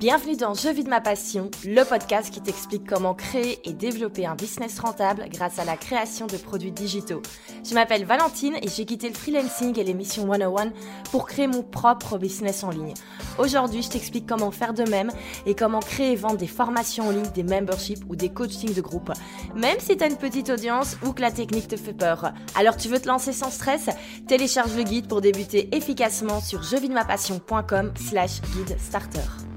Bienvenue 0.00 0.34
dans 0.34 0.54
Je 0.54 0.70
vis 0.70 0.82
de 0.82 0.88
ma 0.88 1.02
passion, 1.02 1.50
le 1.62 1.84
podcast 1.84 2.32
qui 2.32 2.40
t'explique 2.40 2.88
comment 2.88 3.12
créer 3.12 3.60
et 3.68 3.74
développer 3.74 4.24
un 4.24 4.34
business 4.34 4.78
rentable 4.78 5.26
grâce 5.30 5.58
à 5.58 5.66
la 5.66 5.76
création 5.76 6.26
de 6.26 6.38
produits 6.38 6.72
digitaux. 6.72 7.20
Je 7.68 7.74
m'appelle 7.74 8.06
Valentine 8.06 8.54
et 8.62 8.68
j'ai 8.68 8.86
quitté 8.86 9.10
le 9.10 9.14
freelancing 9.14 9.78
et 9.78 9.84
l'émission 9.84 10.26
101 10.26 10.72
pour 11.10 11.26
créer 11.26 11.46
mon 11.46 11.62
propre 11.62 12.16
business 12.16 12.64
en 12.64 12.70
ligne. 12.70 12.94
Aujourd'hui, 13.38 13.82
je 13.82 13.90
t'explique 13.90 14.26
comment 14.26 14.50
faire 14.50 14.72
de 14.72 14.84
même 14.84 15.12
et 15.44 15.54
comment 15.54 15.80
créer 15.80 16.12
et 16.12 16.16
vendre 16.16 16.38
des 16.38 16.46
formations 16.46 17.08
en 17.08 17.10
ligne, 17.10 17.30
des 17.34 17.42
memberships 17.42 18.02
ou 18.08 18.16
des 18.16 18.30
coachings 18.30 18.72
de 18.72 18.80
groupe, 18.80 19.12
même 19.54 19.80
si 19.80 19.98
tu 19.98 20.02
as 20.02 20.06
une 20.06 20.16
petite 20.16 20.48
audience 20.48 20.96
ou 21.04 21.12
que 21.12 21.20
la 21.20 21.30
technique 21.30 21.68
te 21.68 21.76
fait 21.76 21.92
peur. 21.92 22.32
Alors 22.54 22.78
tu 22.78 22.88
veux 22.88 23.00
te 23.00 23.06
lancer 23.06 23.34
sans 23.34 23.50
stress? 23.50 23.90
Télécharge 24.26 24.74
le 24.74 24.82
guide 24.82 25.08
pour 25.08 25.20
débuter 25.20 25.68
efficacement 25.76 26.40
sur 26.40 26.62
jevidemapassion.com 26.62 27.92
slash 28.08 28.40
guide 28.56 28.78
starter. 28.80 29.49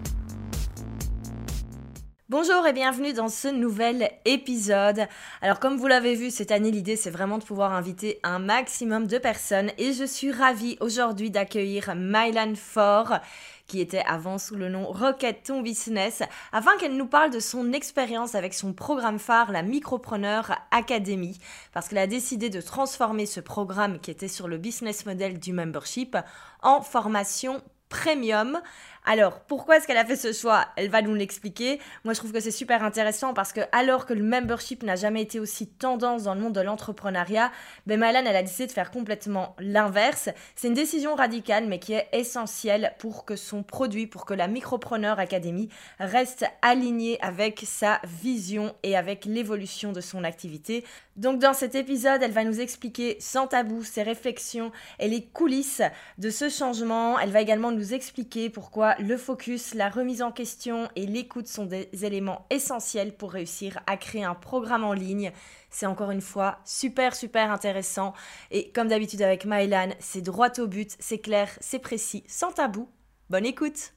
Bonjour 2.36 2.66
et 2.66 2.74
bienvenue 2.74 3.14
dans 3.14 3.30
ce 3.30 3.48
nouvel 3.48 4.10
épisode. 4.26 5.08
Alors 5.44 5.60
comme 5.60 5.78
vous 5.78 5.86
l'avez 5.86 6.16
vu, 6.16 6.32
cette 6.32 6.50
année 6.50 6.72
l'idée 6.72 6.96
c'est 6.96 7.12
vraiment 7.12 7.38
de 7.38 7.44
pouvoir 7.44 7.74
inviter 7.74 8.20
un 8.24 8.40
maximum 8.40 9.06
de 9.06 9.20
personnes 9.20 9.70
et 9.78 9.94
je 9.94 10.04
suis 10.04 10.32
ravie 10.32 10.76
aujourd'hui 10.80 11.30
d'accueillir 11.30 11.94
Mylan 11.96 12.56
Fort 12.56 13.20
qui 13.68 13.82
était 13.82 14.02
avant 14.08 14.40
sous 14.40 14.56
le 14.56 14.68
nom 14.68 14.88
Rocket 14.88 15.44
Ton 15.44 15.62
Business, 15.62 16.24
afin 16.52 16.76
qu'elle 16.78 16.98
nous 16.98 17.06
parle 17.06 17.30
de 17.30 17.40
son 17.40 17.72
expérience 17.72 18.34
avec 18.34 18.56
son 18.56 18.74
programme 18.74 19.20
phare, 19.20 19.52
la 19.52 19.62
Micropreneur 19.62 20.58
Academy, 20.72 21.38
parce 21.72 21.88
qu'elle 21.88 22.00
a 22.00 22.08
décidé 22.08 22.50
de 22.50 22.62
transformer 22.62 23.28
ce 23.28 23.42
programme 23.42 24.00
qui 24.00 24.10
était 24.10 24.28
sur 24.28 24.48
le 24.48 24.58
business 24.58 25.06
model 25.06 25.40
du 25.40 25.54
membership 25.54 26.18
en 26.64 26.82
formation 26.82 27.62
premium 27.94 28.60
alors, 29.06 29.42
pourquoi 29.42 29.78
est-ce 29.78 29.88
qu'elle 29.88 29.98
a 29.98 30.06
fait 30.06 30.16
ce 30.16 30.32
choix? 30.32 30.66
Elle 30.78 30.90
va 30.90 31.02
nous 31.02 31.14
l'expliquer. 31.14 31.80
Moi, 32.06 32.14
je 32.14 32.20
trouve 32.20 32.32
que 32.32 32.40
c'est 32.40 32.52
super 32.52 32.84
intéressant 32.84 33.34
parce 33.34 33.52
que 33.52 33.60
alors 33.74 34.06
que 34.06 34.14
le 34.14 34.24
membership 34.24 34.82
n'a 34.84 34.96
jamais 34.96 35.22
été 35.22 35.42
aussi 35.42 35.68
tendance 35.68 36.24
dans 36.24 36.36
le 36.36 36.40
monde 36.40 36.54
de 36.54 36.62
l'entrepreneuriat, 36.62 37.52
ben 37.86 38.00
Mylan, 38.00 38.24
elle 38.26 38.36
a 38.36 38.44
décidé 38.44 38.68
de 38.68 38.72
faire 38.72 38.92
complètement 38.92 39.56
l'inverse. 39.60 40.30
C'est 40.56 40.70
une 40.70 40.74
décision 40.74 41.16
radicale, 41.16 41.68
mais 41.68 41.80
qui 41.80 41.94
est 41.94 42.08
essentielle 42.14 42.94
pour 42.98 43.26
que 43.26 43.36
son 43.36 43.62
produit, 43.62 44.08
pour 44.08 44.26
que 44.26 44.34
la 44.34 44.48
Micropreneur 44.48 45.20
Academy 45.20 45.68
reste 46.00 46.46
alignée 46.62 47.20
avec 47.22 47.64
sa 47.66 48.00
vision 48.06 48.74
et 48.84 48.96
avec 48.96 49.26
l'évolution 49.26 49.92
de 49.92 50.00
son 50.02 50.24
activité. 50.24 50.86
Donc, 51.18 51.40
dans 51.40 51.54
cet 51.54 51.76
épisode, 51.76 52.24
elle 52.24 52.32
va 52.32 52.44
nous 52.44 52.60
expliquer 52.60 53.18
sans 53.20 53.48
tabou 53.48 53.84
ses 53.84 54.02
réflexions 54.02 54.72
et 55.00 55.08
les 55.08 55.26
coulisses 55.26 55.82
de 56.18 56.30
ce 56.30 56.50
changement. 56.50 57.20
Elle 57.20 57.32
va 57.32 57.42
également 57.42 57.72
nous 57.72 57.94
expliquer 57.94 58.50
pourquoi 58.50 58.93
le 59.00 59.18
focus, 59.18 59.74
la 59.74 59.90
remise 59.90 60.22
en 60.22 60.32
question 60.32 60.90
et 60.96 61.06
l'écoute 61.06 61.48
sont 61.48 61.66
des 61.66 61.90
éléments 62.04 62.46
essentiels 62.50 63.16
pour 63.16 63.32
réussir 63.32 63.80
à 63.88 63.98
créer 63.98 64.24
un 64.24 64.36
programme 64.36 64.84
en 64.84 64.94
ligne. 64.94 65.32
C'est 65.70 65.86
encore 65.86 66.12
une 66.12 66.22
fois 66.22 66.60
super 66.66 67.16
super 67.16 67.52
intéressant 67.52 68.14
et 68.52 68.72
comme 68.72 68.88
d'habitude 68.88 69.22
avec 69.22 69.46
Mylan, 69.46 69.90
c'est 70.00 70.22
droit 70.22 70.60
au 70.60 70.68
but, 70.68 70.96
c'est 71.00 71.20
clair, 71.20 71.50
c'est 71.62 71.80
précis, 71.80 72.24
sans 72.28 72.52
tabou. 72.52 72.90
Bonne 73.30 73.46
écoute 73.46 73.94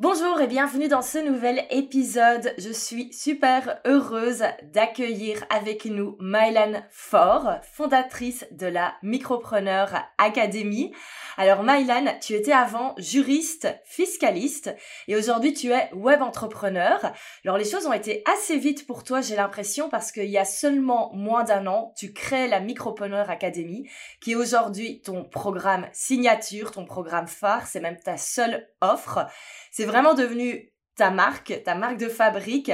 Bonjour 0.00 0.40
et 0.40 0.48
bienvenue 0.48 0.88
dans 0.88 1.02
ce 1.02 1.18
nouvel 1.18 1.66
épisode. 1.70 2.52
Je 2.58 2.72
suis 2.72 3.12
super 3.12 3.78
heureuse 3.86 4.42
d'accueillir 4.72 5.44
avec 5.50 5.84
nous 5.84 6.16
Mylan 6.18 6.82
Faure, 6.90 7.60
fondatrice 7.62 8.44
de 8.50 8.66
la 8.66 8.94
Micropreneur 9.04 10.02
Academy. 10.18 10.92
Alors 11.36 11.62
Mylan, 11.62 12.18
tu 12.20 12.32
étais 12.32 12.52
avant 12.52 12.96
juriste, 12.98 13.68
fiscaliste 13.84 14.74
et 15.06 15.14
aujourd'hui 15.14 15.52
tu 15.52 15.70
es 15.70 15.88
web 15.94 16.22
entrepreneur. 16.22 17.12
Alors 17.44 17.56
les 17.56 17.64
choses 17.64 17.86
ont 17.86 17.92
été 17.92 18.24
assez 18.26 18.58
vite 18.58 18.88
pour 18.88 19.04
toi, 19.04 19.20
j'ai 19.20 19.36
l'impression, 19.36 19.88
parce 19.88 20.10
qu'il 20.10 20.28
y 20.28 20.38
a 20.38 20.44
seulement 20.44 21.12
moins 21.14 21.44
d'un 21.44 21.68
an, 21.68 21.94
tu 21.96 22.12
crées 22.12 22.48
la 22.48 22.58
Micropreneur 22.58 23.30
Academy, 23.30 23.88
qui 24.20 24.32
est 24.32 24.36
aujourd'hui 24.36 25.02
ton 25.02 25.22
programme 25.22 25.86
signature, 25.92 26.72
ton 26.72 26.84
programme 26.84 27.28
phare, 27.28 27.68
c'est 27.68 27.80
même 27.80 28.00
ta 28.00 28.16
seule 28.16 28.66
offre. 28.80 29.28
C'est 29.76 29.86
vraiment 29.86 30.14
devenu 30.14 30.72
ta 30.94 31.10
marque, 31.10 31.64
ta 31.64 31.74
marque 31.74 31.96
de 31.96 32.08
fabrique. 32.08 32.70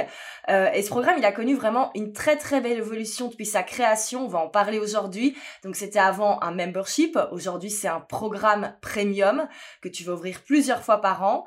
Euh, 0.49 0.69
et 0.71 0.83
ce 0.83 0.89
programme, 0.89 1.15
il 1.17 1.25
a 1.25 1.31
connu 1.31 1.55
vraiment 1.55 1.89
une 1.95 2.13
très 2.13 2.37
très 2.37 2.61
belle 2.61 2.77
évolution 2.77 3.29
depuis 3.29 3.47
sa 3.47 3.63
création. 3.63 4.25
On 4.25 4.27
va 4.27 4.37
en 4.37 4.49
parler 4.49 4.77
aujourd'hui. 4.77 5.35
Donc 5.63 5.75
c'était 5.75 5.97
avant 5.97 6.39
un 6.43 6.51
membership. 6.51 7.17
Aujourd'hui, 7.31 7.71
c'est 7.71 7.87
un 7.87 8.01
programme 8.01 8.75
premium 8.81 9.47
que 9.81 9.89
tu 9.89 10.03
vas 10.03 10.13
ouvrir 10.13 10.43
plusieurs 10.43 10.83
fois 10.83 11.01
par 11.01 11.23
an. 11.23 11.45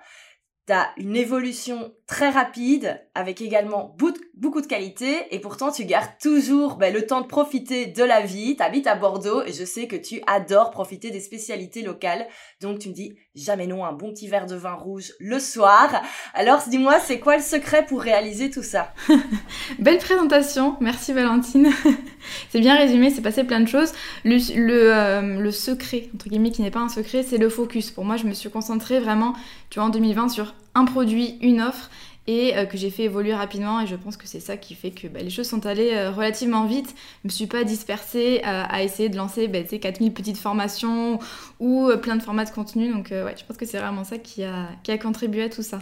Tu 0.67 0.73
as 0.73 0.91
une 0.97 1.15
évolution 1.15 1.95
très 2.09 2.31
rapide 2.31 3.07
avec 3.15 3.41
également 3.41 3.95
beaucoup 4.37 4.61
de 4.61 4.67
qualité 4.67 5.27
et 5.31 5.39
pourtant 5.39 5.71
tu 5.71 5.85
gardes 5.85 6.11
toujours 6.21 6.77
ben, 6.77 6.93
le 6.93 7.07
temps 7.07 7.21
de 7.21 7.27
profiter 7.27 7.87
de 7.87 8.03
la 8.03 8.21
vie. 8.21 8.57
Tu 8.57 8.63
habites 8.63 8.87
à 8.87 8.97
Bordeaux 8.97 9.43
et 9.45 9.53
je 9.53 9.65
sais 9.65 9.87
que 9.87 9.97
tu 9.97 10.21
adores 10.27 10.71
profiter 10.71 11.11
des 11.11 11.21
spécialités 11.21 11.83
locales. 11.83 12.27
Donc 12.61 12.81
tu 12.81 12.89
me 12.89 12.95
dis 12.95 13.15
jamais 13.37 13.67
non 13.67 13.85
un 13.85 13.93
bon 13.93 14.11
petit 14.11 14.27
verre 14.27 14.47
de 14.47 14.57
vin 14.57 14.75
rouge 14.75 15.13
le 15.21 15.39
soir. 15.39 16.03
Alors 16.35 16.63
dis-moi, 16.69 16.99
c'est 16.99 17.21
quoi 17.21 17.37
le 17.37 17.43
secret 17.43 17.87
pour 17.87 18.01
réaliser 18.03 18.51
tout 18.51 18.63
ça? 18.63 18.93
Belle 19.79 19.99
présentation, 19.99 20.77
merci 20.81 21.13
Valentine. 21.13 21.71
c'est 22.51 22.61
bien 22.61 22.77
résumé, 22.77 23.11
c'est 23.11 23.23
passé 23.23 23.45
plein 23.45 23.61
de 23.61 23.69
choses. 23.69 23.93
Le, 24.25 24.39
euh, 24.57 25.41
le 25.41 25.51
secret, 25.53 26.09
entre 26.15 26.29
guillemets, 26.29 26.51
qui 26.51 26.63
n'est 26.63 26.71
pas 26.73 26.81
un 26.81 26.89
secret, 26.89 27.23
c'est 27.23 27.39
le 27.39 27.49
focus. 27.49 27.91
Pour 27.91 28.05
moi, 28.05 28.17
je 28.17 28.25
me 28.25 28.33
suis 28.33 28.51
concentrée 28.51 28.99
vraiment, 28.99 29.35
tu 29.71 29.79
vois, 29.79 29.89
en 29.89 29.91
2020 29.91 30.29
sur 30.29 30.55
un 30.75 30.85
produit, 30.85 31.39
une 31.41 31.61
offre 31.61 31.89
et 32.27 32.57
euh, 32.57 32.65
que 32.65 32.77
j'ai 32.79 32.91
fait 32.91 33.05
évoluer 33.05 33.35
rapidement 33.35 33.81
et 33.81 33.87
je 33.87 33.97
pense 33.97 34.17
que 34.17 34.27
c'est 34.27 34.41
ça 34.41 34.57
qui 34.57 34.75
fait 34.75 34.91
que 34.91 35.09
bah, 35.09 35.21
les 35.21 35.31
choses 35.31 35.49
sont 35.49 35.67
allées 35.67 35.93
euh, 35.93 36.11
relativement 36.11 36.67
vite. 36.67 36.95
Je 37.23 37.29
me 37.29 37.31
suis 37.31 37.47
pas 37.47 37.65
dispersée 37.65 38.41
à 38.43 38.83
essayer 38.83 39.09
de 39.09 39.17
lancer 39.17 39.49
bah, 39.49 39.63
4000 39.63 40.13
petites 40.13 40.39
formations 40.39 41.19
ou 41.61 41.89
euh, 41.89 41.97
plein 41.97 42.17
de 42.17 42.23
formats 42.23 42.45
de 42.45 42.51
contenu 42.51 42.93
donc 42.93 43.09
ouais, 43.11 43.35
je 43.39 43.45
pense 43.45 43.57
que 43.57 43.67
c'est 43.67 43.79
vraiment 43.79 44.05
ça 44.05 44.19
qui 44.19 44.45
a, 44.45 44.69
qui 44.83 44.91
a 44.91 44.99
contribué 44.99 45.45
à 45.45 45.49
tout 45.49 45.63
ça. 45.63 45.81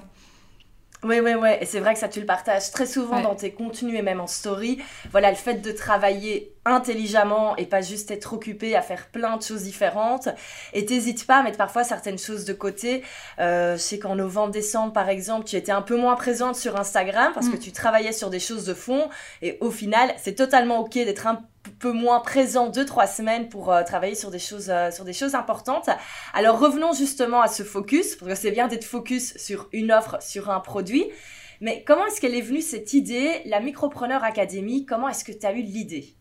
Oui, 1.04 1.18
oui, 1.18 1.32
oui. 1.34 1.48
Et 1.60 1.66
c'est 1.66 1.80
vrai 1.80 1.94
que 1.94 2.00
ça, 2.00 2.08
tu 2.08 2.20
le 2.20 2.26
partages 2.26 2.70
très 2.70 2.86
souvent 2.86 3.20
dans 3.20 3.34
tes 3.34 3.52
contenus 3.52 3.98
et 3.98 4.02
même 4.02 4.20
en 4.20 4.28
story. 4.28 4.78
Voilà, 5.10 5.30
le 5.30 5.36
fait 5.36 5.56
de 5.56 5.72
travailler 5.72 6.54
intelligemment 6.64 7.56
et 7.56 7.66
pas 7.66 7.80
juste 7.80 8.12
être 8.12 8.34
occupé 8.34 8.76
à 8.76 8.82
faire 8.82 9.08
plein 9.08 9.36
de 9.36 9.42
choses 9.42 9.64
différentes. 9.64 10.28
Et 10.72 10.86
t'hésites 10.86 11.26
pas 11.26 11.38
à 11.38 11.42
mettre 11.42 11.58
parfois 11.58 11.82
certaines 11.82 12.18
choses 12.18 12.44
de 12.44 12.52
côté. 12.52 13.02
Euh, 13.40 13.72
je 13.72 13.82
sais 13.82 13.98
qu'en 13.98 14.14
novembre-décembre, 14.14 14.92
par 14.92 15.08
exemple, 15.08 15.44
tu 15.44 15.56
étais 15.56 15.72
un 15.72 15.82
peu 15.82 15.96
moins 15.96 16.14
présente 16.14 16.54
sur 16.54 16.78
Instagram 16.78 17.32
parce 17.34 17.48
que 17.48 17.56
mm. 17.56 17.60
tu 17.60 17.72
travaillais 17.72 18.12
sur 18.12 18.30
des 18.30 18.40
choses 18.40 18.64
de 18.64 18.74
fond. 18.74 19.08
Et 19.42 19.58
au 19.60 19.72
final, 19.72 20.14
c'est 20.19 20.34
totalement 20.34 20.78
OK 20.78 20.94
d'être 20.94 21.26
un 21.26 21.42
peu 21.78 21.92
moins 21.92 22.20
présent 22.20 22.68
deux 22.68 22.84
trois 22.84 23.06
semaines 23.06 23.48
pour 23.48 23.72
euh, 23.72 23.82
travailler 23.82 24.14
sur 24.14 24.30
des 24.30 24.38
choses 24.38 24.70
euh, 24.70 24.90
sur 24.90 25.04
des 25.04 25.12
choses 25.12 25.34
importantes. 25.34 25.88
Alors 26.34 26.58
revenons 26.58 26.92
justement 26.92 27.40
à 27.40 27.48
ce 27.48 27.62
focus 27.62 28.16
parce 28.16 28.30
que 28.30 28.34
c'est 28.36 28.50
bien 28.50 28.68
d'être 28.68 28.84
focus 28.84 29.36
sur 29.36 29.68
une 29.72 29.92
offre, 29.92 30.22
sur 30.22 30.50
un 30.50 30.60
produit. 30.60 31.06
Mais 31.60 31.84
comment 31.86 32.06
est-ce 32.06 32.20
qu'elle 32.20 32.34
est 32.34 32.40
venue 32.40 32.60
cette 32.60 32.92
idée, 32.92 33.42
la 33.46 33.60
Micropreneur 33.60 34.24
Academy 34.24 34.84
Comment 34.84 35.08
est-ce 35.08 35.24
que 35.24 35.32
tu 35.32 35.46
as 35.46 35.52
eu 35.52 35.62
l'idée? 35.62 36.14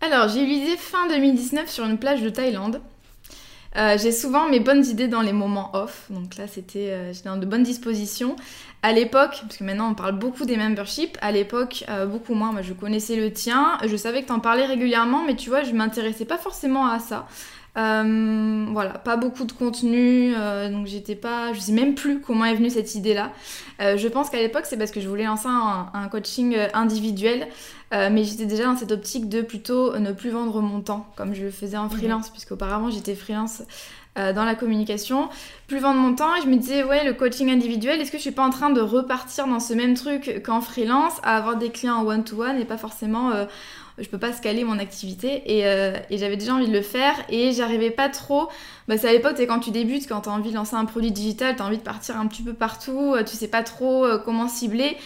Alors 0.00 0.28
j'ai 0.28 0.42
eu 0.42 0.46
l'idée 0.46 0.76
fin 0.76 1.06
2019 1.08 1.68
sur 1.68 1.84
une 1.84 1.98
plage 1.98 2.22
de 2.22 2.30
Thaïlande. 2.30 2.80
Euh, 3.76 3.96
j'ai 3.98 4.10
souvent 4.10 4.48
mes 4.48 4.58
bonnes 4.58 4.84
idées 4.84 5.06
dans 5.06 5.22
les 5.22 5.32
moments 5.32 5.70
off, 5.74 6.06
donc 6.10 6.36
là 6.36 6.48
c'était 6.48 7.12
j'étais 7.12 7.28
dans 7.28 7.36
de 7.36 7.46
bonnes 7.46 7.62
dispositions. 7.62 8.36
À 8.82 8.92
l'époque, 8.92 9.40
parce 9.42 9.58
que 9.58 9.64
maintenant 9.64 9.90
on 9.90 9.94
parle 9.94 10.18
beaucoup 10.18 10.46
des 10.46 10.56
memberships, 10.56 11.18
à 11.20 11.32
l'époque 11.32 11.84
euh, 11.90 12.06
beaucoup 12.06 12.34
moins. 12.34 12.50
Moi 12.50 12.62
je 12.62 12.72
connaissais 12.72 13.16
le 13.16 13.30
tien, 13.30 13.76
je 13.86 13.94
savais 13.94 14.22
que 14.22 14.28
tu 14.28 14.32
en 14.32 14.40
parlais 14.40 14.64
régulièrement, 14.64 15.22
mais 15.24 15.36
tu 15.36 15.50
vois, 15.50 15.62
je 15.64 15.72
m'intéressais 15.72 16.24
pas 16.24 16.38
forcément 16.38 16.86
à 16.86 16.98
ça. 16.98 17.28
Euh, 17.76 18.66
voilà, 18.70 18.90
pas 18.90 19.16
beaucoup 19.16 19.44
de 19.44 19.52
contenu, 19.52 20.34
euh, 20.36 20.70
donc 20.70 20.86
j'étais 20.86 21.14
pas, 21.14 21.52
je 21.52 21.60
sais 21.60 21.72
même 21.72 21.94
plus 21.94 22.20
comment 22.20 22.44
est 22.44 22.54
venue 22.54 22.70
cette 22.70 22.94
idée-là. 22.94 23.30
je 23.78 24.08
pense 24.08 24.28
qu'à 24.28 24.38
l'époque 24.38 24.64
c'est 24.66 24.76
parce 24.76 24.90
que 24.90 25.00
je 25.00 25.08
voulais 25.08 25.24
lancer 25.24 25.48
un, 25.48 26.08
coaching 26.10 26.56
individuel, 26.74 27.46
mais 27.92 28.24
j'étais 28.24 28.46
déjà 28.46 28.64
dans 28.64 28.76
cette 28.76 28.92
optique 28.92 29.28
de 29.28 29.40
plutôt 29.40 29.96
ne 29.98 30.12
plus 30.12 30.30
vendre 30.30 30.60
mon 30.60 30.80
temps, 30.80 31.06
comme 31.16 31.32
je 31.34 31.44
le 31.44 31.50
faisais 31.50 31.76
en 31.76 31.88
freelance, 31.88 32.30
puisqu'auparavant 32.30 32.90
j'étais 32.90 33.14
freelance 33.14 33.62
euh, 34.18 34.32
dans 34.32 34.44
la 34.44 34.56
communication, 34.56 35.28
plus 35.68 35.78
vendre 35.78 36.00
mon 36.00 36.16
temps 36.16 36.34
et 36.34 36.42
je 36.42 36.48
me 36.48 36.56
disais 36.56 36.82
ouais 36.82 37.04
le 37.04 37.12
coaching 37.12 37.48
individuel, 37.48 38.00
est-ce 38.00 38.10
que 38.10 38.16
je 38.16 38.22
suis 38.22 38.32
pas 38.32 38.42
en 38.42 38.50
train 38.50 38.70
de 38.70 38.80
repartir 38.80 39.46
dans 39.46 39.60
ce 39.60 39.72
même 39.72 39.94
truc 39.94 40.42
qu'en 40.44 40.60
freelance, 40.60 41.20
à 41.22 41.36
avoir 41.36 41.56
des 41.56 41.70
clients 41.70 41.98
en 41.98 42.04
one-to-one 42.04 42.58
et 42.58 42.64
pas 42.64 42.76
forcément 42.76 43.30
euh, 43.30 43.44
je 43.98 44.08
peux 44.08 44.18
pas 44.18 44.32
scaler 44.32 44.64
mon 44.64 44.78
activité 44.78 45.42
et, 45.46 45.66
euh, 45.66 45.96
et 46.10 46.18
j'avais 46.18 46.36
déjà 46.36 46.54
envie 46.54 46.68
de 46.68 46.72
le 46.72 46.82
faire 46.82 47.14
et 47.28 47.52
j'arrivais 47.52 47.90
pas 47.90 48.08
trop. 48.08 48.48
Bah, 48.88 48.98
c'est 48.98 49.08
à 49.08 49.12
l'époque, 49.12 49.34
c'est 49.36 49.46
quand 49.46 49.60
tu 49.60 49.70
débutes, 49.70 50.08
quand 50.08 50.22
tu 50.22 50.28
envie 50.28 50.50
de 50.50 50.56
lancer 50.56 50.76
un 50.76 50.84
produit 50.84 51.12
digital, 51.12 51.56
tu 51.56 51.62
envie 51.62 51.78
de 51.78 51.82
partir 51.82 52.18
un 52.18 52.26
petit 52.26 52.42
peu 52.42 52.52
partout, 52.54 53.14
tu 53.26 53.36
sais 53.36 53.48
pas 53.48 53.62
trop 53.62 54.06
comment 54.24 54.48
cibler. 54.48 54.96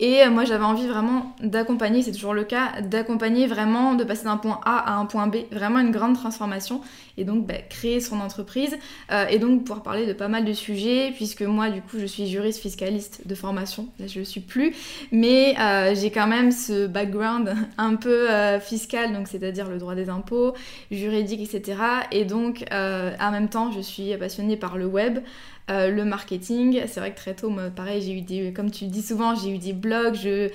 Et 0.00 0.28
moi, 0.28 0.44
j'avais 0.44 0.64
envie 0.64 0.88
vraiment 0.88 1.36
d'accompagner, 1.40 2.02
c'est 2.02 2.10
toujours 2.10 2.34
le 2.34 2.42
cas, 2.42 2.80
d'accompagner 2.80 3.46
vraiment, 3.46 3.94
de 3.94 4.02
passer 4.02 4.24
d'un 4.24 4.36
point 4.36 4.60
A 4.64 4.92
à 4.92 4.96
un 4.96 5.06
point 5.06 5.28
B, 5.28 5.36
vraiment 5.52 5.78
une 5.78 5.92
grande 5.92 6.14
transformation. 6.14 6.80
Et 7.16 7.24
donc, 7.24 7.46
bah, 7.46 7.54
créer 7.70 8.00
son 8.00 8.18
entreprise. 8.20 8.76
Euh, 9.12 9.26
et 9.28 9.38
donc, 9.38 9.60
pouvoir 9.62 9.84
parler 9.84 10.04
de 10.04 10.12
pas 10.12 10.26
mal 10.26 10.44
de 10.44 10.52
sujets, 10.52 11.12
puisque 11.14 11.42
moi, 11.42 11.70
du 11.70 11.80
coup, 11.80 11.98
je 11.98 12.06
suis 12.06 12.26
juriste 12.26 12.60
fiscaliste 12.60 13.26
de 13.26 13.34
formation. 13.36 13.86
Là, 14.00 14.08
je 14.08 14.14
ne 14.14 14.18
le 14.20 14.24
suis 14.24 14.40
plus. 14.40 14.74
Mais 15.12 15.54
euh, 15.60 15.94
j'ai 15.94 16.10
quand 16.10 16.26
même 16.26 16.50
ce 16.50 16.88
background 16.88 17.54
un 17.78 17.94
peu 17.94 18.30
euh, 18.30 18.58
fiscal, 18.58 19.12
donc 19.12 19.28
c'est-à-dire 19.28 19.68
le 19.68 19.78
droit 19.78 19.94
des 19.94 20.08
impôts, 20.08 20.54
juridique, 20.90 21.40
etc. 21.40 21.78
Et 22.10 22.24
donc, 22.24 22.64
en 22.72 23.30
même 23.30 23.48
temps, 23.48 23.70
je 23.70 23.80
suis 23.80 24.16
passionnée 24.16 24.56
par 24.56 24.76
le 24.76 24.86
web. 24.86 25.20
Euh, 25.70 25.90
le 25.90 26.04
marketing. 26.04 26.82
C'est 26.86 27.00
vrai 27.00 27.12
que 27.12 27.16
très 27.16 27.34
tôt, 27.34 27.50
pareil, 27.74 28.02
j'ai 28.02 28.12
eu 28.12 28.20
des, 28.20 28.52
comme 28.52 28.70
tu 28.70 28.84
dis 28.84 29.00
souvent, 29.00 29.34
j'ai 29.34 29.48
eu 29.48 29.58
des 29.58 29.72
blogs. 29.72 30.14
Je, 30.14 30.50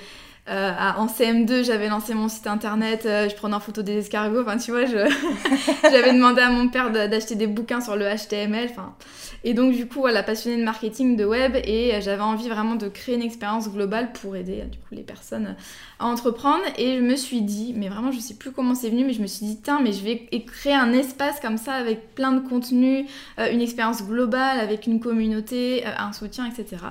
euh, 0.48 0.72
en 0.96 1.06
CM2, 1.06 1.64
j'avais 1.64 1.88
lancé 1.88 2.14
mon 2.14 2.28
site 2.28 2.46
internet, 2.46 3.06
euh, 3.06 3.28
je 3.28 3.34
prenais 3.34 3.54
en 3.54 3.60
photo 3.60 3.82
des 3.82 3.98
escargots. 3.98 4.42
Enfin, 4.42 4.56
tu 4.56 4.70
vois, 4.70 4.84
j'avais 5.82 6.12
demandé 6.12 6.40
à 6.42 6.50
mon 6.50 6.68
père 6.68 6.92
d'acheter 6.92 7.34
des 7.34 7.48
bouquins 7.48 7.80
sur 7.80 7.96
le 7.96 8.04
HTML. 8.04 8.68
Enfin, 8.70 8.94
et 9.42 9.52
donc, 9.52 9.74
du 9.74 9.88
coup, 9.88 10.00
voilà, 10.00 10.22
passionnée 10.22 10.58
de 10.58 10.64
marketing, 10.64 11.16
de 11.16 11.24
web, 11.24 11.56
et 11.56 12.00
j'avais 12.00 12.22
envie 12.22 12.48
vraiment 12.48 12.76
de 12.76 12.88
créer 12.88 13.16
une 13.16 13.22
expérience 13.22 13.68
globale 13.68 14.12
pour 14.12 14.36
aider 14.36 14.62
du 14.62 14.78
coup 14.78 14.92
les 14.92 15.02
personnes 15.02 15.56
entreprendre. 16.00 16.64
Et 16.78 16.96
je 16.96 17.02
me 17.02 17.16
suis 17.16 17.42
dit, 17.42 17.74
mais 17.76 17.88
vraiment, 17.88 18.12
je 18.12 18.18
sais 18.18 18.34
plus 18.34 18.50
comment 18.50 18.74
c'est 18.74 18.90
venu, 18.90 19.04
mais 19.04 19.12
je 19.12 19.22
me 19.22 19.26
suis 19.26 19.46
dit, 19.46 19.58
tiens, 19.62 19.80
mais 19.82 19.92
je 19.92 20.02
vais 20.02 20.28
créer 20.46 20.74
un 20.74 20.92
espace 20.92 21.40
comme 21.40 21.56
ça 21.56 21.74
avec 21.74 22.14
plein 22.14 22.32
de 22.32 22.40
contenu, 22.40 23.06
euh, 23.38 23.52
une 23.52 23.60
expérience 23.60 24.04
globale 24.04 24.58
avec 24.58 24.86
une 24.86 25.00
communauté, 25.00 25.86
euh, 25.86 25.90
un 25.98 26.12
soutien, 26.12 26.46
etc. 26.46 26.84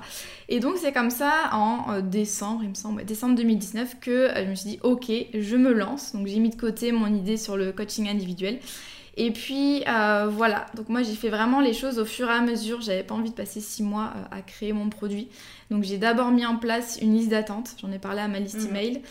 Et 0.47 0.59
donc, 0.59 0.77
c'est 0.77 0.91
comme 0.91 1.09
ça 1.09 1.49
en 1.51 1.91
euh, 1.91 2.01
décembre, 2.01 2.61
il 2.63 2.69
me 2.69 2.75
semble, 2.75 3.03
décembre 3.05 3.35
2019, 3.35 3.97
que 3.99 4.29
je 4.35 4.49
me 4.49 4.55
suis 4.55 4.69
dit, 4.71 4.79
ok, 4.83 5.11
je 5.33 5.55
me 5.55 5.73
lance. 5.73 6.13
Donc, 6.13 6.27
j'ai 6.27 6.39
mis 6.39 6.49
de 6.49 6.55
côté 6.55 6.91
mon 6.91 7.13
idée 7.13 7.37
sur 7.37 7.57
le 7.57 7.71
coaching 7.71 8.09
individuel. 8.09 8.59
Et 9.19 9.31
puis 9.31 9.83
euh, 9.85 10.29
voilà, 10.31 10.65
donc 10.75 10.87
moi 10.87 11.03
j'ai 11.03 11.13
fait 11.13 11.27
vraiment 11.27 11.59
les 11.59 11.73
choses 11.73 11.99
au 11.99 12.05
fur 12.05 12.29
et 12.29 12.33
à 12.33 12.39
mesure. 12.39 12.79
J'avais 12.79 13.03
pas 13.03 13.13
envie 13.13 13.31
de 13.31 13.35
passer 13.35 13.59
six 13.59 13.83
mois 13.83 14.13
euh, 14.15 14.37
à 14.37 14.41
créer 14.41 14.71
mon 14.71 14.87
produit. 14.87 15.27
Donc 15.69 15.83
j'ai 15.83 15.97
d'abord 15.97 16.31
mis 16.31 16.45
en 16.45 16.55
place 16.55 16.97
une 17.01 17.13
liste 17.13 17.27
d'attente. 17.27 17.75
J'en 17.81 17.91
ai 17.91 17.99
parlé 17.99 18.21
à 18.21 18.29
ma 18.29 18.39
liste 18.39 18.61
mhm. 18.61 18.69
email. 18.69 19.01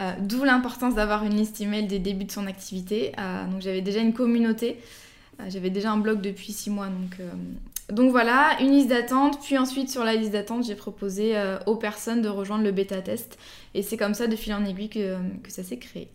Euh, 0.00 0.12
d'où 0.20 0.42
l'importance 0.42 0.94
d'avoir 0.94 1.22
une 1.22 1.36
liste 1.36 1.60
email 1.60 1.86
des 1.86 1.98
débuts 1.98 2.24
de 2.24 2.32
son 2.32 2.46
activité. 2.46 3.12
donc 3.50 3.60
j'avais 3.60 3.82
déjà 3.82 4.00
une 4.00 4.14
communauté. 4.14 4.78
j'avais 5.48 5.70
déjà 5.70 5.92
un 5.92 5.98
blog 5.98 6.22
depuis 6.22 6.52
six 6.52 6.70
mois. 6.70 6.86
Donc, 6.86 7.20
donc 7.90 8.10
voilà, 8.10 8.56
une 8.60 8.70
liste 8.70 8.88
d'attente. 8.88 9.38
Puis 9.44 9.58
ensuite 9.58 9.90
sur 9.90 10.02
la 10.02 10.14
liste 10.14 10.32
d'attente, 10.32 10.64
j'ai 10.64 10.76
proposé 10.76 11.34
aux 11.66 11.76
personnes 11.76 12.22
de 12.22 12.28
rejoindre 12.30 12.64
le 12.64 12.72
bêta 12.72 13.02
test. 13.02 13.38
Et 13.74 13.82
c'est 13.82 13.98
comme 13.98 14.14
ça 14.14 14.28
de 14.28 14.36
fil 14.36 14.54
en 14.54 14.64
aiguille 14.64 14.88
que, 14.88 15.18
que 15.42 15.52
ça 15.52 15.62
s'est 15.62 15.78
créé. 15.78 16.08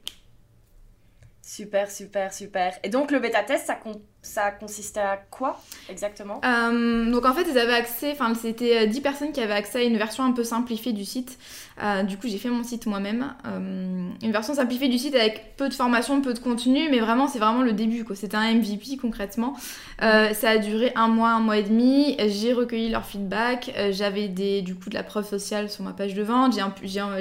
Super, 1.43 1.91
super, 1.91 2.33
super. 2.33 2.79
Et 2.83 2.89
donc 2.89 3.11
le 3.11 3.19
bêta 3.19 3.43
test, 3.43 3.67
ça, 3.67 3.75
ça 4.23 4.51
consistait 4.51 5.01
à 5.01 5.17
quoi 5.29 5.59
exactement? 5.89 6.39
Euh, 6.45 7.11
Donc 7.11 7.25
en 7.25 7.33
fait, 7.33 7.45
ils 7.51 7.57
avaient 7.57 7.73
accès, 7.73 8.13
enfin 8.13 8.33
c'était 8.33 8.87
10 8.87 8.97
euh, 8.97 9.01
personnes 9.01 9.33
qui 9.33 9.41
avaient 9.41 9.53
accès 9.53 9.79
à 9.79 9.83
une 9.83 9.97
version 9.97 10.23
un 10.23 10.31
peu 10.31 10.45
simplifiée 10.45 10.93
du 10.93 11.03
site. 11.03 11.37
Euh, 11.83 12.03
du 12.03 12.17
coup, 12.17 12.27
j'ai 12.27 12.37
fait 12.37 12.49
mon 12.49 12.63
site 12.63 12.85
moi-même. 12.85 13.33
une 13.43 14.31
version 14.31 14.53
simplifiée 14.53 14.87
du 14.87 14.97
site 14.97 15.13
avec 15.13 15.57
peu 15.57 15.67
de 15.67 15.73
formation, 15.73 16.21
peu 16.21 16.33
de 16.33 16.39
contenu, 16.39 16.87
mais 16.89 16.99
vraiment, 16.99 17.27
c'est 17.27 17.39
vraiment 17.39 17.63
le 17.63 17.73
début. 17.73 18.05
C'était 18.15 18.37
un 18.37 18.53
MVP 18.53 18.97
concrètement. 19.01 19.55
ça 19.99 20.49
a 20.49 20.57
duré 20.57 20.93
un 20.95 21.09
mois, 21.09 21.31
un 21.31 21.39
mois 21.41 21.57
et 21.57 21.63
demi. 21.63 22.15
J'ai 22.27 22.53
recueilli 22.53 22.89
leur 22.89 23.05
feedback. 23.05 23.73
J'avais 23.91 24.29
du 24.29 24.75
coup 24.75 24.89
de 24.89 24.95
la 24.95 25.03
preuve 25.03 25.27
sociale 25.27 25.69
sur 25.69 25.83
ma 25.83 25.91
page 25.91 26.13
de 26.13 26.23
vente. 26.23 26.57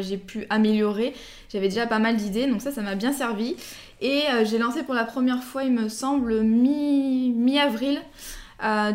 J'ai 0.01 0.17
pu 0.19 0.47
améliorer. 0.51 1.15
J'avais 1.53 1.69
déjà 1.69 1.87
pas 1.87 1.99
mal 1.99 2.17
d'idées, 2.17 2.47
donc 2.47 2.63
ça, 2.63 2.71
ça 2.71 2.83
m'a 2.83 2.95
bien 2.95 3.13
servi. 3.13 3.57
Et 4.01 4.23
j'ai 4.45 4.59
lancé 4.59 4.83
pour 4.83 4.95
la 4.95 5.05
première 5.05 5.43
fois, 5.43 5.65
il 5.65 5.73
me 5.73 5.89
semble, 5.89 6.43
mi-avril. 7.35 8.01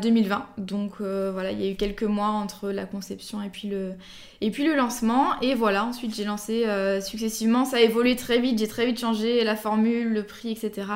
2020. 0.01 0.35
Euh, 0.35 0.39
Donc 0.61 0.93
euh, 1.01 1.29
voilà, 1.33 1.51
il 1.51 1.61
y 1.61 1.67
a 1.67 1.69
eu 1.69 1.75
quelques 1.75 2.03
mois 2.03 2.27
entre 2.27 2.69
la 2.69 2.85
conception 2.85 3.41
et 3.41 3.49
puis 3.49 3.67
le, 3.67 3.95
et 4.39 4.49
puis 4.49 4.65
le 4.65 4.75
lancement. 4.75 5.39
Et 5.41 5.55
voilà, 5.55 5.83
ensuite 5.83 6.15
j'ai 6.15 6.23
lancé 6.23 6.65
successivement. 7.01 7.65
Ça 7.65 7.77
a 7.77 7.79
évolué 7.81 8.15
très 8.15 8.39
vite, 8.39 8.59
j'ai 8.59 8.67
très 8.67 8.85
vite 8.85 8.99
changé 8.99 9.43
la 9.43 9.55
formule, 9.55 10.13
le 10.13 10.23
prix, 10.23 10.51
etc. 10.51 10.87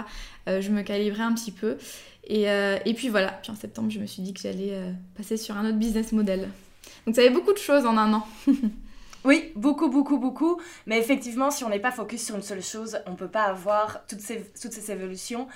je 0.47 0.69
me 0.69 0.83
calibrais 0.83 1.23
un 1.23 1.33
petit 1.33 1.51
peu. 1.51 1.77
Et, 2.23 2.43
et, 2.43 2.93
puis 2.93 3.09
voilà, 3.09 3.39
puis 3.41 3.51
en 3.51 3.55
septembre, 3.55 3.89
je 3.91 3.99
me 3.99 4.05
suis 4.05 4.21
dit 4.21 4.33
que 4.33 4.39
j'allais 4.39 4.79
passer 5.17 5.35
sur 5.35 5.57
un 5.57 5.65
autre 5.67 5.77
business 5.77 6.13
model. 6.13 6.47
Donc 7.05 7.15
ça 7.15 7.21
avait 7.21 7.29
beaucoup 7.29 7.53
de 7.53 7.57
choses 7.57 7.85
en 7.85 7.97
un 7.97 8.13
an. 8.13 8.25
Oui, 9.23 9.51
beaucoup, 9.55 9.87
beaucoup, 9.89 10.17
beaucoup. 10.17 10.59
Mais 10.87 10.97
effectivement, 10.97 11.51
si 11.51 11.63
on 11.63 11.69
n'est 11.69 11.79
pas 11.79 11.91
focus 11.91 12.25
sur 12.25 12.35
une 12.35 12.41
seule 12.41 12.63
chose, 12.63 12.97
on 13.05 13.11
ne 13.11 13.15
peut 13.15 13.27
pas 13.27 13.43
avoir 13.43 14.03
toutes 14.07 14.19
ces, 14.19 14.43
toutes 14.59 14.73
ces 14.73 14.91
évolutions. 14.91 15.47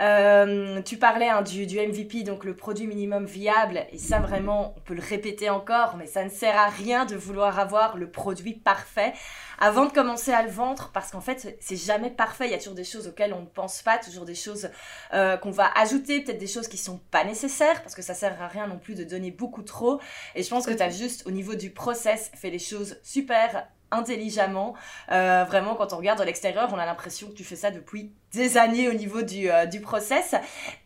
Euh, 0.00 0.80
tu 0.82 0.96
parlais 0.96 1.28
hein, 1.28 1.42
du, 1.42 1.66
du, 1.66 1.78
MVP, 1.78 2.22
donc 2.22 2.44
le 2.44 2.54
produit 2.54 2.86
minimum 2.86 3.26
viable, 3.26 3.86
et 3.90 3.98
ça 3.98 4.18
vraiment, 4.20 4.74
on 4.76 4.80
peut 4.80 4.94
le 4.94 5.02
répéter 5.02 5.50
encore, 5.50 5.96
mais 5.96 6.06
ça 6.06 6.24
ne 6.24 6.30
sert 6.30 6.56
à 6.56 6.68
rien 6.68 7.04
de 7.04 7.16
vouloir 7.16 7.58
avoir 7.58 7.96
le 7.96 8.10
produit 8.10 8.54
parfait 8.54 9.12
avant 9.60 9.86
de 9.86 9.92
commencer 9.92 10.32
à 10.32 10.42
le 10.42 10.50
vendre, 10.50 10.90
parce 10.92 11.10
qu'en 11.10 11.20
fait, 11.20 11.56
c'est 11.60 11.76
jamais 11.76 12.10
parfait. 12.10 12.46
Il 12.46 12.50
y 12.50 12.54
a 12.54 12.58
toujours 12.58 12.74
des 12.74 12.84
choses 12.84 13.06
auxquelles 13.06 13.32
on 13.32 13.42
ne 13.42 13.46
pense 13.46 13.82
pas, 13.82 13.98
toujours 13.98 14.24
des 14.24 14.34
choses 14.34 14.70
euh, 15.12 15.36
qu'on 15.36 15.50
va 15.52 15.70
ajouter, 15.76 16.20
peut-être 16.20 16.38
des 16.38 16.46
choses 16.46 16.68
qui 16.68 16.78
sont 16.78 16.98
pas 17.10 17.24
nécessaires, 17.24 17.80
parce 17.82 17.94
que 17.94 18.02
ça 18.02 18.14
sert 18.14 18.40
à 18.42 18.48
rien 18.48 18.66
non 18.66 18.78
plus 18.78 18.94
de 18.94 19.04
donner 19.04 19.30
beaucoup 19.30 19.62
trop. 19.62 20.00
Et 20.34 20.42
je 20.42 20.48
pense 20.48 20.66
que 20.66 20.72
tu 20.72 20.82
as 20.82 20.90
juste, 20.90 21.26
au 21.26 21.30
niveau 21.30 21.54
du 21.54 21.70
process, 21.70 22.32
fait 22.34 22.50
les 22.50 22.58
choses 22.58 22.96
super 23.02 23.68
intelligemment. 23.92 24.74
Euh, 25.10 25.44
vraiment, 25.46 25.74
quand 25.74 25.92
on 25.92 25.98
regarde 25.98 26.18
de 26.18 26.24
l'extérieur, 26.24 26.70
on 26.72 26.78
a 26.78 26.86
l'impression 26.86 27.28
que 27.28 27.34
tu 27.34 27.44
fais 27.44 27.56
ça 27.56 27.70
depuis 27.70 28.12
des 28.32 28.56
années 28.56 28.88
au 28.88 28.94
niveau 28.94 29.22
du, 29.22 29.50
euh, 29.50 29.66
du 29.66 29.80
process. 29.80 30.34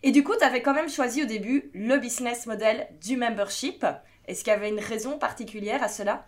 Et 0.03 0.11
du 0.11 0.23
coup, 0.23 0.35
tu 0.37 0.45
avais 0.45 0.61
quand 0.61 0.75
même 0.75 0.91
choisi 0.91 1.23
au 1.23 1.27
début 1.27 1.71
le 1.73 1.97
business 1.99 2.47
model 2.47 2.89
du 3.03 3.17
membership. 3.17 3.87
Est-ce 4.27 4.45
qu'il 4.45 4.53
y 4.53 4.57
avait 4.57 4.69
une 4.69 4.81
raison 4.81 5.19
particulière 5.19 5.83
à 5.83 5.89
cela? 5.89 6.27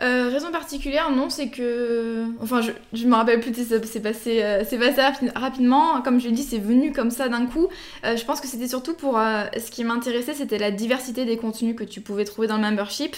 Euh, 0.00 0.28
raison 0.28 0.52
particulière, 0.52 1.10
non, 1.10 1.28
c'est 1.28 1.48
que. 1.48 2.24
Enfin, 2.40 2.60
je, 2.60 2.70
je 2.92 3.06
me 3.06 3.14
rappelle 3.14 3.40
plus, 3.40 3.52
c'est 3.54 4.00
passé, 4.00 4.40
euh, 4.42 4.62
passé 4.64 5.02
rapidement. 5.34 6.00
Comme 6.02 6.20
je 6.20 6.28
l'ai 6.28 6.34
dit, 6.34 6.44
c'est 6.44 6.58
venu 6.58 6.92
comme 6.92 7.10
ça 7.10 7.28
d'un 7.28 7.46
coup. 7.46 7.68
Euh, 8.04 8.16
je 8.16 8.24
pense 8.24 8.40
que 8.40 8.46
c'était 8.46 8.68
surtout 8.68 8.94
pour. 8.94 9.14
ce 9.14 9.70
qui 9.70 9.82
m'intéressait, 9.82 10.34
c'était 10.34 10.58
la 10.58 10.70
diversité 10.70 11.24
des 11.24 11.36
contenus 11.36 11.74
que 11.74 11.82
tu 11.82 12.00
pouvais 12.00 12.24
trouver 12.24 12.46
dans 12.46 12.56
le 12.56 12.62
membership. 12.62 13.16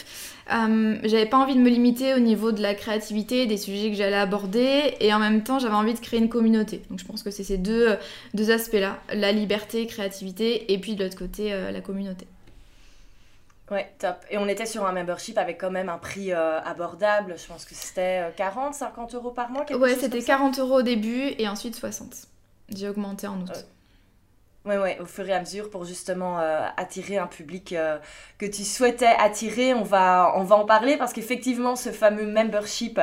j'avais 0.49 1.27
pas 1.27 1.37
envie 1.37 1.55
de 1.55 1.61
me 1.61 1.69
limiter 1.69 2.15
au 2.15 2.19
niveau 2.19 2.50
de 2.50 2.62
la 2.62 2.75
créativité, 2.75 3.44
des 3.44 3.59
sujets 3.59 3.91
que 3.91 3.97
j'allais 3.97 4.17
aborder, 4.17 4.94
et 5.00 5.12
en 5.12 5.19
même 5.19 5.43
temps, 5.43 5.59
j'avais 5.59 5.75
envie 5.75 5.94
de 5.94 6.00
créer 6.00 6.19
une 6.19 6.31
communauté. 6.31 6.81
Donc, 6.88 6.99
je 6.99 7.05
pense 7.05 7.23
que 7.23 7.31
c'est 7.31 7.44
ces 7.44 7.59
deux, 7.59 7.88
deux 8.33 8.50
aspects-là 8.50 9.00
la 9.12 9.33
liberté, 9.33 9.87
créativité, 9.87 10.73
et 10.73 10.79
puis 10.79 10.94
de 10.94 11.05
l'autre 11.05 11.19
côté, 11.19 11.50
la 11.50 11.81
communauté. 11.83 12.26
Ouais, 13.71 13.89
top. 13.99 14.17
Et 14.31 14.39
on 14.39 14.49
était 14.49 14.67
sur 14.67 14.85
un 14.85 14.93
membership 14.93 15.39
avec 15.39 15.61
quand 15.61 15.71
même 15.71 15.89
un 15.89 15.99
prix 15.99 16.33
euh, 16.33 16.61
abordable. 16.61 17.37
Je 17.39 17.47
pense 17.47 17.65
que 17.65 17.75
c'était 17.75 18.33
40, 18.37 18.75
euh, 18.75 18.77
50 18.77 19.15
euros 19.15 19.31
par 19.31 19.50
mois. 19.50 19.65
Ouais, 19.73 19.95
c'était 19.95 20.23
40 20.23 20.59
euros 20.59 20.79
au 20.79 20.83
début 20.83 21.35
et 21.39 21.49
ensuite 21.49 21.77
60. 21.77 22.27
J'ai 22.75 22.89
augmenté 22.89 23.29
en 23.29 23.41
août. 23.41 23.67
Ouais, 24.67 24.77
ouais, 24.77 24.99
au 25.00 25.07
fur 25.07 25.27
et 25.27 25.33
à 25.33 25.41
mesure 25.41 25.71
pour 25.71 25.85
justement 25.87 26.39
euh, 26.39 26.67
attirer 26.77 27.17
un 27.17 27.27
public 27.29 27.75
que 28.39 28.47
tu 28.47 28.65
souhaitais 28.65 29.07
attirer. 29.07 29.73
On 29.73 29.85
va, 29.85 30.35
on 30.37 30.43
va 30.43 30.57
en 30.57 30.67
parler 30.67 30.97
parce 30.97 31.12
qu'effectivement, 31.12 31.77
ce 31.77 31.91
fameux 31.91 32.27
membership, 32.27 33.00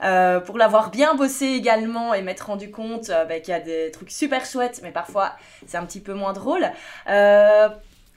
pour 0.00 0.58
l'avoir 0.58 0.90
bien 0.90 1.14
bossé 1.14 1.44
également 1.44 2.14
et 2.14 2.22
m'être 2.22 2.46
rendu 2.46 2.70
compte 2.70 3.08
bah, 3.08 3.38
qu'il 3.38 3.52
y 3.52 3.56
a 3.56 3.60
des 3.60 3.90
trucs 3.92 4.10
super 4.10 4.46
chouettes, 4.46 4.80
mais 4.82 4.92
parfois 4.92 5.36
c'est 5.66 5.76
un 5.76 5.84
petit 5.84 6.00
peu 6.00 6.14
moins 6.14 6.32
drôle. 6.32 6.66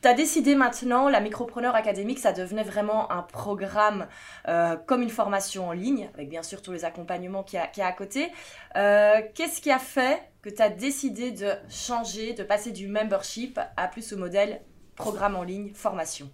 Tu 0.01 0.07
as 0.07 0.13
décidé 0.13 0.55
maintenant, 0.55 1.09
la 1.09 1.19
Micropreneur 1.19 1.75
Académique, 1.75 2.19
ça 2.19 2.31
devenait 2.31 2.63
vraiment 2.63 3.11
un 3.11 3.21
programme 3.21 4.07
euh, 4.47 4.77
comme 4.85 5.01
une 5.01 5.09
formation 5.09 5.67
en 5.67 5.71
ligne, 5.73 6.09
avec 6.13 6.29
bien 6.29 6.41
sûr 6.41 6.61
tous 6.61 6.71
les 6.71 6.85
accompagnements 6.85 7.43
qu'il 7.43 7.59
y, 7.59 7.81
a 7.81 7.85
à 7.85 7.91
côté. 7.91 8.29
Euh, 8.77 9.21
qu'est-ce 9.35 9.59
qui 9.59 9.71
a 9.71 9.79
fait 9.79 10.21
que 10.41 10.49
tu 10.49 10.61
as 10.61 10.69
décidé 10.69 11.31
de 11.31 11.49
changer, 11.69 12.33
de 12.33 12.43
passer 12.43 12.71
du 12.71 12.87
membership 12.87 13.59
à 13.75 13.87
plus 13.87 14.13
au 14.13 14.17
modèle 14.17 14.61
programme 14.95 15.35
en 15.35 15.43
ligne, 15.43 15.71
formation? 15.73 16.29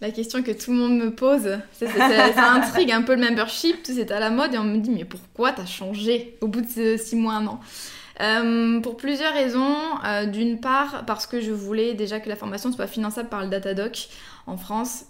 La 0.00 0.10
question 0.10 0.42
que 0.42 0.52
tout 0.52 0.72
le 0.72 0.78
monde 0.78 0.98
me 0.98 1.14
pose, 1.14 1.58
ça, 1.72 2.52
intrigue 2.52 2.90
un 2.90 3.02
peu 3.02 3.14
le 3.14 3.20
membership, 3.20 3.82
tout 3.82 3.92
c'est 3.94 4.10
à 4.10 4.20
la 4.20 4.30
mode 4.30 4.54
et 4.54 4.58
on 4.58 4.64
me 4.64 4.78
dit 4.78 4.90
mais 4.90 5.04
pourquoi 5.04 5.52
t'as 5.52 5.66
changé 5.66 6.36
au 6.40 6.48
bout 6.48 6.60
de 6.60 6.96
six 6.96 7.16
mois, 7.16 7.34
un 7.34 7.46
an? 7.46 7.60
Euh, 8.22 8.80
pour 8.80 8.96
plusieurs 8.96 9.32
raisons. 9.32 9.76
Euh, 10.04 10.26
d'une 10.26 10.60
part, 10.60 11.04
parce 11.06 11.26
que 11.26 11.40
je 11.40 11.52
voulais 11.52 11.94
déjà 11.94 12.20
que 12.20 12.28
la 12.28 12.36
formation 12.36 12.72
soit 12.72 12.86
finançable 12.86 13.28
par 13.28 13.42
le 13.42 13.48
Datadoc 13.48 14.08
en 14.46 14.56
France. 14.56 15.04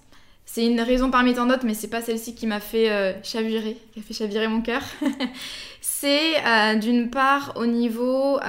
C'est 0.44 0.66
une 0.66 0.80
raison 0.80 1.10
parmi 1.10 1.34
tant 1.34 1.46
d'autres, 1.46 1.64
mais 1.64 1.74
c'est 1.74 1.88
pas 1.88 2.02
celle-ci 2.02 2.34
qui 2.34 2.46
m'a 2.46 2.60
fait 2.60 2.90
euh, 2.90 3.12
chavirer, 3.22 3.78
qui 3.92 4.00
a 4.00 4.02
fait 4.02 4.14
chavirer 4.14 4.48
mon 4.48 4.60
cœur. 4.60 4.82
c'est 5.80 6.78
d'une 6.80 7.10
part 7.10 7.52
au 7.56 7.66
niveau 7.66 8.40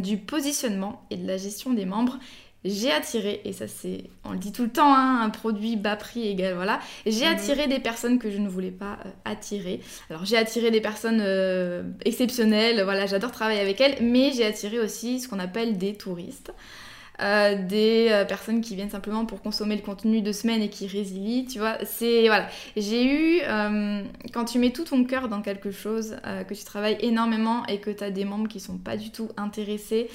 du 0.00 0.16
positionnement 0.16 1.02
et 1.10 1.16
de 1.16 1.26
la 1.26 1.36
gestion 1.36 1.72
des 1.72 1.84
membres 1.84 2.18
j'ai 2.64 2.90
attiré, 2.92 3.40
et 3.44 3.52
ça 3.52 3.68
c'est, 3.68 4.04
on 4.24 4.32
le 4.32 4.38
dit 4.38 4.52
tout 4.52 4.64
le 4.64 4.70
temps, 4.70 4.94
hein, 4.94 5.20
un 5.22 5.30
produit 5.30 5.76
bas 5.76 5.96
prix 5.96 6.28
égal, 6.28 6.54
voilà, 6.54 6.80
j'ai 7.06 7.24
mhm. 7.24 7.32
attiré 7.32 7.66
des 7.68 7.78
personnes 7.78 8.18
que 8.18 8.30
je 8.30 8.38
ne 8.38 8.48
voulais 8.48 8.70
pas 8.70 8.98
euh, 9.06 9.10
attirer. 9.24 9.80
Alors 10.10 10.24
j'ai 10.24 10.36
attiré 10.36 10.70
des 10.70 10.80
personnes 10.80 11.20
euh, 11.22 11.82
exceptionnelles, 12.04 12.82
voilà, 12.82 13.06
j'adore 13.06 13.32
travailler 13.32 13.60
avec 13.60 13.80
elles, 13.80 13.96
mais 14.02 14.32
j'ai 14.32 14.44
attiré 14.44 14.78
aussi 14.78 15.20
ce 15.20 15.28
qu'on 15.28 15.38
appelle 15.38 15.78
des 15.78 15.94
touristes. 15.94 16.52
Euh, 17.20 17.56
des 17.66 18.08
euh, 18.10 18.24
personnes 18.24 18.62
qui 18.62 18.74
viennent 18.74 18.90
simplement 18.90 19.26
pour 19.26 19.42
consommer 19.42 19.76
le 19.76 19.82
contenu 19.82 20.22
de 20.22 20.32
semaine 20.32 20.62
et 20.62 20.70
qui 20.70 20.86
résilient, 20.86 21.44
tu 21.44 21.58
vois. 21.58 21.76
C'est 21.84 22.28
voilà. 22.28 22.48
J'ai 22.76 23.04
eu 23.04 23.40
euh, 23.42 24.02
quand 24.32 24.46
tu 24.46 24.58
mets 24.58 24.70
tout 24.70 24.84
ton 24.84 25.04
cœur 25.04 25.28
dans 25.28 25.42
quelque 25.42 25.70
chose, 25.70 26.16
que 26.48 26.54
tu 26.54 26.64
travailles 26.64 26.96
énormément 27.00 27.66
et 27.66 27.78
que 27.78 27.90
tu 27.90 28.02
as 28.02 28.10
des 28.10 28.24
membres 28.24 28.48
qui 28.48 28.60
sont 28.60 28.78
pas 28.78 28.96
du 28.96 29.10
tout 29.10 29.28
intéressés, 29.36 30.08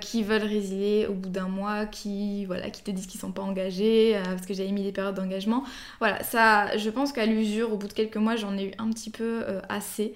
qui 0.00 0.22
veulent 0.22 0.42
résilier 0.42 1.06
au 1.08 1.14
bout 1.14 1.28
d'un 1.28 1.48
mois, 1.48 1.86
qui 1.86 2.44
voilà, 2.46 2.70
qui 2.70 2.82
te 2.82 2.90
disent 2.90 3.06
qu'ils 3.06 3.20
sont 3.20 3.32
pas 3.32 3.42
engagés 3.42 4.18
parce 4.24 4.46
que 4.46 4.54
j'avais 4.54 4.72
mis 4.72 4.82
des 4.82 4.92
périodes 4.92 5.14
d'engagement. 5.14 5.64
Voilà, 5.98 6.22
ça, 6.22 6.76
je 6.76 6.90
pense 6.90 7.12
qu'à 7.12 7.26
l'usure, 7.26 7.72
au 7.72 7.76
bout 7.76 7.88
de 7.88 7.92
quelques 7.92 8.16
mois, 8.16 8.36
j'en 8.36 8.56
ai 8.56 8.66
eu 8.66 8.72
un 8.78 8.90
petit 8.90 9.10
peu 9.10 9.44
assez. 9.68 10.14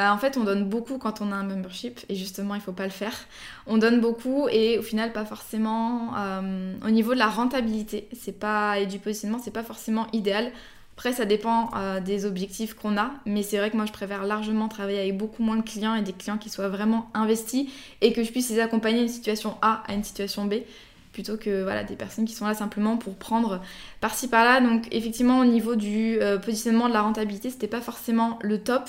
Euh, 0.00 0.08
en 0.08 0.18
fait, 0.18 0.36
on 0.38 0.44
donne 0.44 0.64
beaucoup 0.64 0.98
quand 0.98 1.20
on 1.20 1.30
a 1.30 1.34
un 1.34 1.42
membership 1.42 2.00
et 2.08 2.14
justement, 2.14 2.54
il 2.54 2.60
faut 2.60 2.72
pas 2.72 2.84
le 2.84 2.90
faire. 2.90 3.12
On 3.66 3.76
donne 3.76 4.00
beaucoup 4.00 4.48
et 4.48 4.78
au 4.78 4.82
final, 4.82 5.12
pas 5.12 5.26
forcément 5.26 6.12
euh, 6.16 6.74
au 6.86 6.90
niveau 6.90 7.12
de 7.12 7.18
la 7.18 7.28
rentabilité, 7.28 8.08
c'est 8.12 8.38
pas 8.38 8.78
et 8.78 8.86
du 8.86 8.98
positionnement, 8.98 9.38
c'est 9.42 9.50
pas 9.52 9.62
forcément 9.62 10.06
idéal. 10.12 10.52
Après, 10.96 11.12
ça 11.12 11.24
dépend 11.24 11.70
euh, 11.76 12.00
des 12.00 12.24
objectifs 12.24 12.74
qu'on 12.74 12.96
a, 12.96 13.10
mais 13.26 13.42
c'est 13.42 13.58
vrai 13.58 13.70
que 13.70 13.76
moi, 13.76 13.86
je 13.86 13.92
préfère 13.92 14.24
largement 14.24 14.68
travailler 14.68 15.00
avec 15.00 15.16
beaucoup 15.16 15.42
moins 15.42 15.56
de 15.56 15.62
clients 15.62 15.94
et 15.94 16.02
des 16.02 16.12
clients 16.12 16.38
qui 16.38 16.50
soient 16.50 16.68
vraiment 16.68 17.10
investis 17.14 17.68
et 18.00 18.12
que 18.12 18.22
je 18.22 18.30
puisse 18.30 18.50
les 18.50 18.60
accompagner 18.60 19.00
d'une 19.00 19.08
situation 19.08 19.56
A 19.60 19.82
à 19.86 19.94
une 19.94 20.04
situation 20.04 20.46
B 20.46 20.54
plutôt 21.12 21.36
que 21.36 21.62
voilà, 21.62 21.84
des 21.84 21.96
personnes 21.96 22.24
qui 22.24 22.34
sont 22.34 22.46
là 22.46 22.54
simplement 22.54 22.96
pour 22.96 23.16
prendre 23.16 23.60
par-ci 24.00 24.28
par-là. 24.28 24.60
Donc 24.60 24.86
effectivement 24.92 25.40
au 25.40 25.44
niveau 25.44 25.74
du 25.74 26.18
euh, 26.20 26.38
positionnement 26.38 26.88
de 26.88 26.94
la 26.94 27.02
rentabilité, 27.02 27.50
c'était 27.50 27.66
pas 27.66 27.80
forcément 27.80 28.38
le 28.42 28.58
top. 28.58 28.88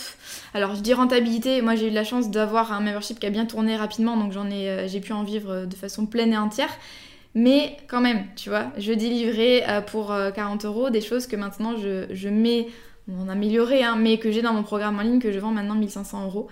Alors 0.53 0.75
je 0.75 0.81
dis 0.81 0.93
rentabilité, 0.93 1.61
moi 1.61 1.75
j'ai 1.75 1.87
eu 1.87 1.91
la 1.91 2.03
chance 2.03 2.29
d'avoir 2.29 2.71
un 2.73 2.79
membership 2.79 3.19
qui 3.19 3.25
a 3.25 3.29
bien 3.29 3.45
tourné 3.45 3.75
rapidement, 3.75 4.17
donc 4.17 4.31
j'en 4.31 4.49
ai, 4.49 4.69
euh, 4.69 4.87
j'ai 4.87 4.99
pu 4.99 5.13
en 5.13 5.23
vivre 5.23 5.65
de 5.65 5.75
façon 5.75 6.05
pleine 6.05 6.33
et 6.33 6.37
entière. 6.37 6.69
Mais 7.33 7.77
quand 7.87 8.01
même, 8.01 8.25
tu 8.35 8.49
vois, 8.49 8.65
je 8.77 8.91
délivrais 8.91 9.63
euh, 9.67 9.81
pour 9.81 10.13
40 10.35 10.65
euros 10.65 10.89
des 10.89 11.01
choses 11.01 11.27
que 11.27 11.35
maintenant 11.35 11.77
je, 11.77 12.07
je 12.11 12.29
mets, 12.29 12.67
en 13.09 13.27
amélioré, 13.29 13.83
hein, 13.83 13.95
mais 13.97 14.19
que 14.19 14.31
j'ai 14.31 14.41
dans 14.41 14.53
mon 14.53 14.63
programme 14.63 14.99
en 14.99 15.01
ligne 15.01 15.19
que 15.19 15.31
je 15.31 15.39
vends 15.39 15.51
maintenant 15.51 15.75
1500 15.75 16.25
euros. 16.25 16.47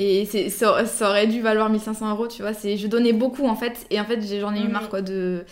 Et 0.00 0.24
ça, 0.48 0.86
ça, 0.86 1.10
aurait 1.10 1.26
dû 1.26 1.42
valoir 1.42 1.68
1500 1.68 2.10
euros, 2.10 2.28
tu 2.28 2.42
vois. 2.42 2.52
Je 2.52 2.86
donnais 2.86 3.12
beaucoup 3.12 3.48
en 3.48 3.56
fait, 3.56 3.84
et 3.90 4.00
en 4.00 4.04
fait 4.04 4.20
j'en 4.40 4.54
ai 4.54 4.60
eu 4.60 4.68
marre 4.68 4.88
quoi 4.88 5.02
de. 5.02 5.44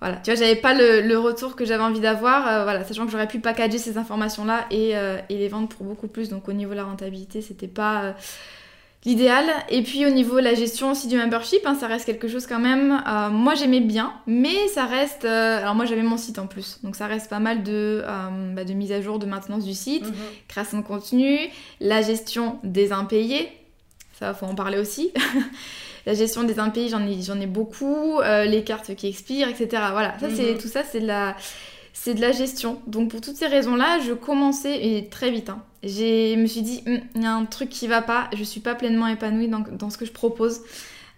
Voilà, 0.00 0.16
tu 0.16 0.30
vois, 0.30 0.38
j'avais 0.38 0.56
pas 0.56 0.74
le, 0.74 1.16
retour 1.16 1.54
que 1.54 1.64
j'avais 1.64 1.82
envie 1.82 2.00
d'avoir, 2.00 2.48
euh, 2.48 2.64
voilà, 2.64 2.84
sachant 2.84 3.06
que 3.06 3.12
j'aurais 3.12 3.28
pu 3.28 3.38
packager 3.38 3.78
ces 3.78 3.96
informations-là 3.96 4.66
et, 4.72 4.96
euh, 4.96 5.18
et, 5.30 5.38
les 5.38 5.48
vendre 5.48 5.68
pour 5.68 5.86
beaucoup 5.86 6.08
plus. 6.08 6.28
Donc 6.28 6.48
au 6.48 6.52
niveau 6.52 6.72
de 6.72 6.76
la 6.76 6.84
rentabilité, 6.84 7.40
c'était 7.40 7.68
pas. 7.68 8.14
L'idéal. 9.04 9.44
Et 9.68 9.82
puis 9.82 10.06
au 10.06 10.10
niveau 10.10 10.36
de 10.36 10.44
la 10.44 10.54
gestion 10.54 10.92
aussi 10.92 11.08
du 11.08 11.16
membership, 11.16 11.60
hein, 11.66 11.76
ça 11.78 11.86
reste 11.86 12.06
quelque 12.06 12.26
chose 12.26 12.46
quand 12.46 12.58
même. 12.58 13.02
Euh, 13.06 13.28
moi 13.28 13.54
j'aimais 13.54 13.80
bien, 13.80 14.14
mais 14.26 14.66
ça 14.68 14.86
reste. 14.86 15.26
Euh, 15.26 15.58
alors 15.58 15.74
moi 15.74 15.84
j'avais 15.84 16.02
mon 16.02 16.16
site 16.16 16.38
en 16.38 16.46
plus, 16.46 16.78
donc 16.82 16.96
ça 16.96 17.06
reste 17.06 17.28
pas 17.28 17.38
mal 17.38 17.62
de, 17.62 18.02
euh, 18.02 18.54
bah, 18.54 18.64
de 18.64 18.72
mise 18.72 18.92
à 18.92 19.02
jour, 19.02 19.18
de 19.18 19.26
maintenance 19.26 19.64
du 19.64 19.74
site, 19.74 20.06
mhm. 20.06 20.14
création 20.48 20.78
de 20.78 20.84
contenu, 20.84 21.38
la 21.80 22.00
gestion 22.00 22.58
des 22.64 22.92
impayés. 22.92 23.50
Ça 24.18 24.32
faut 24.32 24.46
en 24.46 24.54
parler 24.54 24.78
aussi. 24.78 25.12
la 26.06 26.14
gestion 26.14 26.44
des 26.44 26.58
impayés, 26.58 26.88
j'en 26.88 27.06
ai, 27.06 27.20
j'en 27.20 27.38
ai 27.38 27.46
beaucoup. 27.46 28.20
les 28.22 28.64
cartes 28.64 28.94
qui 28.94 29.08
expirent, 29.08 29.48
etc. 29.48 29.68
Voilà, 29.92 30.18
ça 30.18 30.28
c'est 30.34 30.52
mhm. 30.52 30.58
tout 30.58 30.68
ça, 30.68 30.82
c'est 30.82 31.00
de 31.00 31.06
la 31.06 31.36
c'est 31.94 32.12
de 32.12 32.20
la 32.20 32.32
gestion. 32.32 32.82
Donc 32.86 33.10
pour 33.10 33.22
toutes 33.22 33.36
ces 33.36 33.46
raisons-là, 33.46 34.00
je 34.00 34.12
commençais, 34.12 35.08
très 35.10 35.30
vite, 35.30 35.48
hein, 35.48 35.62
je 35.82 36.36
me 36.36 36.46
suis 36.46 36.60
dit, 36.60 36.82
hum, 36.86 36.98
il 37.14 37.22
y 37.22 37.24
a 37.24 37.32
un 37.32 37.46
truc 37.46 37.70
qui 37.70 37.86
va 37.86 38.02
pas, 38.02 38.28
je 38.36 38.44
suis 38.44 38.60
pas 38.60 38.74
pleinement 38.74 39.06
épanouie 39.06 39.48
dans, 39.48 39.88
ce 39.88 39.96
que 39.96 40.04
je 40.04 40.12
propose. 40.12 40.60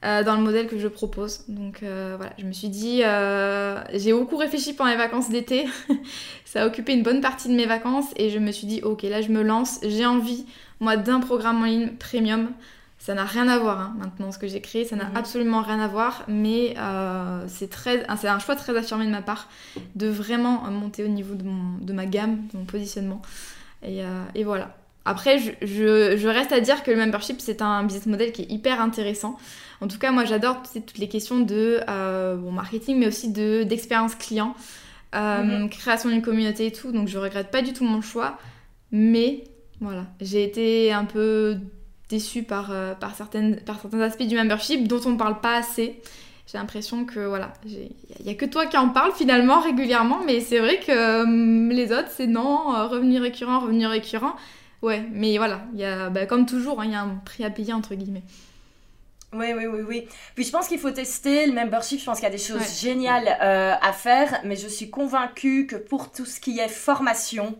Euh, 0.04 0.22
dans 0.22 0.36
le 0.36 0.42
modèle 0.42 0.68
que 0.68 0.78
je 0.78 0.88
propose. 0.88 1.44
Donc 1.48 1.82
euh, 1.82 2.14
voilà, 2.18 2.32
je 2.38 2.44
me 2.44 2.52
suis 2.52 2.68
dit, 2.68 3.00
euh, 3.02 3.82
j'ai 3.94 4.12
beaucoup 4.12 4.36
réfléchi 4.36 4.74
pendant 4.74 4.90
les 4.90 4.96
vacances 4.96 5.30
d'été. 5.30 5.66
ça 6.44 6.62
a 6.62 6.66
occupé 6.66 6.92
une 6.92 7.02
bonne 7.02 7.22
partie 7.22 7.48
de 7.48 7.54
mes 7.54 7.64
vacances 7.64 8.04
et 8.16 8.28
je 8.28 8.38
me 8.38 8.52
suis 8.52 8.66
dit, 8.66 8.82
ok, 8.82 9.02
là 9.04 9.22
je 9.22 9.30
me 9.30 9.42
lance. 9.42 9.80
J'ai 9.82 10.04
envie, 10.04 10.44
moi, 10.80 10.98
d'un 10.98 11.20
programme 11.20 11.62
en 11.62 11.64
ligne 11.64 11.88
premium. 11.98 12.50
Ça 12.98 13.14
n'a 13.14 13.24
rien 13.24 13.46
à 13.46 13.58
voir 13.58 13.80
hein, 13.80 13.96
maintenant 13.98 14.32
ce 14.32 14.38
que 14.38 14.48
j'ai 14.48 14.60
créé, 14.60 14.84
ça 14.84 14.96
n'a 14.96 15.04
mhm. 15.04 15.16
absolument 15.16 15.62
rien 15.62 15.78
à 15.80 15.86
voir, 15.86 16.24
mais 16.28 16.74
c'est 17.46 17.70
très, 17.70 18.06
c'est 18.18 18.28
un 18.28 18.38
choix 18.38 18.56
très 18.56 18.76
affirmé 18.76 19.06
de 19.06 19.10
ma 19.10 19.22
part 19.22 19.48
de 19.94 20.08
vraiment 20.08 20.62
monter 20.70 21.04
au 21.04 21.08
niveau 21.08 21.34
de, 21.34 21.44
mon, 21.44 21.78
de 21.80 21.92
ma 21.92 22.06
gamme, 22.06 22.46
de 22.52 22.58
mon 22.58 22.64
positionnement. 22.64 23.22
Euh, 23.84 24.24
et, 24.34 24.44
voilà. 24.44 24.76
Après, 25.04 25.38
je, 25.38 26.26
reste 26.26 26.52
à 26.52 26.60
dire 26.60 26.82
que 26.82 26.90
le 26.90 26.96
membership, 26.96 27.40
c'est 27.40 27.62
un 27.62 27.84
business 27.84 28.06
model 28.06 28.32
qui 28.32 28.42
est 28.42 28.50
hyper 28.50 28.80
intéressant. 28.80 29.38
En 29.80 29.88
tout 29.88 29.98
cas, 29.98 30.10
moi, 30.10 30.24
j'adore 30.24 30.62
toutes 30.62 30.98
les 30.98 31.08
questions 31.08 31.40
de 31.40 31.80
euh, 31.88 32.36
bon, 32.36 32.50
marketing, 32.50 32.98
mais 32.98 33.06
aussi 33.06 33.30
d'expérience 33.30 34.14
client, 34.14 34.54
euh, 35.14 35.42
mhm. 35.42 35.70
création 35.70 36.08
d'une 36.08 36.22
communauté 36.22 36.66
et 36.66 36.72
tout. 36.72 36.90
Donc, 36.90 37.08
je 37.08 37.18
regrette 37.18 37.50
pas 37.50 37.62
du 37.62 37.72
tout 37.72 37.84
mon 37.84 38.00
choix. 38.00 38.38
Mais 38.90 39.44
voilà, 39.80 40.06
j'ai 40.20 40.42
été 40.42 40.92
un 40.92 41.04
peu 41.04 41.58
déçue 42.08 42.42
par, 42.42 42.72
par, 43.00 43.14
certaines, 43.14 43.60
par 43.60 43.80
certains 43.80 44.00
aspects 44.00 44.22
du 44.22 44.36
membership 44.36 44.86
dont 44.86 45.00
on 45.06 45.10
ne 45.10 45.16
parle 45.16 45.40
pas 45.40 45.56
assez 45.56 46.00
j'ai 46.46 46.58
l'impression 46.58 47.04
que 47.04 47.26
voilà, 47.26 47.52
il 47.64 47.90
n'y 48.24 48.30
a 48.30 48.34
que 48.34 48.44
toi 48.44 48.66
qui 48.66 48.76
en 48.76 48.90
parles 48.90 49.12
finalement 49.12 49.60
régulièrement, 49.60 50.20
mais 50.24 50.40
c'est 50.40 50.60
vrai 50.60 50.78
que 50.78 51.22
hum, 51.22 51.70
les 51.70 51.92
autres, 51.92 52.10
c'est 52.16 52.28
non, 52.28 52.74
euh, 52.74 52.86
revenu 52.86 53.18
récurrent, 53.18 53.60
revenu 53.60 53.86
récurrent. 53.86 54.36
Ouais, 54.82 55.04
mais 55.10 55.38
voilà, 55.38 55.62
il 55.74 55.80
y 55.80 55.84
a, 55.84 56.08
bah, 56.08 56.26
comme 56.26 56.46
toujours, 56.46 56.80
hein, 56.80 56.84
il 56.84 56.92
y 56.92 56.94
a 56.94 57.02
un 57.02 57.20
prix 57.24 57.44
à 57.44 57.50
payer 57.50 57.72
entre 57.72 57.94
guillemets. 57.94 58.22
Oui, 59.32 59.46
oui, 59.56 59.66
oui, 59.66 59.80
oui. 59.86 60.08
Puis 60.36 60.44
je 60.44 60.52
pense 60.52 60.68
qu'il 60.68 60.78
faut 60.78 60.92
tester 60.92 61.46
le 61.46 61.52
membership. 61.52 61.98
Je 61.98 62.04
pense 62.04 62.18
qu'il 62.18 62.24
y 62.24 62.28
a 62.28 62.30
des 62.30 62.38
choses 62.38 62.80
géniales 62.80 63.36
euh, 63.42 63.74
à 63.82 63.92
faire, 63.92 64.40
mais 64.44 64.54
je 64.54 64.68
suis 64.68 64.88
convaincue 64.88 65.66
que 65.66 65.74
pour 65.74 66.12
tout 66.12 66.24
ce 66.24 66.38
qui 66.38 66.60
est 66.60 66.68
formation, 66.68 67.58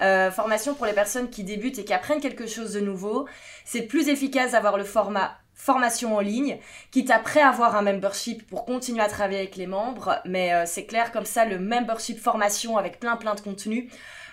euh, 0.00 0.30
formation 0.30 0.74
pour 0.74 0.86
les 0.86 0.92
personnes 0.92 1.30
qui 1.30 1.44
débutent 1.44 1.78
et 1.78 1.84
qui 1.84 1.92
apprennent 1.92 2.20
quelque 2.20 2.46
chose 2.46 2.72
de 2.72 2.80
nouveau, 2.80 3.26
c'est 3.64 3.82
plus 3.82 4.08
efficace 4.08 4.52
d'avoir 4.52 4.76
le 4.76 4.84
format 4.84 5.38
formation 5.54 6.14
en 6.14 6.20
ligne, 6.20 6.58
quitte 6.92 7.10
après 7.10 7.40
avoir 7.40 7.74
un 7.74 7.82
membership 7.82 8.46
pour 8.48 8.64
continuer 8.64 9.02
à 9.02 9.08
travailler 9.08 9.40
avec 9.40 9.56
les 9.56 9.66
membres, 9.66 10.20
mais 10.24 10.54
euh, 10.54 10.62
c'est 10.66 10.86
clair 10.86 11.10
comme 11.10 11.24
ça 11.24 11.44
le 11.44 11.58
membership 11.58 12.16
formation 12.16 12.78
avec 12.78 13.00
plein 13.00 13.16
plein 13.16 13.34
de 13.34 13.40
contenu, 13.40 13.90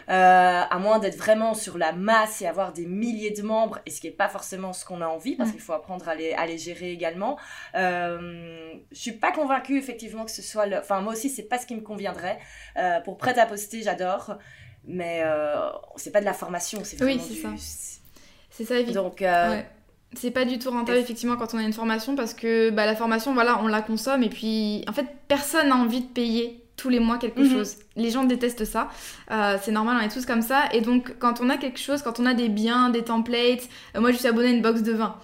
euh, 0.07 0.61
à 0.69 0.77
moins 0.77 0.99
d'être 0.99 1.17
vraiment 1.17 1.55
sur 1.55 1.79
la 1.79 1.91
masse 1.91 2.43
et 2.43 2.47
avoir 2.47 2.73
des 2.73 2.85
milliers 2.85 3.31
de 3.31 3.41
membres, 3.41 3.79
et 3.87 3.89
ce 3.89 3.99
qui 4.01 4.07
n'est 4.07 4.13
pas 4.13 4.29
forcément 4.29 4.71
ce 4.71 4.85
qu'on 4.85 5.01
a 5.01 5.07
envie, 5.07 5.35
parce 5.35 5.49
qu'il 5.49 5.59
faut 5.59 5.73
apprendre 5.73 6.07
à 6.07 6.13
les, 6.13 6.33
à 6.33 6.45
les 6.45 6.59
gérer 6.59 6.91
également. 6.91 7.39
Euh, 7.73 8.75
je 8.91 8.99
suis 8.99 9.13
pas 9.13 9.31
convaincue 9.31 9.79
effectivement 9.79 10.25
que 10.25 10.31
ce 10.31 10.43
soit 10.43 10.67
le... 10.67 10.77
Enfin 10.77 11.01
moi 11.01 11.13
aussi 11.13 11.29
c'est 11.29 11.49
pas 11.49 11.57
ce 11.57 11.65
qui 11.65 11.75
me 11.75 11.81
conviendrait. 11.81 12.37
Euh, 12.77 12.99
pour 13.01 13.17
prêt 13.17 13.37
à 13.39 13.47
poster 13.47 13.81
j'adore, 13.81 14.37
mais 14.87 15.23
c'est 15.95 16.11
pas 16.11 16.19
de 16.19 16.25
la 16.25 16.33
formation, 16.33 16.81
c'est 16.83 16.97
vraiment 16.97 17.15
oui, 17.15 17.21
c'est 17.27 17.41
ça. 17.41 17.49
C'est 18.49 18.65
ça, 18.65 18.79
évidemment. 18.79 19.09
Donc, 19.09 19.23
c'est 20.15 20.31
pas 20.31 20.45
du 20.45 20.59
tout 20.59 20.69
rentable 20.71 20.97
effectivement 20.97 21.35
quand 21.35 21.53
on 21.53 21.57
a 21.57 21.63
une 21.63 21.73
formation 21.73 22.15
parce 22.15 22.33
que 22.33 22.69
bah, 22.69 22.85
la 22.85 22.95
formation, 22.95 23.33
voilà, 23.33 23.59
on 23.61 23.67
la 23.67 23.81
consomme 23.81 24.23
et 24.23 24.29
puis 24.29 24.83
en 24.87 24.93
fait 24.93 25.07
personne 25.27 25.69
n'a 25.69 25.75
envie 25.75 26.01
de 26.01 26.07
payer 26.07 26.61
tous 26.77 26.89
les 26.89 26.99
mois 26.99 27.17
quelque 27.17 27.41
mhm. 27.41 27.51
chose. 27.51 27.77
Les 27.95 28.11
gens 28.11 28.23
détestent 28.23 28.65
ça. 28.65 28.89
Euh, 29.31 29.57
c'est 29.61 29.71
normal, 29.71 29.97
on 29.99 30.05
est 30.05 30.09
tous 30.09 30.25
comme 30.25 30.41
ça. 30.41 30.63
Et 30.73 30.81
donc 30.81 31.15
quand 31.19 31.41
on 31.41 31.49
a 31.49 31.57
quelque 31.57 31.79
chose, 31.79 32.01
quand 32.01 32.19
on 32.19 32.25
a 32.25 32.33
des 32.33 32.49
biens, 32.49 32.89
des 32.89 33.03
templates, 33.03 33.67
euh, 33.95 34.01
moi 34.01 34.11
je 34.11 34.17
suis 34.17 34.27
abonnée 34.27 34.49
à 34.49 34.51
une 34.51 34.61
box 34.61 34.81
de 34.81 34.93
vin. 34.93 35.15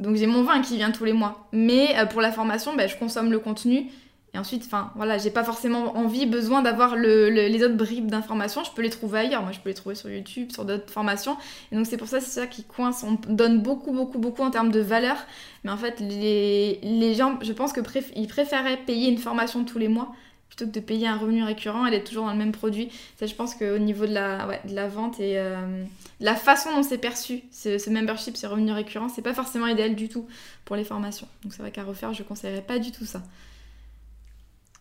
Donc 0.00 0.16
j'ai 0.16 0.26
mon 0.26 0.42
vin 0.42 0.60
qui 0.60 0.76
vient 0.76 0.90
tous 0.90 1.04
les 1.04 1.12
mois. 1.12 1.48
Mais 1.52 1.96
euh, 1.98 2.06
pour 2.06 2.20
la 2.20 2.32
formation, 2.32 2.74
bah, 2.74 2.86
je 2.86 2.96
consomme 2.96 3.30
le 3.30 3.38
contenu 3.38 3.90
et 4.36 4.38
ensuite, 4.38 4.64
enfin 4.66 4.90
voilà, 4.96 5.16
j'ai 5.16 5.30
pas 5.30 5.44
forcément 5.44 5.96
envie, 5.96 6.26
besoin 6.26 6.60
d'avoir 6.60 6.94
les 6.94 7.64
autres 7.64 7.74
bribes 7.74 8.10
d'informations. 8.10 8.64
Je 8.64 8.70
peux 8.70 8.82
les 8.82 8.90
trouver 8.90 9.20
ailleurs. 9.20 9.42
Moi, 9.42 9.52
je 9.52 9.60
peux 9.60 9.70
les 9.70 9.74
trouver 9.74 9.94
sur 9.94 10.10
YouTube, 10.10 10.52
sur 10.52 10.66
d'autres 10.66 10.90
formations. 10.90 11.38
Et 11.72 11.76
donc 11.76 11.86
c'est 11.86 11.96
pour 11.96 12.06
ça, 12.06 12.20
c'est 12.20 12.40
ça 12.40 12.46
qui 12.46 12.62
coince. 12.62 13.02
On 13.02 13.18
donne 13.32 13.62
beaucoup, 13.62 13.92
beaucoup, 13.92 14.18
beaucoup 14.18 14.42
en 14.42 14.50
termes 14.50 14.70
de 14.70 14.80
valeur. 14.80 15.16
Mais 15.64 15.70
en 15.70 15.78
fait, 15.78 16.00
les, 16.00 17.14
gens, 17.14 17.38
je 17.40 17.52
pense 17.54 17.72
que 17.72 17.80
ils 18.14 18.28
préféraient 18.28 18.76
payer 18.76 19.08
une 19.08 19.16
formation 19.16 19.64
tous 19.64 19.78
les 19.78 19.88
mois 19.88 20.14
plutôt 20.50 20.66
que 20.66 20.74
de 20.74 20.84
payer 20.84 21.08
un 21.08 21.16
revenu 21.16 21.42
récurrent 21.42 21.86
et 21.86 21.90
d'être 21.90 22.06
toujours 22.06 22.26
dans 22.26 22.32
le 22.32 22.38
même 22.38 22.52
produit. 22.52 22.90
Ça, 23.18 23.24
je 23.24 23.34
pense 23.34 23.54
qu'au 23.54 23.78
niveau 23.78 24.04
de 24.04 24.12
la, 24.12 24.46
de 24.64 24.92
vente 24.92 25.18
et 25.18 25.38
euh, 25.38 25.82
la 26.20 26.34
façon 26.34 26.76
dont 26.76 26.82
c'est 26.82 26.98
perçu, 26.98 27.42
ce, 27.50 27.78
ce, 27.78 27.88
membership, 27.88 28.36
ces 28.36 28.46
revenus 28.46 28.74
récurrents, 28.74 29.08
c'est 29.08 29.22
pas 29.22 29.34
forcément 29.34 29.66
idéal 29.66 29.94
du 29.94 30.10
tout 30.10 30.26
pour 30.66 30.76
les 30.76 30.84
formations. 30.84 31.26
Donc 31.42 31.54
c'est 31.54 31.62
vrai 31.62 31.70
qu'à 31.70 31.84
refaire, 31.84 32.12
je 32.12 32.22
conseillerais 32.22 32.60
pas 32.60 32.78
du 32.78 32.92
tout 32.92 33.06
ça. 33.06 33.22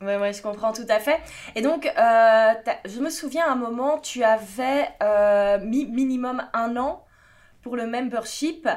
Oui, 0.01 0.33
je 0.33 0.41
comprends 0.41 0.73
tout 0.73 0.85
à 0.89 0.99
fait. 0.99 1.19
Et 1.55 1.61
donc, 1.61 1.85
euh, 1.85 2.53
je 2.85 2.99
me 2.99 3.09
souviens 3.09 3.45
à 3.45 3.51
un 3.51 3.55
moment, 3.55 3.97
tu 3.99 4.23
avais 4.23 4.89
euh, 5.01 5.59
mis 5.59 5.85
minimum 5.85 6.43
un 6.53 6.75
an 6.75 7.05
pour 7.61 7.77
le 7.77 7.87
membership. 7.87 8.67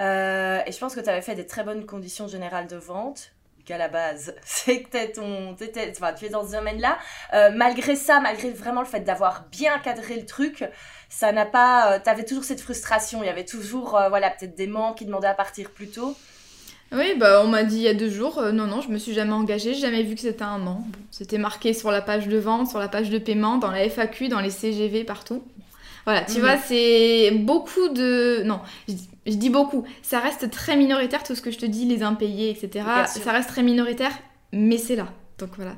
Euh, 0.00 0.60
et 0.66 0.72
je 0.72 0.78
pense 0.78 0.96
que 0.96 1.00
tu 1.00 1.08
avais 1.08 1.22
fait 1.22 1.36
des 1.36 1.46
très 1.46 1.62
bonnes 1.62 1.86
conditions 1.86 2.26
générales 2.26 2.66
de 2.66 2.76
vente. 2.76 3.30
qu'à 3.64 3.78
la 3.78 3.88
base, 3.88 4.34
c'est 4.44 4.82
que 4.82 5.14
ton, 5.14 5.54
tu 5.54 5.64
es 5.64 6.28
dans 6.28 6.44
ce 6.44 6.52
domaine-là. 6.52 6.98
Euh, 7.34 7.52
malgré 7.54 7.94
ça, 7.94 8.18
malgré 8.18 8.50
vraiment 8.50 8.80
le 8.80 8.88
fait 8.88 9.00
d'avoir 9.00 9.44
bien 9.52 9.78
cadré 9.78 10.16
le 10.16 10.26
truc, 10.26 10.64
ça 11.08 11.30
n'a 11.30 11.46
pas. 11.46 12.00
tu 12.00 12.10
avais 12.10 12.24
toujours 12.24 12.42
cette 12.42 12.60
frustration. 12.60 13.22
Il 13.22 13.26
y 13.26 13.30
avait 13.30 13.44
toujours, 13.44 13.90
voilà, 14.08 14.30
peut-être 14.30 14.56
des 14.56 14.66
membres 14.66 14.96
qui 14.96 15.06
demandaient 15.06 15.28
à 15.28 15.34
partir 15.34 15.70
plus 15.70 15.88
tôt. 15.88 16.16
Oui, 16.92 17.14
bah 17.18 17.42
on 17.44 17.48
m'a 17.48 17.64
dit 17.64 17.76
il 17.76 17.82
y 17.82 17.88
a 17.88 17.94
deux 17.94 18.10
jours, 18.10 18.40
non, 18.52 18.66
non, 18.66 18.80
je 18.80 18.88
me 18.88 18.98
suis 18.98 19.14
jamais 19.14 19.32
engagée, 19.32 19.74
jamais 19.74 20.02
vu 20.02 20.14
que 20.14 20.20
c'était 20.20 20.44
un 20.44 20.64
an. 20.66 20.86
c'était 21.10 21.38
marqué 21.38 21.72
sur 21.72 21.90
la 21.90 22.00
page 22.00 22.28
de 22.28 22.38
vente, 22.38 22.68
sur 22.68 22.78
la 22.78 22.88
page 22.88 23.10
de 23.10 23.18
paiement, 23.18 23.58
dans 23.58 23.70
la 23.70 23.88
FAQ, 23.88 24.28
dans 24.28 24.40
les 24.40 24.50
CGV, 24.50 25.02
partout. 25.02 25.42
Voilà, 26.04 26.22
tu 26.22 26.34
mhm. 26.34 26.40
vois, 26.40 26.56
c'est 26.58 27.30
beaucoup 27.32 27.88
de... 27.88 28.42
Non, 28.44 28.60
je, 28.88 29.34
dis 29.34 29.50
beaucoup. 29.50 29.84
Ça 30.02 30.20
reste 30.20 30.50
très 30.50 30.76
minoritaire, 30.76 31.22
tout 31.22 31.34
ce 31.34 31.40
que 31.40 31.50
je 31.50 31.58
te 31.58 31.66
dis, 31.66 31.86
les 31.86 32.02
impayés, 32.02 32.50
etc. 32.50 32.84
Ça 33.06 33.32
reste 33.32 33.48
très 33.48 33.62
minoritaire, 33.62 34.12
mais 34.52 34.78
c'est 34.78 34.96
là. 34.96 35.08
Donc 35.38 35.50
voilà. 35.56 35.72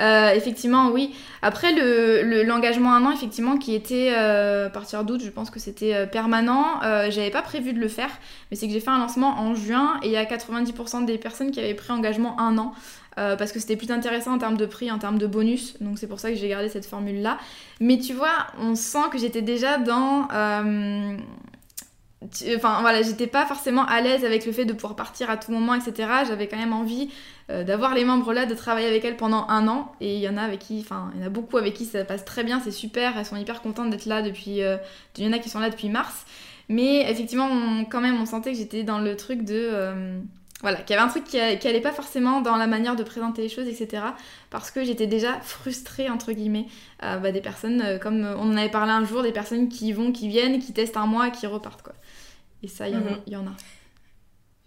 Euh, 0.00 0.34
effectivement, 0.34 0.90
oui. 0.90 1.14
Après, 1.40 1.72
l'engagement 2.44 2.98
le, 2.98 3.04
un 3.04 3.06
an, 3.06 3.12
effectivement, 3.12 3.56
qui 3.56 3.74
était 3.74 4.12
euh, 4.16 4.66
à 4.66 4.70
partir 4.70 5.04
d'août, 5.04 5.22
je 5.24 5.30
pense 5.30 5.50
que 5.50 5.58
c'était 5.58 5.94
euh, 5.94 6.06
permanent. 6.06 6.80
J'avais 7.08 7.30
pas 7.30 7.42
prévu 7.42 7.72
de 7.72 7.80
le 7.80 7.88
faire, 7.88 8.10
mais 8.50 8.56
c'est 8.56 8.66
que 8.66 8.72
j'ai 8.72 8.80
fait 8.80 8.90
un 8.90 8.98
lancement 8.98 9.38
en 9.38 9.54
juin 9.54 9.98
et 10.02 10.08
il 10.08 10.12
y 10.12 10.16
a 10.16 10.24
90% 10.24 11.04
des 11.06 11.18
personnes 11.18 11.50
qui 11.50 11.60
avaient 11.60 11.74
pris 11.74 11.92
engagement 11.92 12.38
un 12.40 12.58
an. 12.58 12.74
parce 13.16 13.52
que 13.52 13.58
c'était 13.58 13.76
plus 13.76 13.90
intéressant 13.90 14.34
en 14.34 14.38
termes 14.38 14.56
de 14.56 14.66
prix, 14.66 14.90
en 14.90 14.98
termes 14.98 15.18
de 15.18 15.26
bonus. 15.26 15.76
Donc 15.80 15.98
c'est 15.98 16.06
pour 16.06 16.20
ça 16.20 16.30
que 16.30 16.36
j'ai 16.36 16.48
gardé 16.48 16.68
cette 16.68 16.86
formule-là. 16.86 17.38
Mais 17.80 17.98
tu 17.98 18.12
vois, 18.12 18.46
on 18.58 18.74
sent 18.74 19.08
que 19.10 19.18
j'étais 19.18 19.42
déjà 19.42 19.78
dans 19.78 20.28
Enfin 22.54 22.82
voilà, 22.82 23.00
j'étais 23.00 23.26
pas 23.26 23.46
forcément 23.46 23.86
à 23.86 24.02
l'aise 24.02 24.26
avec 24.26 24.44
le 24.44 24.52
fait 24.52 24.66
de 24.66 24.74
pouvoir 24.74 24.94
partir 24.94 25.30
à 25.30 25.38
tout 25.38 25.52
moment, 25.52 25.74
etc. 25.74 26.08
J'avais 26.28 26.48
quand 26.48 26.58
même 26.58 26.74
envie 26.74 27.08
euh, 27.48 27.64
d'avoir 27.64 27.94
les 27.94 28.04
membres 28.04 28.34
là, 28.34 28.44
de 28.44 28.54
travailler 28.54 28.88
avec 28.88 29.04
elles 29.06 29.16
pendant 29.16 29.46
un 29.48 29.66
an. 29.68 29.92
Et 30.02 30.16
il 30.16 30.20
y 30.20 30.28
en 30.28 30.36
a 30.36 30.42
avec 30.42 30.58
qui, 30.58 30.80
enfin, 30.80 31.10
il 31.14 31.20
y 31.20 31.24
en 31.24 31.26
a 31.26 31.30
beaucoup 31.30 31.56
avec 31.56 31.72
qui 31.72 31.86
ça 31.86 32.04
passe 32.04 32.26
très 32.26 32.44
bien, 32.44 32.60
c'est 32.60 32.72
super. 32.72 33.16
Elles 33.16 33.24
sont 33.24 33.36
hyper 33.36 33.62
contentes 33.62 33.88
d'être 33.88 34.04
là 34.04 34.20
depuis. 34.20 34.62
Euh, 34.62 34.76
il 35.16 35.24
y 35.24 35.28
en 35.28 35.32
a 35.32 35.38
qui 35.38 35.48
sont 35.48 35.60
là 35.60 35.70
depuis 35.70 35.88
mars. 35.88 36.26
Mais 36.68 37.10
effectivement, 37.10 37.48
quand 37.90 38.02
même, 38.02 38.20
on 38.20 38.26
sentait 38.26 38.52
que 38.52 38.58
j'étais 38.58 38.82
dans 38.82 38.98
le 38.98 39.16
truc 39.16 39.42
de. 39.42 40.20
Euh, 40.60 40.70
voilà, 40.70 40.78
qu'il 40.78 40.94
y 40.94 40.98
avait 40.98 41.06
un 41.06 41.10
truc 41.10 41.24
qui, 41.24 41.38
qui, 41.58 41.68
allait 41.68 41.80
pas 41.80 41.92
forcément 41.92 42.40
dans 42.40 42.56
la 42.56 42.66
manière 42.66 42.96
de 42.96 43.02
présenter 43.02 43.42
les 43.42 43.48
choses, 43.48 43.66
etc. 43.66 44.02
Parce 44.50 44.70
que 44.70 44.84
j'étais 44.84 45.06
déjà 45.06 45.40
frustrée, 45.40 46.10
entre 46.10 46.32
guillemets, 46.32 46.66
bah, 47.00 47.32
des 47.32 47.40
personnes, 47.40 47.98
comme 48.00 48.24
on 48.24 48.52
en 48.52 48.56
avait 48.56 48.68
parlé 48.68 48.92
un 48.92 49.04
jour, 49.04 49.22
des 49.22 49.32
personnes 49.32 49.68
qui 49.68 49.92
vont, 49.92 50.12
qui 50.12 50.28
viennent, 50.28 50.58
qui 50.58 50.72
testent 50.72 50.96
un 50.96 51.06
mois 51.06 51.28
et 51.28 51.32
qui 51.32 51.46
repartent, 51.46 51.82
quoi. 51.82 51.94
Et 52.62 52.68
ça, 52.68 52.88
il 52.88 52.94
y, 52.94 52.96
mhm. 52.96 53.20
y, 53.26 53.36
en 53.36 53.46
a. 53.46 53.52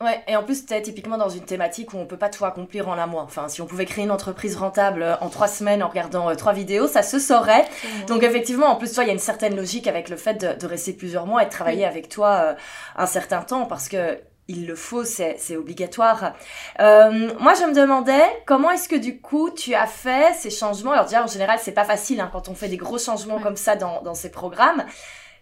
Ouais, 0.04 0.22
et 0.28 0.36
en 0.36 0.44
plus, 0.44 0.66
tu 0.66 0.74
es 0.74 0.82
typiquement 0.82 1.18
dans 1.18 1.30
une 1.30 1.46
thématique 1.46 1.94
où 1.94 1.98
on 1.98 2.06
peut 2.06 2.18
pas 2.18 2.30
tout 2.30 2.44
accomplir 2.44 2.90
en 2.90 2.94
un 2.94 3.06
mois. 3.06 3.24
Enfin, 3.24 3.48
si 3.48 3.62
on 3.62 3.66
pouvait 3.66 3.86
créer 3.86 4.04
une 4.04 4.12
entreprise 4.12 4.58
rentable 4.58 5.04
euh, 5.04 5.16
en 5.22 5.30
trois 5.30 5.48
semaines 5.48 5.82
en 5.84 5.88
regardant 5.88 6.30
euh, 6.30 6.36
trois 6.36 6.54
vidéos, 6.54 6.88
ça 6.88 7.04
se 7.04 7.20
saurait. 7.20 7.66
Donc, 8.08 8.24
effectivement, 8.24 8.68
en 8.68 8.76
plus, 8.76 8.92
toi, 8.92 9.04
il 9.04 9.08
y 9.08 9.10
a 9.12 9.14
une 9.14 9.20
certaine 9.20 9.56
logique 9.56 9.88
avec 9.88 10.10
le 10.10 10.18
fait 10.18 10.60
de, 10.60 10.68
rester 10.68 10.94
plusieurs 10.94 11.26
mois 11.26 11.44
et 11.44 11.46
de 11.46 11.52
travailler 11.52 11.86
avec 11.86 12.10
toi 12.10 12.30
euh, 12.30 12.54
un 12.96 13.06
certain 13.06 13.42
temps 13.42 13.66
parce 13.66 13.88
que 13.88 14.20
il 14.54 14.68
le 14.68 14.76
faut, 14.76 15.04
c'est 15.04 15.56
obligatoire. 15.56 16.34
moi, 16.80 17.54
je 17.54 17.66
me 17.66 17.74
demandais 17.74 18.24
comment 18.46 18.72
est-ce 18.72 18.88
que 18.88 18.96
du 18.96 19.20
coup 19.20 19.50
tu 19.50 19.74
as 19.74 19.88
fait 19.88 20.34
ces 20.36 20.50
changements? 20.50 20.92
Alors 20.92 21.06
déjà, 21.06 21.24
en 21.24 21.28
général, 21.28 21.60
c'est 21.62 21.72
pas 21.72 21.86
facile 21.86 22.22
hein, 22.22 22.30
quand 22.32 22.50
on 22.50 22.56
fait 22.56 22.70
des 22.70 22.78
gros 22.78 22.98
changements 22.98 23.40
comme 23.40 23.58
ça 23.58 23.76
dans, 23.76 24.02
dans 24.02 24.16
ces 24.16 24.32
programmes. 24.32 24.84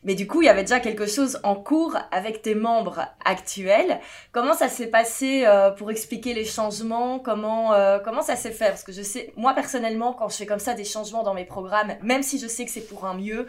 Mais 0.03 0.15
du 0.15 0.25
coup, 0.25 0.41
il 0.41 0.45
y 0.45 0.49
avait 0.49 0.63
déjà 0.63 0.79
quelque 0.79 1.05
chose 1.05 1.39
en 1.43 1.55
cours 1.55 1.95
avec 2.11 2.41
tes 2.41 2.55
membres 2.55 3.05
actuels. 3.23 3.99
Comment 4.31 4.53
ça 4.55 4.67
s'est 4.67 4.87
passé 4.87 5.43
euh, 5.45 5.69
pour 5.69 5.91
expliquer 5.91 6.33
les 6.33 6.43
changements? 6.45 7.19
Comment 7.19 7.73
euh, 7.73 7.99
comment 7.99 8.23
ça 8.23 8.35
s'est 8.35 8.51
fait? 8.51 8.69
Parce 8.69 8.83
que 8.83 8.91
je 8.91 9.03
sais, 9.03 9.31
moi 9.35 9.53
personnellement, 9.53 10.13
quand 10.13 10.27
je 10.27 10.37
fais 10.37 10.47
comme 10.47 10.59
ça 10.59 10.73
des 10.73 10.85
changements 10.85 11.21
dans 11.21 11.35
mes 11.35 11.45
programmes, 11.45 11.93
même 12.01 12.23
si 12.23 12.39
je 12.39 12.47
sais 12.47 12.65
que 12.65 12.71
c'est 12.71 12.87
pour 12.87 13.05
un 13.05 13.13
mieux, 13.13 13.45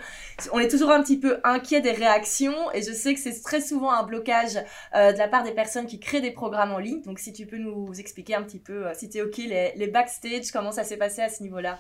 on 0.52 0.59
est 0.59 0.68
toujours 0.68 0.90
un 0.90 1.02
petit 1.02 1.18
peu 1.18 1.40
inquiet 1.42 1.80
des 1.80 1.92
réactions 1.92 2.71
et 2.75 2.82
je 2.82 2.92
sais 2.92 3.14
que 3.14 3.21
c'est 3.21 3.42
très 3.42 3.62
souvent 3.62 3.90
un 3.90 4.02
blocage 4.02 4.59
euh, 4.94 5.12
de 5.12 5.18
la 5.18 5.28
part 5.28 5.44
des 5.44 5.52
personnes 5.52 5.87
qui 5.87 6.00
créent 6.00 6.21
des 6.21 6.32
programmes 6.32 6.73
en 6.73 6.78
ligne. 6.78 7.00
Donc 7.02 7.18
si 7.18 7.32
tu 7.32 7.47
peux 7.47 7.59
nous 7.59 7.99
expliquer 7.99 8.35
un 8.35 8.42
petit 8.42 8.59
peu, 8.59 8.85
si 8.92 9.09
tu 9.09 9.18
es 9.18 9.23
ok, 9.23 9.38
les, 9.38 9.73
les 9.75 9.87
backstage, 9.87 10.50
comment 10.52 10.73
ça 10.73 10.85
s'est 10.85 10.99
passé 10.99 11.23
à 11.23 11.30
ce 11.30 11.42
niveau-là? 11.42 11.78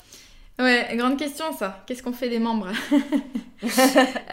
Ouais, 0.58 0.88
grande 0.94 1.18
question 1.18 1.52
ça. 1.52 1.82
Qu'est-ce 1.86 2.02
qu'on 2.02 2.12
fait 2.12 2.28
des 2.28 2.38
membres? 2.38 2.68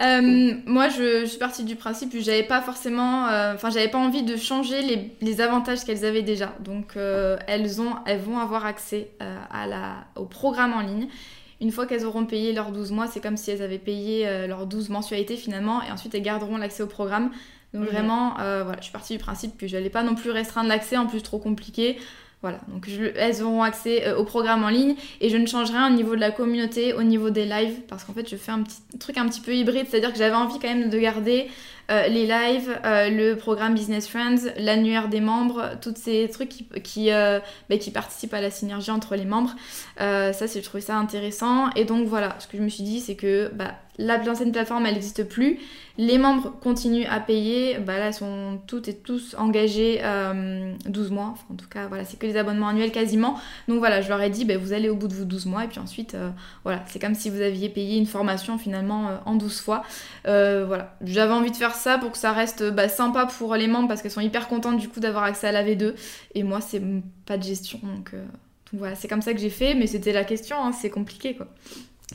Euh, 0.02 0.54
Moi, 0.66 0.88
je, 0.88 1.26
suis 1.26 1.38
partie 1.38 1.64
du 1.64 1.76
principe 1.76 2.10
que 2.10 2.20
j'avais 2.20 2.42
pas 2.42 2.60
forcément, 2.60 3.28
euh, 3.28 3.54
enfin, 3.54 3.70
j'avais 3.70 3.88
pas 3.88 3.98
envie 3.98 4.22
de 4.22 4.36
changer 4.36 5.10
les, 5.20 5.40
avantages 5.40 5.84
qu'elles 5.84 6.04
avaient 6.04 6.22
déjà. 6.22 6.54
Donc, 6.60 6.96
euh, 6.96 7.36
elles 7.46 7.80
ont, 7.80 7.94
elles 8.06 8.20
vont 8.20 8.38
avoir 8.38 8.64
accès 8.64 9.10
à 9.20 9.66
la, 9.66 10.04
au 10.16 10.24
programme 10.24 10.72
en 10.72 10.80
ligne. 10.80 11.08
Une 11.60 11.70
fois 11.70 11.86
qu'elles 11.86 12.06
auront 12.06 12.24
payé 12.24 12.52
leurs 12.52 12.72
12 12.72 12.92
mois, 12.92 13.06
c'est 13.06 13.20
comme 13.20 13.36
si 13.36 13.50
elles 13.50 13.62
avaient 13.62 13.78
payé 13.78 14.46
leurs 14.46 14.66
12 14.66 14.88
mensualités 14.88 15.36
finalement, 15.36 15.82
et 15.82 15.90
ensuite 15.90 16.14
elles 16.14 16.22
garderont 16.22 16.56
l'accès 16.56 16.82
au 16.82 16.86
programme. 16.86 17.30
Donc 17.74 17.82
mhm. 17.82 17.88
vraiment, 17.90 18.34
voilà, 18.36 18.76
je 18.78 18.84
suis 18.84 18.92
partie 18.92 19.12
du 19.12 19.22
principe 19.22 19.58
que 19.58 19.66
j'allais 19.66 19.90
pas 19.90 20.02
non 20.02 20.14
plus 20.14 20.30
restreindre 20.30 20.68
l'accès, 20.68 20.96
en 20.96 21.06
plus 21.06 21.22
trop 21.22 21.38
compliqué. 21.38 21.98
Voilà, 22.42 22.58
donc 22.68 22.88
elles 23.16 23.42
auront 23.42 23.62
accès 23.62 24.06
euh, 24.06 24.16
au 24.16 24.24
programme 24.24 24.64
en 24.64 24.70
ligne 24.70 24.94
et 25.20 25.28
je 25.28 25.36
ne 25.36 25.46
change 25.46 25.70
rien 25.70 25.92
au 25.92 25.94
niveau 25.94 26.14
de 26.14 26.20
la 26.20 26.30
communauté, 26.30 26.94
au 26.94 27.02
niveau 27.02 27.28
des 27.28 27.44
lives, 27.44 27.80
parce 27.86 28.04
qu'en 28.04 28.14
fait 28.14 28.26
je 28.30 28.36
fais 28.36 28.50
un 28.50 28.62
petit 28.62 28.80
truc 28.98 29.18
un 29.18 29.28
petit 29.28 29.42
peu 29.42 29.54
hybride, 29.54 29.86
c'est-à-dire 29.90 30.10
que 30.10 30.18
j'avais 30.18 30.34
envie 30.34 30.58
quand 30.58 30.68
même 30.68 30.88
de 30.88 30.98
garder 30.98 31.48
euh, 31.90 32.06
les 32.06 32.26
lives, 32.26 32.78
euh, 32.84 33.10
le 33.10 33.34
programme 33.34 33.74
Business 33.74 34.08
Friends, 34.08 34.52
l'annuaire 34.56 35.08
des 35.08 35.20
membres, 35.20 35.72
tous 35.80 35.94
ces 35.96 36.28
trucs 36.30 36.48
qui, 36.48 36.66
qui, 36.82 37.10
bah, 37.10 37.76
participent 37.92 38.34
à 38.34 38.40
la 38.40 38.50
synergie 38.50 38.90
entre 38.90 39.16
les 39.16 39.24
membres. 39.24 39.54
ça, 39.98 40.32
c'est 40.32 40.60
je 40.60 40.64
trouvais 40.64 40.82
ça 40.82 40.96
intéressant. 40.96 41.70
Et 41.74 41.84
donc 41.84 42.06
voilà, 42.06 42.36
ce 42.38 42.46
que 42.46 42.56
je 42.56 42.62
me 42.62 42.68
suis 42.68 42.84
dit, 42.84 43.00
c'est 43.00 43.16
que 43.16 43.50
bah, 43.54 43.74
l'ancienne 44.00 44.52
plateforme, 44.52 44.86
elle 44.86 44.94
n'existe 44.94 45.24
plus. 45.24 45.58
Les 45.98 46.18
membres 46.18 46.54
continuent 46.62 47.06
à 47.10 47.20
payer. 47.20 47.78
Bah 47.78 47.98
là, 47.98 48.06
elles 48.06 48.14
sont 48.14 48.58
toutes 48.66 48.88
et 48.88 48.94
tous 48.94 49.34
engagés 49.38 49.96
12 49.98 50.02
euh, 50.02 51.10
mois. 51.10 51.34
en 51.50 51.54
tout 51.54 51.68
cas, 51.68 51.88
voilà, 51.88 52.04
c'est 52.04 52.18
que 52.18 52.26
les 52.26 52.36
abonnements 52.36 52.68
annuels 52.68 52.92
quasiment. 52.92 53.38
Donc 53.68 53.80
voilà, 53.80 54.00
je 54.00 54.08
leur 54.08 54.20
ai 54.22 54.30
dit, 54.30 54.44
bah, 54.44 54.56
vous 54.56 54.72
allez 54.72 54.88
au 54.88 54.96
bout 54.96 55.08
de 55.08 55.14
vos 55.14 55.24
12 55.24 55.46
mois. 55.46 55.64
Et 55.64 55.68
puis 55.68 55.78
ensuite, 55.78 56.14
euh, 56.14 56.30
voilà, 56.64 56.82
c'est 56.86 56.98
comme 56.98 57.14
si 57.14 57.28
vous 57.28 57.40
aviez 57.40 57.68
payé 57.68 57.98
une 57.98 58.06
formation 58.06 58.56
finalement 58.56 59.08
euh, 59.08 59.16
en 59.26 59.34
12 59.34 59.60
fois. 59.60 59.82
voilà, 60.24 60.96
j'avais 61.02 61.32
envie 61.32 61.50
de 61.50 61.56
faire 61.56 61.74
ça 61.74 61.79
pour 61.98 62.12
que 62.12 62.18
ça 62.18 62.32
reste 62.32 62.70
bah, 62.70 62.88
sympa 62.88 63.26
pour 63.26 63.54
les 63.54 63.66
membres 63.66 63.88
parce 63.88 64.02
qu'elles 64.02 64.10
sont 64.10 64.20
hyper 64.20 64.48
contentes 64.48 64.78
du 64.78 64.88
coup 64.88 65.00
d'avoir 65.00 65.24
accès 65.24 65.46
à 65.48 65.52
la 65.52 65.64
V2. 65.64 65.94
Et 66.34 66.42
moi, 66.42 66.60
c'est 66.60 66.82
pas 67.26 67.38
de 67.38 67.42
gestion. 67.42 67.80
Donc, 67.82 68.12
voilà, 68.72 68.94
c'est 68.94 69.08
comme 69.08 69.22
ça 69.22 69.32
que 69.32 69.40
j'ai 69.40 69.50
fait. 69.50 69.74
Mais 69.74 69.86
c'était 69.86 70.12
la 70.12 70.24
question, 70.24 70.56
hein, 70.62 70.72
c'est 70.72 70.90
compliqué 70.90 71.34
quoi. 71.34 71.46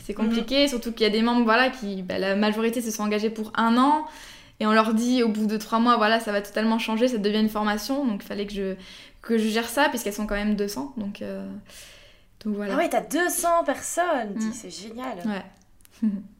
C'est 0.04 0.14
compliqué, 0.14 0.64
mhm. 0.64 0.68
surtout 0.68 0.92
qu'il 0.92 1.04
y 1.04 1.10
a 1.10 1.12
des 1.12 1.22
membres 1.22 1.44
voilà, 1.44 1.70
qui, 1.70 2.02
bah, 2.02 2.20
la 2.20 2.36
majorité 2.36 2.82
se 2.82 2.92
sont 2.92 3.04
engagés 3.04 3.30
pour 3.30 3.52
un 3.56 3.78
an. 3.78 4.06
Et 4.60 4.66
on 4.66 4.72
leur 4.72 4.94
dit 4.94 5.22
au 5.24 5.30
bout 5.30 5.48
de 5.48 5.58
trois 5.58 5.80
mois, 5.80 5.98
voilà, 5.98 6.20
ça 6.20 6.32
va 6.32 6.42
totalement 6.42 6.80
changer, 6.80 7.08
ça 7.08 7.18
devient 7.18 7.40
une 7.40 7.50
formation. 7.50 8.06
Donc 8.06 8.24
il 8.24 8.28
fallait 8.28 8.46
que 8.46 8.54
je, 8.54 8.76
que 9.22 9.38
je 9.38 9.50
gère 9.50 9.68
ça, 9.68 9.90
puisqu'elles 9.90 10.14
sont 10.14 10.28
quand 10.28 10.36
même 10.36 10.56
200. 10.56 10.94
Donc, 10.98 11.22
euh, 11.22 11.46
donc 12.44 12.56
voilà. 12.56 12.76
Ah 12.76 12.78
ouais, 12.78 12.90
t'as 12.90 13.02
200 13.02 13.64
personnes 13.66 14.36
mm. 14.36 14.52
C'est 14.54 14.70
génial 14.70 15.18
Ouais. 15.26 16.10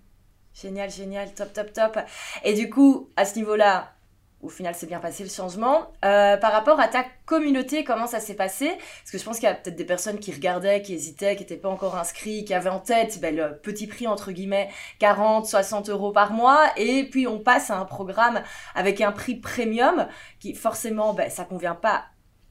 génial, 0.60 0.90
génial, 0.90 1.34
top, 1.34 1.54
top, 1.54 1.74
top. 1.74 2.00
Et 2.44 2.54
du 2.54 2.70
coup, 2.70 3.10
à 3.16 3.26
ce 3.26 3.36
niveau-là, 3.36 3.92
au 4.42 4.50
final 4.50 4.76
c'est 4.76 4.86
bien 4.86 5.00
passé 5.00 5.24
le 5.24 5.30
changement. 5.30 5.92
Euh, 6.04 6.38
par 6.38 6.52
rapport 6.52 6.80
à 6.80 6.88
ta 6.88 7.04
communauté, 7.26 7.84
comment 7.84 8.08
ça 8.08 8.20
s'est 8.20 8.36
passé? 8.36 8.70
Parce 8.70 9.12
que 9.12 9.18
je 9.18 9.24
pense 9.24 9.40
qu'il 9.40 9.50
y 9.50 9.52
a 9.52 9.56
peut-être 9.56 9.76
des 9.76 9.86
personnes 9.86 10.20
qui 10.20 10.32
regardaient, 10.32 10.82
qui 10.82 10.94
hésitaient, 10.94 11.36
qui 11.36 11.42
n'étaient 11.42 11.58
pas 11.58 11.70
encore 11.70 11.98
inscrits, 11.98 12.46
qui 12.46 12.54
avaient 12.54 12.70
en 12.70 12.80
tête 12.80 13.20
ben, 13.20 13.36
le 13.36 13.58
petit 13.58 13.88
prix 13.88 14.08
entre 14.08 14.32
guillemets 14.32 14.70
40, 15.00 15.48
60 15.48 15.90
euros 15.90 16.12
par 16.12 16.32
mois, 16.32 16.70
et 16.78 17.10
puis 17.10 17.28
on 17.28 17.40
passe 17.40 17.72
à 17.72 17.78
un 17.78 17.86
programme 17.86 18.42
avec 18.76 19.02
un 19.02 19.12
prix 19.12 19.36
premium 19.36 20.08
qui 20.40 20.54
forcément 20.54 21.14
ben, 21.14 21.30
ça 21.30 21.46
convient 21.46 21.76
pas 21.76 22.06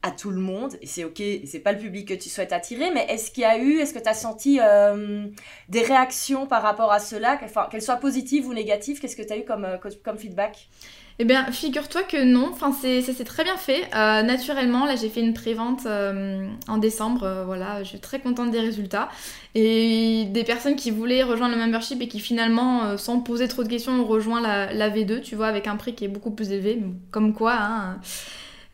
à 0.05 0.11
tout 0.11 0.29
le 0.29 0.39
monde 0.39 0.75
et 0.81 0.87
c'est 0.87 1.03
ok 1.03 1.21
c'est 1.45 1.59
pas 1.59 1.71
le 1.71 1.79
public 1.79 2.07
que 2.07 2.13
tu 2.13 2.29
souhaites 2.29 2.53
attirer 2.53 2.91
mais 2.93 3.05
est-ce 3.09 3.31
qu'il 3.31 3.41
y 3.41 3.45
a 3.45 3.57
eu 3.57 3.79
est-ce 3.79 3.93
que 3.93 3.99
tu 3.99 4.07
as 4.07 4.13
senti 4.13 4.59
euh, 4.61 5.25
des 5.67 5.81
réactions 5.81 6.45
par 6.45 6.61
rapport 6.61 6.91
à 6.91 6.99
cela 6.99 7.37
qu'elles 7.37 7.81
soient 7.81 7.95
positives 7.95 8.47
ou 8.47 8.53
négatives 8.53 8.99
qu'est-ce 8.99 9.15
que 9.15 9.23
tu 9.23 9.33
as 9.33 9.37
eu 9.37 9.45
comme, 9.45 9.65
euh, 9.65 9.77
comme 10.03 10.17
feedback? 10.17 10.69
Eh 11.17 11.23
bien, 11.23 11.49
figure-toi 11.49 12.03
que 12.03 12.21
non. 12.21 12.49
Enfin, 12.51 12.73
c'est, 12.73 13.01
ça 13.01 13.13
s'est 13.13 13.23
très 13.23 13.45
bien 13.45 13.55
fait. 13.55 13.87
Euh, 13.95 14.21
naturellement, 14.21 14.85
là, 14.85 14.97
j'ai 14.97 15.07
fait 15.07 15.21
une 15.21 15.33
pré-vente 15.33 15.85
euh, 15.85 16.45
en 16.67 16.77
décembre. 16.77 17.23
Euh, 17.23 17.45
voilà, 17.45 17.83
je 17.83 17.89
suis 17.89 17.99
très 18.01 18.19
contente 18.19 18.51
des 18.51 18.59
résultats. 18.59 19.07
Et 19.53 20.25
des 20.31 20.43
personnes 20.43 20.75
qui 20.75 20.91
voulaient 20.91 21.23
rejoindre 21.23 21.55
le 21.55 21.61
membership 21.61 22.01
et 22.01 22.09
qui 22.09 22.19
finalement, 22.19 22.97
sans 22.97 23.21
poser 23.21 23.47
trop 23.47 23.63
de 23.63 23.69
questions, 23.69 23.93
ont 23.93 24.05
rejoint 24.05 24.41
la, 24.41 24.89
V2, 24.89 25.21
tu 25.21 25.35
vois, 25.35 25.47
avec 25.47 25.67
un 25.67 25.77
prix 25.77 25.95
qui 25.95 26.03
est 26.03 26.09
beaucoup 26.09 26.31
plus 26.31 26.51
élevé. 26.51 26.83
Comme 27.11 27.33
quoi, 27.33 27.53
hein, 27.53 28.01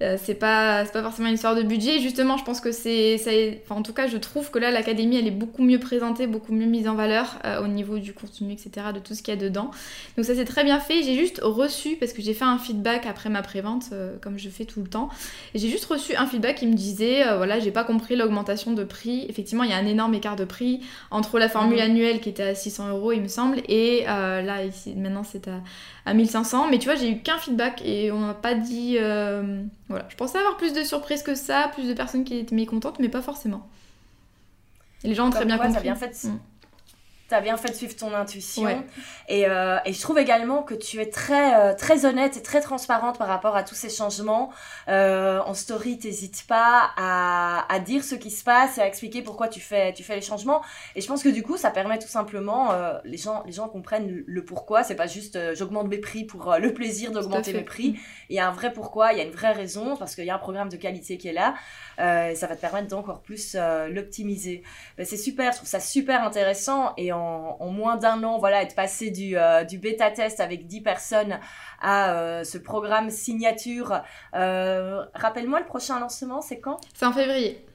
Euh, 0.01 0.17
c'est 0.21 0.35
pas, 0.35 0.83
pas 0.85 1.03
forcément 1.03 1.27
une 1.27 1.35
histoire 1.35 1.55
de 1.55 1.61
budget. 1.61 1.99
Justement, 1.99 2.37
je 2.37 2.43
pense 2.43 2.59
que 2.59 2.71
c'est. 2.71 3.61
Enfin, 3.63 3.79
en 3.79 3.83
tout 3.83 3.93
cas, 3.93 4.07
je 4.07 4.17
trouve 4.17 4.49
que 4.49 4.57
là, 4.57 4.71
l'académie, 4.71 5.17
elle 5.17 5.27
est 5.27 5.31
beaucoup 5.31 5.63
mieux 5.63 5.79
présentée, 5.79 6.27
beaucoup 6.27 6.53
mieux 6.53 6.65
mise 6.65 6.87
en 6.87 6.95
valeur 6.95 7.37
euh, 7.45 7.63
au 7.63 7.67
niveau 7.67 7.99
du 7.99 8.13
contenu, 8.13 8.53
etc., 8.53 8.87
de 8.93 8.99
tout 8.99 9.13
ce 9.13 9.21
qu'il 9.21 9.33
y 9.33 9.37
a 9.37 9.39
dedans. 9.39 9.71
Donc, 10.17 10.25
ça, 10.25 10.33
c'est 10.33 10.45
très 10.45 10.63
bien 10.63 10.79
fait. 10.79 11.03
J'ai 11.03 11.15
juste 11.15 11.39
reçu, 11.43 11.97
parce 11.97 12.13
que 12.13 12.21
j'ai 12.21 12.33
fait 12.33 12.45
un 12.45 12.57
feedback 12.57 13.05
après 13.05 13.29
ma 13.29 13.43
prévente, 13.43 13.85
euh, 13.91 14.15
comme 14.21 14.39
je 14.39 14.49
fais 14.49 14.65
tout 14.65 14.81
le 14.81 14.87
temps. 14.87 15.09
J'ai 15.53 15.69
juste 15.69 15.85
reçu 15.85 16.15
un 16.15 16.25
feedback 16.25 16.57
qui 16.57 16.67
me 16.67 16.73
disait 16.73 17.23
voilà, 17.37 17.59
j'ai 17.59 17.71
pas 17.71 17.83
compris 17.83 18.15
l'augmentation 18.15 18.73
de 18.73 18.83
prix. 18.83 19.25
Effectivement, 19.29 19.63
il 19.63 19.69
y 19.69 19.73
a 19.73 19.77
un 19.77 19.85
énorme 19.85 20.13
écart 20.15 20.35
de 20.35 20.45
prix 20.45 20.81
entre 21.11 21.37
la 21.37 21.49
formule 21.49 21.77
mhm. 21.77 21.83
annuelle 21.83 22.19
qui 22.21 22.29
était 22.29 22.43
à 22.43 22.55
600 22.55 22.89
euros, 22.89 23.11
il 23.11 23.21
me 23.21 23.27
semble, 23.27 23.61
et 23.67 24.03
là, 24.05 24.63
ici, 24.63 24.93
maintenant, 24.95 25.23
c'est 25.23 25.47
à, 25.47 25.61
à 26.05 26.13
1500. 26.13 26.67
Mais 26.69 26.79
tu 26.79 26.85
vois, 26.85 26.95
j'ai 26.95 27.11
eu 27.11 27.19
qu'un 27.19 27.37
feedback 27.37 27.81
et 27.85 28.11
on 28.11 28.19
m'a 28.19 28.33
pas 28.33 28.53
dit. 28.53 28.97
Voilà, 29.89 30.05
je 30.09 30.15
pensais 30.15 30.37
avoir 30.37 30.57
plus 30.57 30.73
de 30.73 30.83
surprises 30.83 31.23
que 31.23 31.35
ça, 31.35 31.69
plus 31.73 31.87
de 31.87 31.93
personnes 31.93 32.23
qui 32.23 32.37
étaient 32.37 32.55
mécontentes, 32.55 32.99
mais 32.99 33.09
pas 33.09 33.21
forcément. 33.21 33.67
Et 35.03 35.07
les 35.07 35.15
gens 35.15 35.27
ont 35.27 35.31
très 35.31 35.45
bien 35.45 35.57
compris. 35.57 35.81
bien 35.81 35.95
fait. 35.95 36.27
Tu 37.31 37.35
as 37.35 37.41
bien 37.41 37.55
fait 37.55 37.69
de 37.69 37.75
suivre 37.75 37.95
ton 37.95 38.13
intuition. 38.13 38.83
Et, 39.29 39.47
euh, 39.47 39.77
et, 39.85 39.93
je 39.93 40.01
trouve 40.01 40.19
également 40.19 40.63
que 40.63 40.73
tu 40.73 40.99
es 40.99 41.05
très, 41.05 41.55
euh, 41.55 41.73
très 41.73 42.05
honnête 42.05 42.35
et 42.35 42.41
très 42.41 42.59
transparente 42.59 43.17
par 43.17 43.29
rapport 43.29 43.55
à 43.55 43.63
tous 43.63 43.75
ces 43.75 43.89
changements. 43.89 44.51
Euh, 44.89 45.39
en 45.45 45.53
story, 45.53 45.97
t'hésites 45.97 46.45
pas 46.45 46.91
à, 46.97 47.65
à, 47.73 47.79
dire 47.79 48.03
ce 48.03 48.15
qui 48.15 48.31
se 48.31 48.43
passe 48.43 48.77
et 48.77 48.81
à 48.81 48.87
expliquer 48.87 49.21
pourquoi 49.21 49.47
tu 49.47 49.61
fais, 49.61 49.93
tu 49.93 50.03
fais 50.03 50.15
les 50.15 50.21
changements. 50.21 50.61
Et 50.95 51.01
je 51.01 51.07
pense 51.07 51.23
que 51.23 51.29
du 51.29 51.41
coup, 51.41 51.55
ça 51.55 51.71
permet 51.71 51.99
tout 51.99 52.09
simplement, 52.09 52.73
euh, 52.73 52.99
les, 53.05 53.15
gens, 53.15 53.43
les 53.45 53.53
gens 53.53 53.69
comprennent 53.69 54.23
le, 54.25 54.43
pourquoi. 54.43 54.83
C'est 54.83 54.95
pas 54.95 55.07
juste 55.07 55.39
j'augmente 55.55 55.87
mes 55.87 55.99
prix 55.99 56.25
pour 56.25 56.55
le 56.59 56.73
plaisir 56.73 57.11
d'augmenter 57.11 57.53
mes 57.53 57.63
prix. 57.63 57.97
Il 58.29 58.35
y 58.35 58.39
a 58.39 58.49
un 58.49 58.51
vrai 58.51 58.73
pourquoi, 58.73 59.13
il 59.13 59.19
y 59.19 59.21
a 59.21 59.23
une 59.23 59.31
vraie 59.31 59.53
raison, 59.53 59.95
parce 59.95 60.15
qu'il 60.15 60.25
y 60.25 60.29
a 60.29 60.35
un 60.35 60.39
programme 60.39 60.67
de 60.67 60.77
qualité 60.77 61.17
qui 61.17 61.29
est 61.29 61.33
là. 61.33 61.55
et 61.97 62.35
ça 62.35 62.47
va 62.47 62.57
te 62.57 62.61
permettre 62.61 62.89
d'encore 62.89 63.21
plus 63.21 63.55
l'optimiser. 63.89 64.63
Ben, 64.97 65.05
c'est 65.05 65.15
super, 65.15 65.53
je 65.53 65.57
trouve 65.57 65.69
ça 65.69 65.79
super 65.79 66.23
intéressant. 66.23 66.93
Et 66.97 67.13
en 67.13 67.20
en, 67.59 67.69
moins 67.69 67.97
d'un 67.97 68.23
an, 68.23 68.37
voilà, 68.37 68.61
être 68.61 68.75
passé 68.75 69.11
du, 69.11 69.37
euh, 69.37 69.63
du 69.63 69.77
bêta-test 69.77 70.39
avec 70.39 70.67
10 70.67 70.81
personnes 70.81 71.39
à 71.81 72.13
euh, 72.13 72.43
ce 72.43 72.57
programme 72.57 73.09
signature. 73.09 74.01
Euh, 74.35 75.03
rappelle-moi, 75.13 75.59
le 75.59 75.65
prochain 75.65 75.99
lancement, 75.99 76.41
c'est 76.41 76.59
quand? 76.59 76.79
C'est 76.93 77.05
en 77.05 77.13
février 77.13 77.65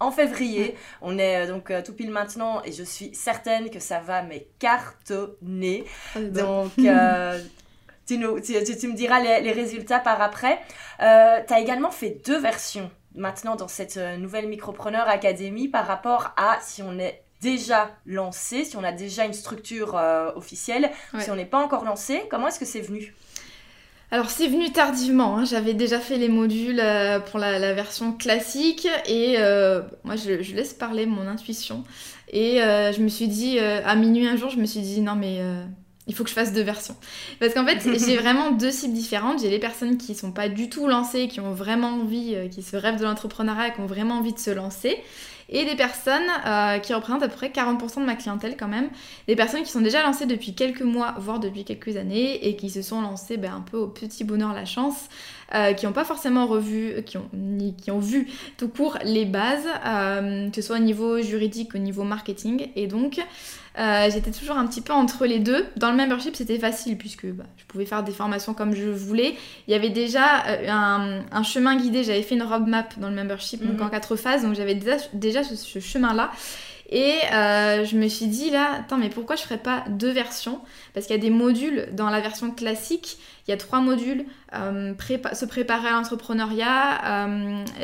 en 0.00 0.10
février. 0.10 0.74
On 1.00 1.16
est 1.16 1.46
donc 1.46 1.72
tout 1.84 1.94
pile 1.94 2.10
maintenant 2.10 2.60
et 2.64 2.72
je 2.72 2.82
suis 2.82 3.14
certaine 3.14 3.70
que 3.70 3.78
ça 3.78 4.00
va 4.00 4.22
mais 4.22 4.48
cartonner. 4.58 5.84
Ah, 6.16 6.20
donc 6.22 6.72
tu, 8.06 8.18
nous, 8.18 8.40
tu, 8.40 8.88
me 8.88 8.96
diras 8.96 9.20
les, 9.20 9.52
résultats 9.52 10.00
par 10.00 10.20
après. 10.20 10.58
tu 10.98 11.04
as 11.04 11.60
également 11.60 11.92
fait 11.92 12.20
deux 12.26 12.40
versions 12.40 12.90
maintenant 13.14 13.54
dans 13.54 13.68
cette 13.68 13.96
nouvelle 14.18 14.48
Micropreneur 14.48 15.08
Academy 15.08 15.68
par 15.68 15.86
rapport 15.86 16.32
à 16.36 16.58
si 16.60 16.82
on 16.82 16.98
est 16.98 17.21
déjà 17.42 17.90
lancé, 18.06 18.64
si 18.64 18.76
on 18.76 18.84
a 18.84 18.92
déjà 18.92 19.26
une 19.26 19.32
structure 19.34 19.96
euh, 19.96 20.30
officielle, 20.36 20.90
si 21.18 21.30
on 21.30 21.36
n'est 21.36 21.44
pas 21.44 21.62
encore 21.62 21.84
lancé, 21.84 22.22
comment 22.30 22.48
est-ce 22.48 22.60
que 22.60 22.64
c'est 22.64 22.80
venu? 22.80 23.14
Alors 24.10 24.30
c'est 24.30 24.46
venu 24.46 24.70
tardivement, 24.70 25.38
hein. 25.38 25.44
j'avais 25.44 25.74
déjà 25.74 25.98
fait 25.98 26.18
les 26.18 26.28
modules 26.28 26.80
euh, 26.80 27.18
pour 27.18 27.38
la, 27.38 27.72
version 27.72 28.12
classique 28.12 28.86
et 29.06 29.36
euh, 29.38 29.82
moi 30.04 30.16
je, 30.16 30.54
laisse 30.54 30.74
parler 30.74 31.06
mon 31.06 31.26
intuition 31.26 31.82
et 32.28 32.58
je 32.58 33.02
me 33.02 33.08
suis 33.08 33.28
dit 33.28 33.58
à 33.58 33.94
minuit 33.94 34.26
un 34.26 34.36
jour 34.36 34.48
je 34.48 34.58
me 34.58 34.66
suis 34.66 34.80
dit 34.80 35.00
non 35.00 35.14
mais 35.14 35.40
il 36.06 36.14
faut 36.14 36.24
que 36.24 36.30
je 36.30 36.34
fasse 36.34 36.52
deux 36.52 36.62
versions. 36.62 36.96
Parce 37.38 37.54
qu'en 37.54 37.64
fait, 37.64 37.80
j'ai 38.06 38.16
vraiment 38.16 38.50
deux 38.50 38.72
cibles 38.72 38.94
différentes. 38.94 39.40
J'ai 39.40 39.50
les 39.50 39.60
personnes 39.60 39.98
qui 39.98 40.16
sont 40.16 40.32
pas 40.32 40.48
du 40.48 40.68
tout 40.68 40.88
lancées, 40.88 41.28
qui 41.28 41.38
ont 41.38 41.52
vraiment 41.52 41.90
envie, 41.90 42.36
qui 42.50 42.62
se 42.62 42.76
rêvent 42.76 42.98
de 42.98 43.04
l'entrepreneuriat, 43.04 43.70
qui 43.70 43.80
ont 43.80 43.86
vraiment 43.86 44.16
envie 44.16 44.32
de 44.32 44.38
se 44.38 44.50
lancer 44.50 44.98
et 45.52 45.64
des 45.64 45.76
personnes 45.76 46.26
euh, 46.46 46.78
qui 46.78 46.94
représentent 46.94 47.22
à 47.22 47.28
peu 47.28 47.36
près 47.36 47.48
40% 47.48 48.00
de 48.00 48.06
ma 48.06 48.16
clientèle 48.16 48.56
quand 48.58 48.68
même, 48.68 48.88
des 49.28 49.36
personnes 49.36 49.62
qui 49.62 49.70
sont 49.70 49.80
déjà 49.80 50.02
lancées 50.02 50.26
depuis 50.26 50.54
quelques 50.54 50.82
mois, 50.82 51.14
voire 51.18 51.38
depuis 51.38 51.64
quelques 51.64 51.96
années, 51.96 52.48
et 52.48 52.56
qui 52.56 52.70
se 52.70 52.82
sont 52.82 53.00
lancées 53.02 53.36
ben, 53.36 53.54
un 53.54 53.60
peu 53.60 53.76
au 53.76 53.86
petit 53.86 54.24
bonheur 54.24 54.52
la 54.54 54.64
chance, 54.64 55.08
euh, 55.54 55.72
qui 55.72 55.86
n'ont 55.86 55.92
pas 55.92 56.04
forcément 56.04 56.46
revu, 56.46 57.02
qui 57.04 57.18
ont, 57.18 57.28
qui 57.76 57.90
ont 57.90 57.98
vu 57.98 58.28
tout 58.56 58.68
court 58.68 58.98
les 59.04 59.24
bases, 59.24 59.66
euh, 59.86 60.50
que 60.50 60.56
ce 60.56 60.62
soit 60.62 60.76
au 60.76 60.82
niveau 60.82 61.20
juridique, 61.20 61.74
au 61.74 61.78
niveau 61.78 62.04
marketing, 62.04 62.68
et 62.76 62.86
donc 62.86 63.20
euh, 63.78 64.10
j'étais 64.10 64.30
toujours 64.30 64.58
un 64.58 64.66
petit 64.66 64.80
peu 64.80 64.92
entre 64.92 65.24
les 65.24 65.38
deux. 65.38 65.66
Dans 65.76 65.90
le 65.90 65.96
membership, 65.96 66.36
c'était 66.36 66.58
facile 66.58 66.98
puisque 66.98 67.26
bah, 67.26 67.44
je 67.56 67.64
pouvais 67.64 67.86
faire 67.86 68.02
des 68.02 68.12
formations 68.12 68.54
comme 68.54 68.74
je 68.74 68.88
voulais. 68.88 69.34
Il 69.66 69.72
y 69.72 69.74
avait 69.74 69.90
déjà 69.90 70.44
euh, 70.46 71.20
un, 71.30 71.42
chemin 71.42 71.76
guidé. 71.76 72.04
J'avais 72.04 72.22
fait 72.22 72.34
une 72.34 72.42
roadmap 72.42 72.98
dans 72.98 73.08
le 73.08 73.14
membership, 73.14 73.64
donc 73.64 73.78
mhm. 73.78 73.86
en 73.86 73.88
quatre 73.88 74.16
phases. 74.16 74.42
Donc 74.42 74.54
j'avais 74.54 74.74
déjà, 74.74 75.42
ce, 75.42 75.78
chemin-là. 75.78 76.30
Et 76.94 77.14
euh, 77.32 77.86
je 77.86 77.96
me 77.96 78.06
suis 78.06 78.26
dit 78.26 78.50
là, 78.50 78.80
attends, 78.80 78.98
mais 78.98 79.08
pourquoi 79.08 79.34
je 79.34 79.42
ferais 79.42 79.56
pas 79.56 79.82
deux 79.88 80.10
versions? 80.10 80.60
Parce 80.92 81.06
qu'il 81.06 81.16
y 81.16 81.18
a 81.18 81.22
des 81.22 81.30
modules 81.30 81.88
dans 81.92 82.10
la 82.10 82.20
version 82.20 82.50
classique. 82.50 83.16
Il 83.48 83.50
y 83.50 83.54
a 83.54 83.56
trois 83.56 83.80
modules 83.80 84.26
se 84.52 85.44
préparer 85.46 85.88
à 85.88 85.92
l'entrepreneuriat, 85.92 87.26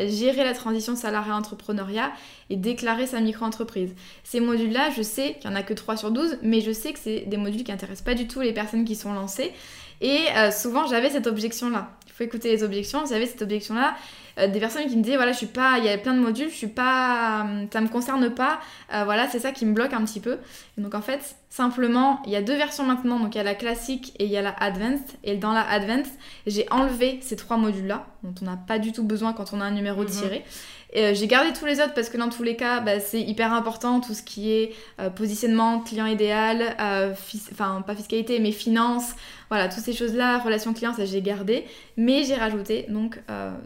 gérer 0.07 0.45
la 0.45 0.53
transition 0.53 0.95
salarié-entrepreneuriat 0.95 2.13
et 2.51 2.57
déclarer 2.57 3.07
sa 3.07 3.21
micro-entreprise. 3.21 3.95
Ces 4.25 4.41
modules-là, 4.41 4.91
je 4.97 5.03
sais 5.03 5.37
qu'il 5.41 5.51
n'y 5.51 5.57
en 5.57 5.59
a 5.59 5.63
que 5.63 5.75
3 5.75 5.97
sur 5.97 6.11
12, 6.11 6.39
mais 6.43 6.61
je 6.61 6.71
sais 6.71 6.93
que 6.93 6.99
c'est 6.99 7.21
des 7.21 7.39
modules 7.39 7.65
qui 7.65 7.73
n'intéressent 7.73 8.05
pas 8.05 8.15
du 8.15 8.29
tout 8.29 8.41
les 8.41 8.53
personnes 8.53 8.85
qui 8.85 8.95
sont 8.95 9.15
lancées. 9.15 9.53
Et 10.01 10.21
euh, 10.37 10.51
souvent, 10.51 10.87
j'avais 10.87 11.11
cette 11.11 11.27
objection-là. 11.27 11.91
Il 12.07 12.13
faut 12.13 12.25
écouter 12.25 12.51
les 12.51 12.63
objections. 12.63 13.05
J'avais 13.07 13.27
cette 13.27 13.43
objection-là. 13.43 13.97
Euh, 14.39 14.49
des 14.49 14.61
personnes 14.61 14.87
qui 14.87 14.97
me 14.97 15.03
disaient, 15.03 15.17
voilà, 15.17 15.33
je 15.33 15.39
suis 15.39 15.47
pas, 15.47 15.79
il 15.79 15.85
y 15.85 15.89
a 15.89 15.99
plein 15.99 16.15
de 16.15 16.21
modules, 16.21 16.51
je 16.51 16.55
suis 16.55 16.67
pas, 16.69 17.45
euh, 17.47 17.67
ça 17.73 17.81
me 17.81 17.89
concerne 17.89 18.31
pas. 18.31 18.61
voilà, 18.91 19.29
c'est 19.29 19.39
ça 19.39 19.53
qui 19.53 19.67
me 19.67 19.73
bloque 19.73 19.93
un 19.93 20.05
petit 20.05 20.21
peu. 20.21 20.39
donc, 20.77 20.95
en 20.95 21.03
fait, 21.03 21.37
simplement, 21.51 22.23
il 22.27 22.33
y 22.33 22.37
a 22.37 22.43
deux 22.43 22.57
versions 22.57 22.85
maintenant. 22.85 23.19
Donc, 23.19 23.35
il 23.35 23.39
y 23.39 23.41
a 23.41 23.45
la 23.45 23.55
classique 23.55 24.15
et 24.19 24.25
il 24.25 24.31
y 24.31 24.37
a 24.37 24.43
la 24.43 24.55
advanced. 24.61 25.17
Et 25.25 25.37
dans 25.37 25.53
la 25.53 25.69
advanced, 25.69 26.13
j'ai 26.47 26.67
enlevé 26.71 27.19
ces 27.23 27.37
trois 27.37 27.57
modules-là, 27.57 28.07
dont 28.23 28.35
on 28.43 28.45
n'a 28.45 28.57
pas 28.57 28.79
du 28.79 28.93
tout 28.93 29.05
besoin 29.05 29.33
quand 29.33 29.53
on 29.53 29.61
a 29.61 29.65
un 29.65 29.73
numéro 29.73 30.05
de 30.05 30.11
mhm. 30.11 30.15
tiré. 30.15 30.45
Euh, 30.97 31.13
j'ai 31.13 31.27
gardé 31.27 31.53
tous 31.53 31.67
les 31.67 31.81
autres 31.81 31.93
parce 31.93 32.09
que 32.09 32.17
dans 32.17 32.31
tous 32.31 32.43
les 32.43 32.57
cas, 32.57 32.81
bah, 32.81 32.99
c'est 32.99 33.21
hyper 33.21 33.53
important, 33.53 34.01
tout 34.01 34.15
ce 34.15 34.23
qui 34.23 34.53
est 34.53 34.75
euh, 35.01 35.11
positionnement, 35.11 35.81
client 35.81 36.07
idéal, 36.07 36.77
euh, 36.81 37.13
enfin 37.53 37.83
pas 37.87 37.95
fiscalité, 37.95 38.39
mais 38.39 38.53
finance, 38.53 39.15
voilà, 39.51 39.69
toutes 39.69 39.85
ces 39.85 39.93
choses-là, 39.93 40.39
relation 40.39 40.73
client, 40.73 40.95
ça 40.95 41.05
j'ai 41.05 41.21
gardé. 41.21 41.67
Mais 42.01 42.23
j'ai 42.23 42.37
rajouté 42.37 42.87
donc 42.89 43.21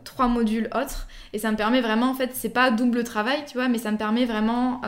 trois 0.05 0.27
modules 0.27 0.71
autres 0.75 1.07
et 1.35 1.39
ça 1.39 1.53
me 1.53 1.57
permet 1.57 1.83
vraiment, 1.83 2.09
en 2.09 2.15
fait, 2.15 2.31
c'est 2.33 2.49
pas 2.49 2.71
double 2.71 3.05
travail, 3.05 3.45
tu 3.47 3.59
vois, 3.59 3.69
mais 3.69 3.77
ça 3.77 3.93
me 3.93 3.99
permet 3.99 4.25
vraiment 4.25 4.81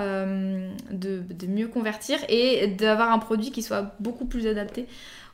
de, 0.90 1.20
de 1.20 1.46
mieux 1.46 1.68
convertir 1.68 2.18
et 2.30 2.66
d'avoir 2.68 3.12
un 3.12 3.18
produit 3.18 3.50
qui 3.50 3.62
soit 3.62 3.94
beaucoup 4.00 4.24
plus 4.24 4.46
adapté 4.46 4.87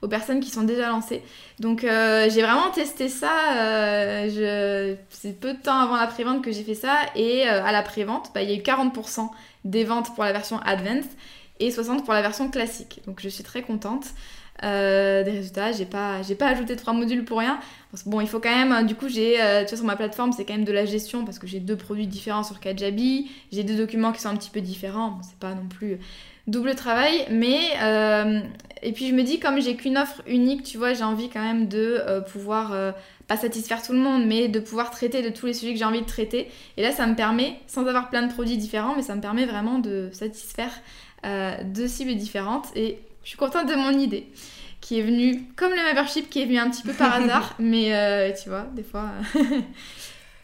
aux 0.03 0.09
personnes 0.09 0.41
qui 0.41 0.51
sont 0.51 0.63
déjà 0.63 0.89
lancées. 0.89 1.23
Donc 1.59 1.85
euh, 1.85 2.29
j'ai 2.31 2.43
vraiment 2.43 2.71
testé 2.71 3.09
ça. 3.09 3.31
Euh, 3.57 4.95
c'est 5.11 5.39
peu 5.39 5.55
de 5.55 5.61
temps 5.61 5.79
avant 5.79 5.97
la 5.97 6.07
prévente 6.07 6.43
que 6.43 6.53
j'ai 6.53 6.65
fait 6.65 6.75
ça. 6.75 6.97
Et 7.15 7.49
euh, 7.49 7.65
à 7.65 7.73
la 7.73 7.83
prévente, 7.83 8.31
bah, 8.35 8.43
il 8.43 8.51
y 8.51 8.53
a 8.53 8.57
eu 8.57 8.63
40% 8.63 9.29
des 9.65 9.85
ventes 9.85 10.15
pour 10.15 10.25
la 10.25 10.33
version 10.33 10.59
Advanced 10.61 11.11
et 11.59 11.71
60% 11.71 12.05
pour 12.05 12.15
la 12.15 12.23
version 12.23 12.51
classique. 12.51 13.03
Donc 13.07 13.21
je 13.21 13.29
suis 13.29 13.45
très 13.45 13.63
contente. 13.63 14.07
Des 14.63 15.31
résultats. 15.31 15.73
J'ai 15.73 15.87
pas, 15.87 16.23
j'ai 16.23 16.35
pas 16.35 16.49
ajouté 16.49 16.77
trois 16.77 16.93
modules 16.93 17.25
pour 17.25 17.39
rien. 17.39 17.59
bon, 18.07 18.21
il 18.21 18.29
faut 18.29 18.41
quand 18.41 18.55
même, 18.55 18.87
du 18.87 18.95
coup, 18.95 19.09
j'ai, 19.09 19.35
tu 19.35 19.69
vois, 19.69 19.77
sur 19.77 19.85
ma 19.87 19.97
plateforme, 19.97 20.33
c'est 20.33 20.45
quand 20.45 20.55
même 20.55 20.65
de 20.65 20.73
la 20.73 20.85
gestion 20.85 21.25
parce 21.25 21.39
que 21.39 21.47
j'ai 21.47 21.61
deux 21.61 21.77
produits 21.77 22.07
différents 22.07 22.43
sur 22.43 22.61
Kajabi. 22.61 23.31
J'ai 23.53 23.65
deux 23.65 23.77
documents 23.77 24.13
qui 24.13 24.21
sont 24.21 24.29
un 24.29 24.37
petit 24.37 24.51
peu 24.51 24.61
différents. 24.61 25.19
c'est 25.23 25.39
pas 25.39 25.55
non 25.55 25.67
plus 25.69 25.99
double 26.51 26.75
travail, 26.75 27.27
mais 27.31 27.59
euh, 27.83 28.41
et 28.83 28.93
puis 28.93 29.09
je 29.09 29.15
me 29.15 29.23
dis 29.23 29.39
comme 29.39 29.61
j'ai 29.61 29.77
qu'une 29.77 29.97
offre 29.97 30.23
unique, 30.27 30.63
tu 30.63 30.79
vois, 30.79 30.95
j'ai 30.95 31.05
envie 31.05 31.29
quand 31.29 31.43
même 31.43 31.69
de 31.69 31.99
euh, 32.01 32.21
pouvoir 32.21 32.73
euh, 32.73 32.93
pas 33.29 33.37
satisfaire 33.37 33.83
tout 33.83 33.93
le 33.93 33.99
monde, 33.99 34.27
mais 34.27 34.49
de 34.49 34.61
pouvoir 34.61 34.91
traiter 34.91 35.23
de 35.23 35.29
tous 35.29 35.47
les 35.47 35.55
sujets 35.55 35.73
que 35.73 35.79
j'ai 35.79 35.85
envie 35.85 36.01
de 36.01 36.07
traiter. 36.07 36.51
Et 36.77 36.83
là, 36.83 36.91
ça 36.93 37.07
me 37.07 37.15
permet, 37.15 37.57
sans 37.67 37.87
avoir 37.87 38.11
plein 38.11 38.23
de 38.23 38.33
produits 38.33 38.57
différents, 38.57 38.97
mais 38.97 39.03
ça 39.03 39.15
me 39.15 39.21
permet 39.21 39.47
vraiment 39.47 39.79
de 39.79 40.11
satisfaire 40.13 40.73
deux 41.65 41.87
cibles 41.87 42.15
différentes. 42.15 42.69
Et 42.75 42.99
suis 43.31 43.39
contente 43.39 43.69
de 43.69 43.75
mon 43.75 43.99
idée 43.99 44.27
qui 44.81 44.99
est 44.99 45.03
venue 45.03 45.43
comme 45.57 45.73
le 45.73 45.83
membership 45.83 46.31
qui 46.31 46.43
est 46.43 46.47
venu 46.47 46.59
un 46.59 46.71
petit 46.71 46.83
peu 46.83 46.93
par 46.93 47.15
hasard, 47.15 47.55
mais 47.59 48.35
tu 48.43 48.49
vois, 48.49 48.67
des 48.75 48.83
fois. 48.83 49.11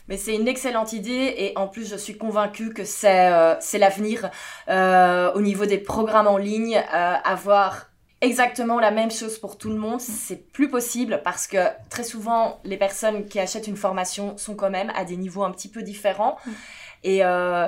Mais 0.09 0.17
c'est 0.17 0.37
une 0.37 0.47
excellente 0.47 0.93
idée 0.93 1.35
et 1.37 1.53
en 1.57 1.67
plus 1.67 1.89
je 1.89 1.97
suis 1.97 2.17
convaincue 2.17 2.73
que 2.73 2.85
c'est 2.85 3.33
euh, 3.33 3.55
l'avenir 3.75 4.31
euh, 4.69 5.33
au 5.33 5.41
niveau 5.41 5.67
des 5.67 5.79
programmes 5.79 6.29
en 6.29 6.37
ligne. 6.37 6.77
Euh, 6.77 7.15
avoir 7.25 7.91
exactement 8.21 8.79
la 8.79 8.91
même 8.91 9.11
chose 9.11 9.39
pour 9.39 9.59
tout 9.59 9.69
le 9.69 9.77
monde, 9.77 10.01
c'est 10.01 10.51
plus 10.53 10.69
possible 10.69 11.21
parce 11.25 11.47
que 11.47 11.59
très 11.91 12.05
souvent 12.05 12.61
les 12.65 12.77
personnes 12.77 13.27
qui 13.27 13.41
achètent 13.41 13.67
une 13.67 13.77
formation 13.77 14.39
sont 14.39 14.55
quand 14.55 14.71
même 14.71 14.93
à 14.95 15.05
des 15.05 15.17
niveaux 15.17 15.43
un 15.43 15.51
petit 15.51 15.69
peu 15.69 15.83
différents. 15.83 16.39
Et 17.05 17.25
euh, 17.25 17.67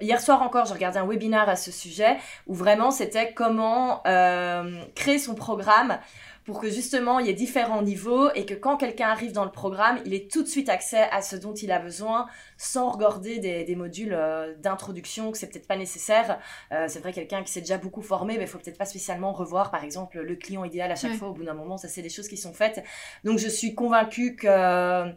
hier 0.00 0.20
soir 0.20 0.42
encore, 0.42 0.66
j'ai 0.66 0.74
regardé 0.74 0.98
un 0.98 1.06
webinaire 1.06 1.48
à 1.48 1.56
ce 1.56 1.70
sujet 1.70 2.16
où 2.46 2.54
vraiment 2.54 2.90
c'était 2.90 3.32
comment 3.32 4.02
euh, 4.06 4.82
créer 4.94 5.18
son 5.18 5.34
programme 5.34 5.98
pour 6.44 6.60
que 6.60 6.68
justement 6.68 7.18
il 7.18 7.26
y 7.26 7.30
ait 7.30 7.34
différents 7.34 7.82
niveaux 7.82 8.30
et 8.34 8.44
que 8.44 8.54
quand 8.54 8.76
quelqu'un 8.76 9.08
arrive 9.08 9.32
dans 9.32 9.44
le 9.44 9.50
programme, 9.50 9.98
il 10.04 10.12
ait 10.12 10.28
tout 10.30 10.42
de 10.42 10.48
suite 10.48 10.68
accès 10.68 11.08
à 11.10 11.22
ce 11.22 11.36
dont 11.36 11.54
il 11.54 11.72
a 11.72 11.78
besoin 11.78 12.26
sans 12.58 12.90
regarder 12.90 13.38
des, 13.38 13.74
modules 13.74 14.12
euh, 14.12 14.54
d'introduction 14.58 15.32
que 15.32 15.38
c'est 15.38 15.48
peut-être 15.48 15.66
pas 15.66 15.76
nécessaire. 15.76 16.38
Euh, 16.72 16.86
c'est 16.88 17.00
vrai 17.00 17.12
quelqu'un 17.12 17.42
qui 17.42 17.50
s'est 17.50 17.60
déjà 17.60 17.78
beaucoup 17.78 18.02
formé, 18.02 18.36
mais 18.36 18.44
il 18.44 18.48
faut 18.48 18.58
peut-être 18.58 18.78
pas 18.78 18.84
spécialement 18.84 19.32
revoir 19.32 19.70
par 19.70 19.82
exemple 19.82 20.20
le 20.20 20.36
client 20.36 20.64
idéal 20.64 20.92
à 20.92 20.96
chaque 20.96 21.14
fois 21.14 21.28
au 21.28 21.32
bout 21.32 21.44
d'un 21.44 21.54
moment. 21.54 21.78
Ça 21.78 21.88
c'est 21.88 22.02
des 22.02 22.10
choses 22.10 22.28
qui 22.28 22.36
sont 22.36 22.52
faites. 22.52 22.84
Donc 23.24 23.38
je 23.38 23.48
suis 23.48 23.74
convaincue 23.74 24.36
que 24.36 25.14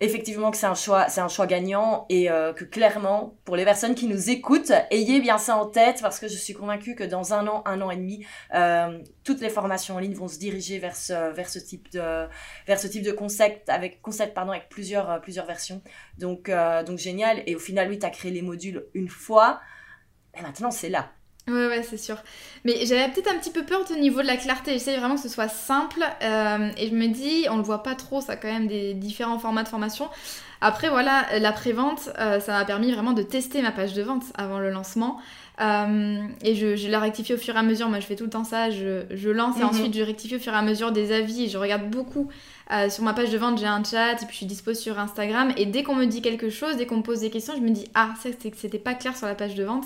effectivement 0.00 0.50
que 0.50 0.56
c'est 0.56 0.66
un 0.66 0.74
choix, 0.74 1.08
c'est 1.08 1.20
un 1.20 1.28
choix 1.28 1.46
gagnant 1.46 2.06
et 2.08 2.30
euh, 2.30 2.52
que 2.52 2.64
clairement, 2.64 3.36
pour 3.44 3.56
les 3.56 3.64
personnes 3.64 3.94
qui 3.94 4.06
nous 4.06 4.30
écoutent, 4.30 4.72
ayez 4.90 5.20
bien 5.20 5.38
ça 5.38 5.56
en 5.56 5.66
tête 5.66 6.00
parce 6.02 6.18
que 6.18 6.28
je 6.28 6.36
suis 6.36 6.54
convaincue 6.54 6.94
que 6.94 7.04
dans 7.04 7.34
un 7.34 7.46
an, 7.46 7.62
un 7.66 7.80
an 7.80 7.90
et 7.90 7.96
demi, 7.96 8.24
euh, 8.54 8.98
toutes 9.24 9.40
les 9.40 9.50
formations 9.50 9.96
en 9.96 9.98
ligne 9.98 10.14
vont 10.14 10.28
se 10.28 10.38
diriger 10.38 10.78
vers 10.78 10.96
ce, 10.96 11.32
vers 11.32 11.48
ce 11.48 11.58
type 11.58 11.90
de, 11.92 12.26
vers 12.66 12.78
ce 12.78 12.86
type 12.88 13.02
de 13.02 13.12
concept 13.12 13.68
avec, 13.68 14.02
concept 14.02 14.34
pardon, 14.34 14.52
avec 14.52 14.68
plusieurs, 14.68 15.10
euh, 15.10 15.18
plusieurs 15.18 15.46
versions. 15.46 15.82
Donc, 16.18 16.50
donc 16.86 16.98
génial. 16.98 17.42
Et 17.46 17.54
au 17.54 17.58
final, 17.58 17.88
oui, 17.88 17.98
tu 17.98 18.06
as 18.06 18.10
créé 18.10 18.30
les 18.30 18.42
modules 18.42 18.86
une 18.94 19.08
fois. 19.08 19.60
Et 20.36 20.42
maintenant, 20.42 20.70
c'est 20.70 20.88
là. 20.88 21.12
Ouais, 21.48 21.66
ouais, 21.66 21.82
c'est 21.82 21.96
sûr. 21.96 22.16
Mais 22.64 22.86
j'avais 22.86 23.12
peut-être 23.12 23.28
un 23.28 23.36
petit 23.36 23.50
peu 23.50 23.64
peur 23.64 23.80
au 23.90 23.94
niveau 23.96 24.22
de 24.22 24.26
la 24.28 24.36
clarté. 24.36 24.72
J'essaie 24.74 24.96
vraiment 24.96 25.16
que 25.16 25.20
ce 25.22 25.28
soit 25.28 25.48
simple. 25.48 26.04
Euh, 26.22 26.70
et 26.76 26.88
je 26.88 26.94
me 26.94 27.08
dis, 27.08 27.46
on 27.50 27.56
le 27.56 27.64
voit 27.64 27.82
pas 27.82 27.96
trop, 27.96 28.20
ça 28.20 28.34
a 28.34 28.36
quand 28.36 28.48
même 28.48 28.68
des 28.68 28.94
différents 28.94 29.40
formats 29.40 29.64
de 29.64 29.68
formation. 29.68 30.08
Après, 30.62 30.88
voilà, 30.88 31.26
la 31.40 31.52
prévente, 31.52 32.10
euh, 32.18 32.40
ça 32.40 32.52
m'a 32.52 32.64
permis 32.64 32.92
vraiment 32.92 33.12
de 33.12 33.22
tester 33.22 33.60
ma 33.62 33.72
page 33.72 33.94
de 33.94 34.02
vente 34.02 34.22
avant 34.34 34.58
le 34.58 34.70
lancement. 34.70 35.18
Euh, 35.60 36.18
et 36.42 36.54
je, 36.54 36.76
je, 36.76 36.88
la 36.88 36.98
rectifie 36.98 37.34
au 37.34 37.36
fur 37.36 37.54
et 37.56 37.58
à 37.58 37.62
mesure. 37.62 37.88
Moi, 37.88 38.00
je 38.00 38.06
fais 38.06 38.16
tout 38.16 38.24
le 38.24 38.30
temps 38.30 38.44
ça. 38.44 38.70
Je, 38.70 39.02
je 39.10 39.28
lance 39.28 39.56
et 39.56 39.60
mhm. 39.60 39.68
ensuite 39.68 39.94
je 39.94 40.02
rectifie 40.02 40.36
au 40.36 40.38
fur 40.38 40.52
et 40.52 40.56
à 40.56 40.62
mesure 40.62 40.92
des 40.92 41.12
avis. 41.12 41.50
Je 41.50 41.58
regarde 41.58 41.90
beaucoup. 41.90 42.28
sur 42.88 43.04
ma 43.04 43.12
page 43.12 43.30
de 43.30 43.38
vente, 43.38 43.58
j'ai 43.58 43.66
un 43.66 43.84
chat 43.84 44.12
et 44.12 44.26
puis 44.26 44.28
je 44.30 44.36
suis 44.36 44.46
dispo 44.46 44.72
sur 44.72 44.98
Instagram. 44.98 45.52
Et 45.56 45.66
dès 45.66 45.82
qu'on 45.82 45.94
me 45.94 46.06
dit 46.06 46.22
quelque 46.22 46.48
chose, 46.48 46.76
dès 46.76 46.86
qu'on 46.86 46.98
me 46.98 47.02
pose 47.02 47.20
des 47.20 47.30
questions, 47.30 47.54
je 47.54 47.60
me 47.60 47.70
dis 47.70 47.86
Ah, 47.94 48.10
ça, 48.22 48.30
c'était 48.56 48.78
pas 48.78 48.94
clair 48.94 49.16
sur 49.16 49.26
la 49.26 49.34
page 49.34 49.54
de 49.54 49.64
vente. 49.64 49.84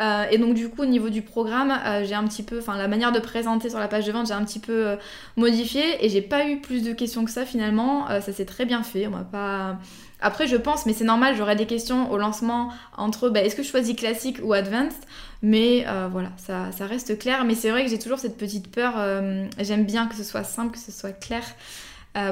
Euh, 0.00 0.24
et 0.30 0.38
donc 0.38 0.54
du 0.54 0.70
coup 0.70 0.82
au 0.82 0.86
niveau 0.86 1.10
du 1.10 1.20
programme, 1.20 1.78
euh, 1.84 2.04
j'ai 2.06 2.14
un 2.14 2.24
petit 2.24 2.42
peu, 2.42 2.58
enfin 2.58 2.76
la 2.78 2.88
manière 2.88 3.12
de 3.12 3.18
présenter 3.18 3.68
sur 3.68 3.78
la 3.78 3.88
page 3.88 4.06
de 4.06 4.12
vente, 4.12 4.28
j'ai 4.28 4.32
un 4.32 4.44
petit 4.44 4.58
peu 4.58 4.86
euh, 4.86 4.96
modifié 5.36 5.82
et 6.04 6.08
j'ai 6.08 6.22
pas 6.22 6.46
eu 6.48 6.60
plus 6.60 6.82
de 6.82 6.92
questions 6.92 7.24
que 7.24 7.30
ça 7.30 7.44
finalement. 7.44 8.06
ça 8.08 8.32
s'est 8.32 8.46
très 8.46 8.64
bien 8.64 8.82
fait. 8.82 9.06
On 9.06 9.10
m'a 9.10 9.24
pas 9.24 9.78
après, 10.20 10.46
je 10.46 10.56
pense, 10.56 10.86
mais 10.86 10.92
c'est 10.92 11.04
normal, 11.04 11.36
j'aurai 11.36 11.56
des 11.56 11.66
questions 11.66 12.10
au 12.10 12.18
lancement 12.18 12.72
entre 12.96 13.28
bah, 13.28 13.40
est-ce 13.42 13.56
que 13.56 13.62
je 13.62 13.68
choisis 13.68 13.96
classique 13.96 14.38
ou 14.42 14.52
advanced? 14.52 14.98
Mais 15.42 15.86
voilà, 16.10 16.30
ça, 16.36 16.70
ça, 16.72 16.86
reste 16.86 17.18
clair. 17.18 17.44
Mais 17.44 17.54
c'est 17.54 17.70
vrai 17.70 17.84
que 17.84 17.90
j'ai 17.90 17.98
toujours 17.98 18.18
cette 18.18 18.36
petite 18.36 18.70
peur. 18.70 18.94
J'aime 19.58 19.84
bien 19.84 20.06
que 20.06 20.14
ce 20.14 20.24
soit 20.24 20.44
simple, 20.44 20.72
que 20.72 20.78
ce 20.78 20.92
soit 20.92 21.12
clair. 21.12 21.42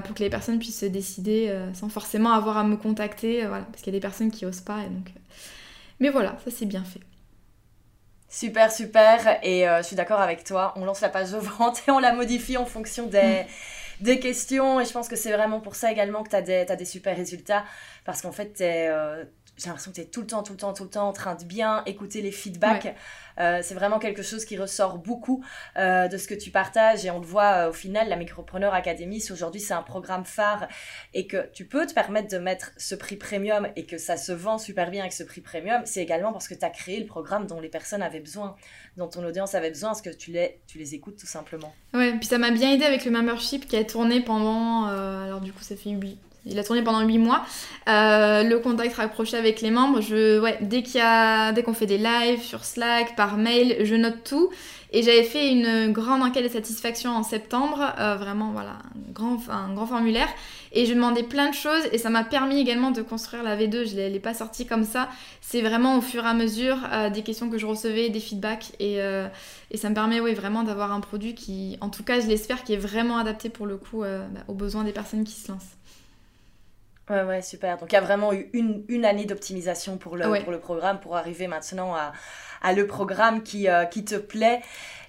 pour 0.05 0.15
que 0.15 0.23
les 0.23 0.29
personnes 0.29 0.59
puissent 0.59 0.81
se 0.81 0.87
décider 0.87 1.51
sans 1.73 1.89
forcément 1.89 2.33
avoir 2.33 2.59
à 2.59 2.65
me 2.65 2.77
contacter, 2.77 3.47
voilà, 3.47 3.65
parce 3.65 3.83
qu'il 3.83 3.95
y 3.95 3.97
a 3.97 3.99
des 3.99 4.07
personnes 4.07 4.31
qui 4.31 4.45
osent 4.45 4.61
pas, 4.61 4.81
et 4.81 4.91
donc... 4.91 5.13
Mais 6.01 6.11
voilà, 6.11 6.37
ça 6.45 6.51
c'est 6.51 6.67
bien 6.67 6.85
fait. 6.85 7.01
Super, 8.29 8.71
super. 8.71 9.39
Et 9.43 9.69
euh, 9.69 9.79
je 9.79 9.87
suis 9.87 9.97
d'accord 9.97 10.21
avec 10.21 10.45
toi. 10.45 10.75
On 10.77 10.85
lance 10.85 11.01
la 11.01 11.09
page 11.09 11.33
de 11.33 11.39
vente 11.39 11.83
et 11.89 11.91
on 11.91 11.99
la 11.99 12.13
modifie 12.13 12.57
en 12.57 12.67
fonction 12.67 13.07
des, 13.07 13.19
mm. 13.43 13.47
Des 14.01 14.19
questions. 14.21 14.81
Et 14.81 14.85
je 14.85 14.93
pense 14.93 15.09
que 15.09 15.17
c'est 15.17 15.33
vraiment 15.33 15.61
pour 15.61 15.75
ça 15.75 15.91
également 15.91 16.23
que 16.23 16.31
tu 16.31 16.37
as, 16.37 16.71
as, 16.73 16.77
des 16.77 16.85
super 16.85 17.17
résultats. 17.17 17.65
Parce 18.05 18.23
qu'en 18.23 18.33
fait, 18.33 18.61
euh, 18.61 19.25
j'ai 19.59 19.67
l'impression 19.67 19.91
que 19.91 19.97
tu 19.97 20.03
es 20.03 20.07
tout 20.07 20.21
le 20.21 20.27
temps, 20.27 20.43
tout 20.43 20.53
le 20.53 20.59
temps, 20.59 20.73
tout 20.73 20.85
le 20.85 20.91
temps 20.91 21.09
en 21.09 21.13
train 21.13 21.35
de 21.35 21.45
bien 21.45 21.83
écouter 21.87 22.23
les 22.23 22.31
feedbacks. 22.31 22.95
Euh, 23.39 23.61
c'est 23.63 23.75
vraiment 23.75 23.99
quelque 23.99 24.23
chose 24.23 24.45
qui 24.45 24.57
ressort 24.57 24.99
beaucoup 24.99 25.45
euh, 25.77 26.09
de 26.09 26.17
ce 26.17 26.27
que 26.27 26.35
tu 26.35 26.51
partages 26.51 27.05
et 27.05 27.11
on 27.11 27.21
le 27.21 27.27
voit 27.27 27.67
euh, 27.67 27.71
au 27.71 27.73
final, 27.73 28.09
la 28.09 28.17
Micropreneur 28.17 28.75
Academy, 28.75 29.21
si 29.21 29.33
aujourd'hui 29.33 29.61
c'est 29.61 29.75
un 29.75 29.83
programme 29.83 30.25
phare 30.25 30.67
et 31.15 31.27
que 31.27 31.49
tu 31.53 31.65
peux 31.65 31.87
te 31.87 31.95
permettre 31.95 32.29
de 32.29 32.39
mettre 32.39 32.73
ce 32.77 32.95
prix 32.95 33.17
premium 33.17 33.69
et 33.77 33.87
que 33.87 33.99
ça 33.99 34.17
se 34.17 34.33
vend 34.33 34.59
super 34.59 34.91
bien 34.91 35.03
avec 35.03 35.13
ce 35.13 35.23
prix 35.23 35.41
premium, 35.41 35.83
c'est 35.85 36.03
également 36.03 36.33
parce 36.33 36.49
que 36.49 36.55
tu 36.55 36.65
as 36.65 36.71
créé 36.71 36.99
le 36.99 37.07
programme 37.07 37.47
dont 37.47 37.61
les 37.61 37.69
personnes 37.69 38.03
avaient 38.03 38.21
besoin, 38.21 38.57
dont 38.97 39.09
ton 39.09 39.25
audience 39.25 39.55
avait 39.55 39.71
besoin, 39.71 39.91
parce 39.91 40.03
que 40.03 40.11
tu 40.11 40.33
les, 40.33 40.61
tu 40.67 40.79
les 40.79 40.95
écoutes 40.95 41.19
tout 41.19 41.27
simplement. 41.27 41.73
Ouais, 41.95 42.13
puis 42.19 42.27
ça 42.27 42.39
m'a 42.39 42.51
bien 42.51 42.73
aidé 42.73 42.85
avec 42.85 43.05
le 43.05 43.11
membership 43.13 43.69
qui 43.69 43.77
a 43.77 43.85
tourné 43.85 44.21
pendant, 44.21 44.87
alors 44.87 45.41
du 45.41 45.53
coup 45.53 45.63
ça 45.63 45.77
fait 45.77 45.91
8, 45.91 46.19
il 46.47 46.59
a 46.59 46.65
tourné 46.65 46.83
pendant 46.83 47.01
8 47.01 47.19
mois. 47.19 47.45
Euh, 47.89 48.43
le 48.43 48.59
contact 48.59 48.97
rapproché 48.97 49.37
avec 49.37 49.61
les 49.61 49.71
membres, 49.71 50.01
je, 50.01 50.41
ouais, 50.41 50.59
dès 50.61 50.83
qu'il 50.83 51.01
a, 51.01 51.53
qu'on 51.63 51.75
fait 51.75 51.87
des 51.87 51.99
lives 51.99 52.43
sur 52.43 52.65
Slack, 52.65 53.17
par 53.17 53.37
mail, 53.37 53.85
je 53.85 53.95
note 53.95 54.25
tout. 54.25 54.51
Et 54.91 55.03
j'avais 55.03 55.25
fait 55.25 55.51
une 55.51 55.93
grande 55.93 56.23
enquête 56.23 56.45
de 56.45 56.49
satisfaction 56.49 57.11
en 57.11 57.23
septembre, 57.23 57.93
euh, 57.99 58.17
vraiment 58.17 58.53
voilà, 58.53 58.71
un 58.71 59.13
grand, 59.13 59.39
un 59.51 59.75
grand 59.75 59.85
formulaire. 59.85 60.29
Et 60.73 60.87
je 60.87 60.95
demandais 60.95 61.23
plein 61.23 61.51
de 61.51 61.55
choses 61.55 61.83
et 61.93 61.99
ça 61.99 62.09
m'a 62.09 62.25
permis 62.25 62.59
également 62.59 62.91
de 62.91 63.03
construire 63.03 63.43
la 63.43 63.55
V2. 63.55 63.87
Je 63.87 63.97
ne 63.97 64.09
l'ai 64.09 64.21
pas 64.21 64.33
sortie 64.33 64.65
comme 64.65 64.85
ça. 64.85 65.11
C'est 65.43 65.61
vraiment 65.61 65.99
au 65.99 66.01
fur 66.01 66.25
et 66.25 66.29
à 66.29 66.33
mesure 66.33 66.79
euh, 66.91 67.11
des 67.11 67.23
questions 67.23 67.51
que 67.51 67.59
je 67.59 67.67
recevais, 67.67 68.09
des 68.09 68.21
feedbacks. 68.21 68.73
Et, 68.81 68.99
et 69.71 69.77
ça 69.77 69.91
me 69.91 69.95
permet 69.95 70.21
oui, 70.21 70.33
vraiment 70.33 70.63
d'avoir 70.63 70.93
un 70.93 71.01
produit 71.01 71.35
qui, 71.35 71.77
en 71.83 71.91
tout 71.91 72.03
cas 72.03 72.21
je 72.21 72.27
l'espère, 72.27 72.65
qui 72.65 72.73
est 72.73 72.79
vraiment 72.79 73.19
adapté 73.19 73.51
pour 73.51 73.67
le 73.67 73.77
coup 73.77 74.01
bah, 74.01 74.41
aux 74.49 74.55
besoins 74.55 74.85
des 74.85 74.93
personnes 74.93 75.25
qui 75.25 75.35
se 75.35 75.53
lancent. 75.53 75.77
Ouais, 77.09 77.23
ouais, 77.23 77.41
super. 77.41 77.79
Donc 77.79 77.91
il 77.91 77.95
y 77.95 77.99
a 77.99 78.03
vraiment 78.03 78.35
eu 78.35 78.51
une, 78.53 78.85
une 78.89 79.07
année 79.07 79.25
d'optimisation 79.25 79.97
pour 79.97 80.17
le, 80.17 80.35
pour 80.37 80.53
le 80.53 80.61
programme 80.61 81.01
pour 81.01 81.17
arriver 81.17 81.47
maintenant 81.47 81.95
à, 81.95 82.13
à 82.61 82.75
le 82.75 82.87
programme 82.87 83.43
qui, 83.43 83.67
euh, 83.69 83.87
qui 83.87 84.05
te 84.05 84.17
plaît 84.17 84.61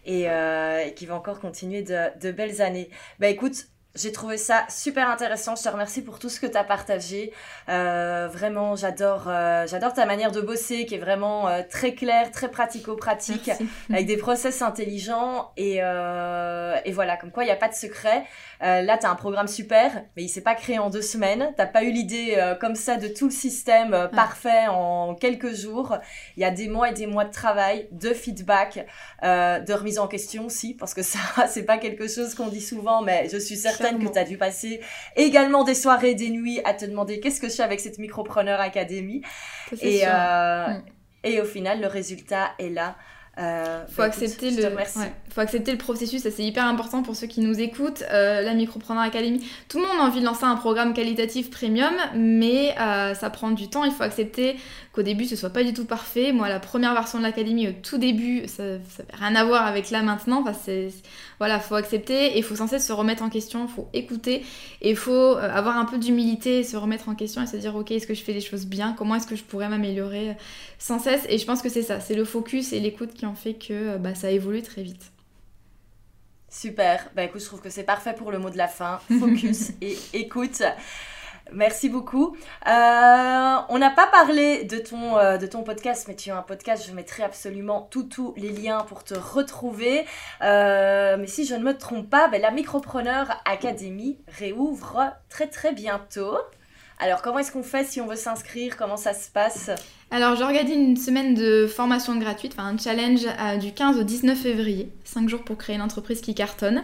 et, 0.05 0.29
euh, 0.29 0.85
et, 0.85 0.93
qui 0.93 1.05
va 1.05 1.15
encore 1.15 1.41
continuer 1.41 1.81
de, 1.83 2.17
de 2.19 2.31
belles 2.31 2.61
années. 2.61 2.89
Bah 3.19 3.27
écoute, 3.27 3.65
j'ai 3.95 4.11
trouvé 4.11 4.37
ça 4.37 4.65
super 4.69 5.09
intéressant. 5.09 5.55
Je 5.55 5.63
te 5.63 5.69
remercie 5.69 6.03
pour 6.03 6.19
tout 6.19 6.29
ce 6.29 6.39
que 6.39 6.45
tu 6.45 6.55
as 6.55 6.63
partagé. 6.63 7.33
Euh, 7.69 8.29
vraiment, 8.31 8.75
j'adore 8.75 9.23
euh, 9.27 9.65
j'adore 9.65 9.93
ta 9.93 10.05
manière 10.05 10.31
de 10.31 10.41
bosser 10.41 10.85
qui 10.85 10.93
est 10.93 10.99
vraiment 10.99 11.47
euh, 11.47 11.63
très 11.67 11.95
claire, 11.95 12.31
très 12.31 12.49
pratico-pratique, 12.51 13.49
avec 13.89 14.05
des 14.05 14.17
process 14.17 14.61
intelligents. 14.61 15.51
Et, 15.57 15.77
et 15.77 16.91
voilà, 16.91 17.17
comme 17.19 17.31
quoi 17.31 17.43
il 17.43 17.47
n'y 17.47 17.51
a 17.51 17.55
pas 17.55 17.67
de 17.67 17.73
secret. 17.73 18.25
là, 18.61 18.97
tu 18.97 19.05
as 19.07 19.09
un 19.09 19.15
programme 19.15 19.47
super, 19.47 20.03
mais 20.15 20.23
il 20.23 20.29
s'est 20.29 20.41
pas 20.41 20.55
créé 20.55 20.77
en 20.77 20.91
deux 20.91 21.01
semaines. 21.01 21.51
Tu 21.57 21.65
pas 21.73 21.83
eu 21.83 21.91
l'idée 21.91 22.37
comme 22.61 22.75
ça 22.75 22.97
de 22.97 23.07
tout 23.07 23.25
le 23.25 23.31
système 23.31 24.09
parfait 24.13 24.67
en 24.69 25.15
quelques 25.15 25.55
jours. 25.55 25.97
Il 26.37 26.41
y 26.41 26.45
a 26.45 26.51
des 26.51 26.67
mois 26.67 26.89
et 26.89 26.93
des 26.93 27.07
mois 27.07 27.25
de 27.25 27.31
travail, 27.31 27.87
de 27.91 28.13
feedback, 28.13 28.85
de 29.23 29.73
remise 29.73 29.97
en 29.99 30.07
question 30.07 30.45
aussi, 30.45 30.75
parce 30.75 30.93
que 30.93 31.01
ça, 31.01 31.19
c'est 31.49 31.63
pas 31.63 31.77
quelque 31.77 32.07
chose 32.07 32.35
qu'on 32.35 32.47
dit 32.47 32.61
souvent, 32.61 33.01
mais 33.01 33.27
je 33.29 33.37
suis 33.37 33.57
certaine 33.57 33.78
que 33.79 34.11
tu 34.11 34.19
as 34.19 34.23
dû 34.23 34.37
passer 34.37 34.81
également 35.15 35.63
des 35.63 35.75
soirées, 35.75 36.15
des 36.15 36.29
nuits 36.29 36.59
à 36.65 36.73
te 36.73 36.85
demander 36.85 37.19
qu'est-ce 37.19 37.41
que 37.41 37.49
je 37.49 37.55
fais 37.55 37.63
avec 37.63 37.79
cette 37.79 37.97
Micropreneur 37.97 38.59
Academy. 38.59 39.21
Et, 39.81 40.01
euh, 40.05 40.67
mm. 40.67 40.83
et 41.23 41.41
au 41.41 41.45
final, 41.45 41.81
le 41.81 41.87
résultat 41.87 42.51
est 42.59 42.69
là. 42.69 42.95
Euh, 43.39 43.85
faut, 43.87 44.01
bah, 44.01 44.05
accepter 44.05 44.51
le, 44.51 44.69
faut 45.29 45.39
accepter 45.39 45.71
le 45.71 45.77
processus, 45.77 46.23
ça 46.23 46.31
c'est 46.31 46.43
hyper 46.43 46.65
important 46.65 47.03
pour 47.03 47.15
ceux 47.15 47.27
qui 47.27 47.39
nous 47.39 47.57
écoutent. 47.59 48.03
Euh, 48.11 48.41
la 48.41 48.53
Micropreneur 48.53 49.01
Academy, 49.01 49.41
tout 49.69 49.77
le 49.77 49.85
monde 49.85 49.95
a 50.01 50.03
envie 50.03 50.19
de 50.19 50.25
lancer 50.25 50.43
un 50.43 50.57
programme 50.57 50.93
qualitatif 50.93 51.49
premium, 51.49 51.93
mais 52.15 52.75
euh, 52.79 53.13
ça 53.13 53.29
prend 53.29 53.51
du 53.51 53.69
temps. 53.69 53.85
Il 53.85 53.91
faut 53.91 54.03
accepter 54.03 54.57
qu'au 54.91 55.03
début 55.03 55.23
ce 55.23 55.37
soit 55.37 55.51
pas 55.51 55.63
du 55.63 55.73
tout 55.73 55.85
parfait. 55.85 56.33
Moi, 56.33 56.49
la 56.49 56.59
première 56.59 56.93
version 56.93 57.17
de 57.17 57.23
l'Académie, 57.23 57.69
au 57.69 57.71
tout 57.71 57.97
début, 57.97 58.45
ça 58.47 58.63
n'avait 58.63 58.81
rien 59.13 59.35
à 59.35 59.45
voir 59.45 59.65
avec 59.65 59.89
là 59.89 60.01
maintenant. 60.01 60.41
Enfin, 60.41 60.53
c'est, 60.53 60.89
voilà, 61.37 61.59
faut 61.59 61.75
accepter 61.75 62.37
et 62.37 62.41
faut 62.41 62.57
sans 62.57 62.67
cesse 62.67 62.85
se 62.85 62.91
remettre 62.91 63.23
en 63.23 63.29
question, 63.29 63.67
il 63.69 63.73
faut 63.73 63.87
écouter 63.93 64.43
et 64.81 64.89
il 64.89 64.97
faut 64.97 65.11
euh, 65.11 65.49
avoir 65.49 65.77
un 65.77 65.85
peu 65.85 65.97
d'humilité, 65.97 66.63
se 66.65 66.75
remettre 66.75 67.07
en 67.07 67.15
question 67.15 67.41
et 67.41 67.47
se 67.47 67.55
dire 67.55 67.73
ok, 67.75 67.91
est-ce 67.91 68.07
que 68.07 68.13
je 68.13 68.23
fais 68.23 68.33
les 68.33 68.41
choses 68.41 68.65
bien? 68.65 68.93
Comment 68.97 69.15
est-ce 69.15 69.27
que 69.27 69.37
je 69.37 69.43
pourrais 69.43 69.69
m'améliorer 69.69 70.35
sans 70.77 70.99
cesse? 70.99 71.25
Et 71.29 71.37
je 71.37 71.45
pense 71.45 71.61
que 71.61 71.69
c'est 71.69 71.83
ça, 71.83 72.01
c'est 72.01 72.15
le 72.15 72.25
focus 72.25 72.73
et 72.73 72.81
l'écoute 72.81 73.13
qui 73.13 73.25
fait 73.35 73.55
que 73.55 73.95
euh, 73.95 73.97
bah, 73.97 74.15
ça 74.15 74.31
évolue 74.31 74.61
très 74.61 74.83
vite. 74.83 75.11
Super, 76.49 77.11
bah 77.15 77.23
écoute, 77.23 77.41
je 77.41 77.45
trouve 77.45 77.61
que 77.61 77.69
c'est 77.69 77.83
parfait 77.83 78.13
pour 78.13 78.31
le 78.31 78.39
mot 78.39 78.49
de 78.49 78.57
la 78.57 78.67
fin. 78.67 78.99
Focus 79.19 79.71
et 79.81 79.97
écoute. 80.13 80.63
Merci 81.51 81.89
beaucoup. 81.89 82.35
Euh, 82.67 83.55
on 83.69 83.77
n'a 83.79 83.89
pas 83.89 84.07
parlé 84.07 84.65
de 84.65 84.77
ton, 84.77 85.17
euh, 85.17 85.37
de 85.37 85.47
ton 85.47 85.63
podcast, 85.63 86.07
mais 86.07 86.15
tu 86.15 86.29
as 86.29 86.37
un 86.37 86.41
podcast, 86.41 86.85
je 86.87 86.93
mettrai 86.93 87.23
absolument 87.23 87.87
tous 87.89 88.33
les 88.37 88.49
liens 88.49 88.81
pour 88.87 89.03
te 89.03 89.15
retrouver. 89.15 90.05
Euh, 90.41 91.17
mais 91.17 91.27
si 91.27 91.45
je 91.45 91.55
ne 91.55 91.63
me 91.63 91.77
trompe 91.77 92.09
pas, 92.09 92.27
ben, 92.27 92.41
la 92.41 92.51
Micropreneur 92.51 93.41
Academy 93.45 94.19
réouvre 94.27 95.11
très 95.29 95.47
très 95.47 95.73
bientôt. 95.73 96.37
Alors 97.01 97.21
comment 97.21 97.39
est-ce 97.39 97.53
qu'on 97.53 97.63
fait 97.63 97.85
si 97.85 98.01
on 98.01 98.07
veut 98.07 98.17
s'inscrire? 98.17 98.75
Comment 98.75 98.97
ça 98.97 99.13
se 99.13 99.29
passe? 99.29 99.71
Alors 100.11 100.35
j'organise 100.35 100.75
une 100.75 100.97
semaine 100.97 101.33
de 101.33 101.65
formation 101.65 102.17
gratuite, 102.17 102.53
enfin 102.57 102.67
un 102.67 102.77
challenge 102.77 103.21
du 103.59 103.71
15 103.71 103.97
au 103.99 104.03
19 104.03 104.37
février, 104.37 104.89
5 105.05 105.29
jours 105.29 105.43
pour 105.43 105.57
créer 105.57 105.77
une 105.77 105.81
entreprise 105.81 106.19
qui 106.19 106.35
cartonne. 106.35 106.83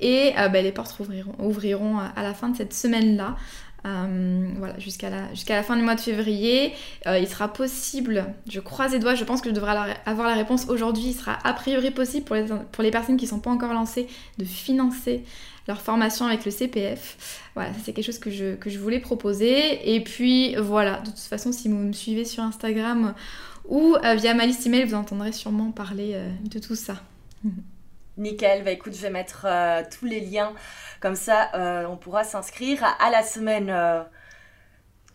Et 0.00 0.32
ben, 0.34 0.64
les 0.64 0.72
portes 0.72 0.98
ouvriront, 0.98 1.34
ouvriront 1.38 1.98
à 1.98 2.22
la 2.24 2.34
fin 2.34 2.48
de 2.48 2.56
cette 2.56 2.74
semaine-là. 2.74 3.36
voilà, 3.84 4.76
jusqu'à 4.80 5.10
la, 5.10 5.32
jusqu'à 5.32 5.54
la 5.54 5.62
fin 5.62 5.76
du 5.76 5.82
mois 5.82 5.94
de 5.94 6.00
février. 6.00 6.72
il 7.06 7.28
sera 7.28 7.46
possible, 7.52 8.24
je 8.48 8.58
croise 8.58 8.92
les 8.92 8.98
doigts, 8.98 9.14
je 9.14 9.22
pense 9.22 9.42
que 9.42 9.50
je 9.50 9.54
devrais 9.54 9.76
avoir 10.06 10.26
la 10.26 10.34
réponse 10.34 10.66
aujourd'hui. 10.68 11.08
Il 11.08 11.14
sera 11.14 11.38
a 11.44 11.52
priori 11.52 11.92
possible 11.92 12.24
pour 12.24 12.34
les, 12.34 12.46
pour 12.72 12.82
les 12.82 12.90
personnes 12.90 13.16
qui 13.16 13.26
ne 13.26 13.30
sont 13.30 13.38
pas 13.38 13.50
encore 13.50 13.74
lancées 13.74 14.08
de 14.38 14.44
financer 14.44 15.22
leur 15.68 15.80
formation 15.80 16.26
avec 16.26 16.44
le 16.44 16.50
CPF. 16.50 17.50
Voilà, 17.54 17.70
c'est 17.84 17.92
quelque 17.92 18.04
chose 18.04 18.18
que 18.18 18.30
je, 18.30 18.56
que 18.56 18.70
je 18.70 18.78
voulais 18.78 19.00
proposer. 19.00 19.94
Et 19.94 20.00
puis 20.02 20.54
voilà, 20.56 20.98
de 21.00 21.10
toute 21.10 21.18
façon, 21.18 21.52
si 21.52 21.68
vous 21.68 21.76
me 21.76 21.92
suivez 21.92 22.24
sur 22.24 22.42
Instagram 22.42 23.14
ou 23.68 23.94
euh, 24.04 24.14
via 24.14 24.34
ma 24.34 24.46
liste 24.46 24.66
email, 24.66 24.84
vous 24.84 24.94
entendrez 24.94 25.32
sûrement 25.32 25.70
parler 25.70 26.12
euh, 26.14 26.30
de 26.50 26.58
tout 26.58 26.74
ça. 26.74 26.94
Nickel, 28.18 28.62
bah 28.62 28.72
écoute, 28.72 28.94
je 28.94 29.00
vais 29.00 29.10
mettre 29.10 29.46
euh, 29.48 29.82
tous 29.98 30.04
les 30.04 30.20
liens, 30.20 30.52
comme 31.00 31.14
ça 31.14 31.50
on 31.88 31.96
pourra 31.96 32.24
s'inscrire 32.24 32.84
à 33.00 33.10
la 33.10 33.22
semaine 33.22 33.72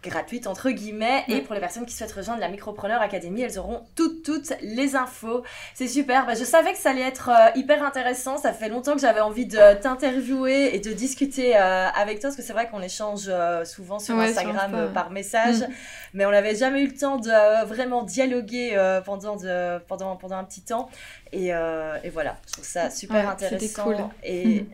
gratuite 0.03 0.47
entre 0.47 0.69
guillemets 0.69 1.23
et 1.27 1.41
pour 1.41 1.53
les 1.53 1.59
personnes 1.59 1.85
qui 1.85 1.93
souhaitent 1.93 2.11
rejoindre 2.11 2.39
la 2.39 2.49
Micropreneur 2.49 3.01
Academy 3.01 3.41
elles 3.41 3.57
auront 3.57 3.83
toutes 3.95 4.23
toutes 4.23 4.53
les 4.61 4.95
infos. 4.95 5.43
C'est 5.73 5.87
super. 5.87 6.25
Bah, 6.25 6.33
je 6.35 6.43
savais 6.43 6.73
que 6.73 6.77
ça 6.77 6.89
allait 6.89 7.01
être 7.01 7.29
euh, 7.29 7.49
hyper 7.55 7.83
intéressant. 7.83 8.37
Ça 8.37 8.51
fait 8.53 8.69
longtemps 8.69 8.93
que 8.93 8.99
j'avais 9.01 9.21
envie 9.21 9.45
de 9.45 9.79
t'interviewer 9.81 10.75
et 10.75 10.79
de 10.79 10.91
discuter 10.91 11.55
euh, 11.55 11.87
avec 11.87 12.19
toi 12.19 12.29
parce 12.29 12.35
que 12.35 12.41
c'est 12.41 12.53
vrai 12.53 12.67
qu'on 12.69 12.81
échange 12.81 13.25
euh, 13.27 13.63
souvent 13.65 13.99
sur 13.99 14.19
Instagram 14.19 14.91
par 14.93 15.11
message. 15.11 15.61
Mm. 15.61 15.67
mais 16.13 16.25
on 16.25 16.31
n'avait 16.31 16.55
jamais 16.55 16.81
eu 16.81 16.87
le 16.87 16.95
temps 16.95 17.17
de 17.17 17.65
vraiment 17.65 18.03
dialoguer 18.03 18.77
pendant, 19.05 19.35
de, 19.35 19.79
pendant, 19.87 20.15
pendant 20.15 20.37
un 20.37 20.43
petit 20.43 20.61
temps. 20.61 20.89
Et, 21.31 21.47
et, 21.47 22.09
voilà. 22.09 22.37
Je 22.47 22.53
trouve 22.53 22.65
ça 22.65 22.89
super 22.89 23.29
intéressant 23.29 23.83
cool. 23.83 23.97
et 24.23 24.61
mm. 24.61 24.67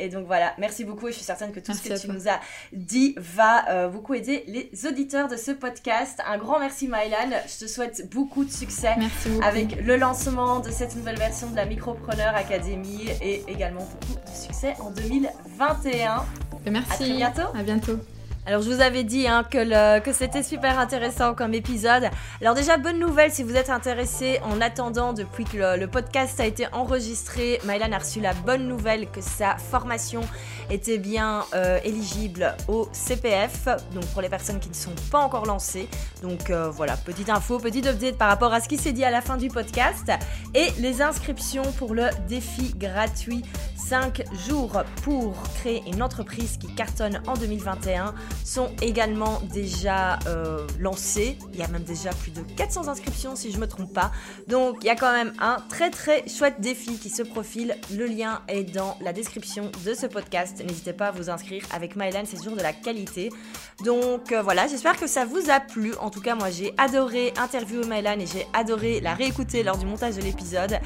Et 0.00 0.08
donc 0.08 0.26
voilà, 0.26 0.54
merci 0.58 0.84
beaucoup 0.84 1.08
et 1.08 1.12
je 1.12 1.16
suis 1.16 1.24
certaine 1.24 1.52
que 1.52 1.60
tout 1.60 1.72
ce 1.72 1.82
que 1.82 2.00
tu 2.00 2.08
nous 2.08 2.28
as 2.28 2.40
dit 2.72 3.14
va 3.18 3.68
euh, 3.68 3.88
beaucoup 3.88 4.14
aider 4.14 4.44
les 4.46 4.70
auditeurs 4.86 5.28
de 5.28 5.36
ce 5.36 5.50
podcast. 5.50 6.20
Un 6.26 6.38
grand 6.38 6.58
merci 6.58 6.86
Mylan, 6.86 7.38
je 7.46 7.64
te 7.64 7.68
souhaite 7.68 8.08
beaucoup 8.10 8.44
de 8.44 8.50
succès 8.50 8.94
avec 9.42 9.84
le 9.84 9.96
lancement 9.96 10.60
de 10.60 10.70
cette 10.70 10.96
nouvelle 10.96 11.18
version 11.18 11.50
de 11.50 11.56
la 11.56 11.66
Micropreneur 11.66 12.34
Academy 12.34 13.08
et 13.20 13.44
également 13.48 13.86
beaucoup 14.00 14.20
de 14.30 14.36
succès 14.36 14.74
en 14.80 14.90
2021. 14.90 16.24
Merci. 16.70 16.92
À 16.92 16.96
très 16.96 17.10
bientôt. 17.10 17.42
À 17.54 17.62
bientôt. 17.62 18.19
Alors 18.46 18.62
je 18.62 18.70
vous 18.70 18.80
avais 18.80 19.04
dit 19.04 19.28
hein, 19.28 19.44
que, 19.44 20.12
c'était 20.12 20.42
super 20.42 20.78
intéressant 20.78 21.34
comme 21.34 21.52
épisode. 21.52 22.04
Alors 22.40 22.54
déjà 22.54 22.78
bonne 22.78 22.98
nouvelle 22.98 23.30
si 23.30 23.42
vous 23.42 23.54
êtes 23.54 23.68
intéressé 23.68 24.40
en 24.42 24.62
attendant 24.62 25.12
depuis 25.12 25.44
que 25.44 25.78
le, 25.78 25.86
podcast 25.86 26.40
a 26.40 26.46
été 26.46 26.66
enregistré, 26.72 27.60
Mylan 27.64 27.92
a 27.92 27.98
reçu 27.98 28.20
la 28.20 28.32
bonne 28.32 28.66
nouvelle 28.66 29.08
que 29.10 29.20
sa 29.20 29.56
formation 29.56 30.22
était 30.70 30.96
bien 30.96 31.44
euh, 31.54 31.78
éligible 31.84 32.56
au 32.66 32.88
CPF, 32.92 33.66
donc 33.92 34.06
pour 34.06 34.22
les 34.22 34.28
personnes 34.28 34.58
qui 34.58 34.70
ne 34.70 34.74
sont 34.74 34.94
pas 35.10 35.18
encore 35.18 35.44
lancées. 35.44 35.88
Donc 36.22 36.48
euh, 36.48 36.70
voilà, 36.70 36.96
petite 36.96 37.28
info, 37.28 37.58
petite 37.58 37.86
update 37.86 38.16
par 38.16 38.28
rapport 38.28 38.54
à 38.54 38.60
ce 38.60 38.68
qui 38.68 38.78
s'est 38.78 38.92
dit 38.92 39.04
à 39.04 39.10
la 39.10 39.20
fin 39.20 39.36
du 39.36 39.48
podcast. 39.48 40.10
Et 40.54 40.68
les 40.78 41.02
inscriptions 41.02 41.70
pour 41.78 41.94
le 41.94 42.06
défi 42.26 42.72
gratuit 42.74 43.44
5 43.76 44.22
jours 44.48 44.82
pour 45.02 45.34
créer 45.60 45.82
une 45.86 46.02
entreprise 46.02 46.56
qui 46.56 46.72
cartonne 46.74 47.20
en 47.26 47.34
2021 47.34 48.14
sont 48.44 48.70
également 48.82 49.40
déjà 49.52 50.18
euh, 50.26 50.66
lancés. 50.78 51.38
Il 51.52 51.60
y 51.60 51.62
a 51.62 51.68
même 51.68 51.84
déjà 51.84 52.10
plus 52.10 52.30
de 52.30 52.42
400 52.56 52.88
inscriptions 52.88 53.36
si 53.36 53.50
je 53.50 53.56
ne 53.56 53.62
me 53.62 53.68
trompe 53.68 53.92
pas. 53.92 54.10
Donc 54.48 54.78
il 54.80 54.86
y 54.86 54.90
a 54.90 54.96
quand 54.96 55.12
même 55.12 55.32
un 55.40 55.58
très 55.68 55.90
très 55.90 56.28
chouette 56.28 56.60
défi 56.60 56.98
qui 56.98 57.10
se 57.10 57.22
profile. 57.22 57.76
Le 57.94 58.06
lien 58.06 58.42
est 58.48 58.64
dans 58.64 58.96
la 59.00 59.12
description 59.12 59.70
de 59.84 59.94
ce 59.94 60.06
podcast. 60.06 60.62
N'hésitez 60.66 60.92
pas 60.92 61.08
à 61.08 61.10
vous 61.12 61.30
inscrire 61.30 61.64
avec 61.72 61.96
Mylan, 61.96 62.22
c'est 62.24 62.36
toujours 62.36 62.56
de 62.56 62.62
la 62.62 62.72
qualité. 62.72 63.30
Donc 63.84 64.32
euh, 64.32 64.42
voilà, 64.42 64.66
j'espère 64.66 64.98
que 64.98 65.06
ça 65.06 65.24
vous 65.24 65.50
a 65.50 65.60
plu. 65.60 65.94
En 66.00 66.10
tout 66.10 66.20
cas, 66.20 66.34
moi 66.34 66.50
j'ai 66.50 66.74
adoré 66.78 67.32
interviewer 67.36 67.86
Mylan 67.86 68.18
et 68.18 68.26
j'ai 68.26 68.46
adoré 68.52 69.00
la 69.00 69.14
réécouter 69.14 69.62
lors 69.62 69.78
du 69.78 69.86
montage 69.86 70.16
de 70.16 70.22
l'épisode. 70.22 70.78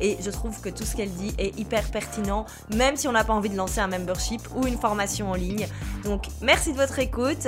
Et 0.00 0.16
je 0.20 0.30
trouve 0.30 0.60
que 0.60 0.68
tout 0.68 0.84
ce 0.84 0.96
qu'elle 0.96 1.12
dit 1.12 1.34
est 1.38 1.58
hyper 1.58 1.90
pertinent, 1.90 2.46
même 2.74 2.96
si 2.96 3.06
on 3.08 3.12
n'a 3.12 3.24
pas 3.24 3.34
envie 3.34 3.50
de 3.50 3.56
lancer 3.56 3.80
un 3.80 3.88
membership 3.88 4.40
ou 4.56 4.66
une 4.66 4.78
formation 4.78 5.30
en 5.30 5.34
ligne. 5.34 5.66
Donc 6.04 6.24
merci 6.40 6.72
de 6.72 6.76
votre 6.78 6.89
écoute. 6.98 7.46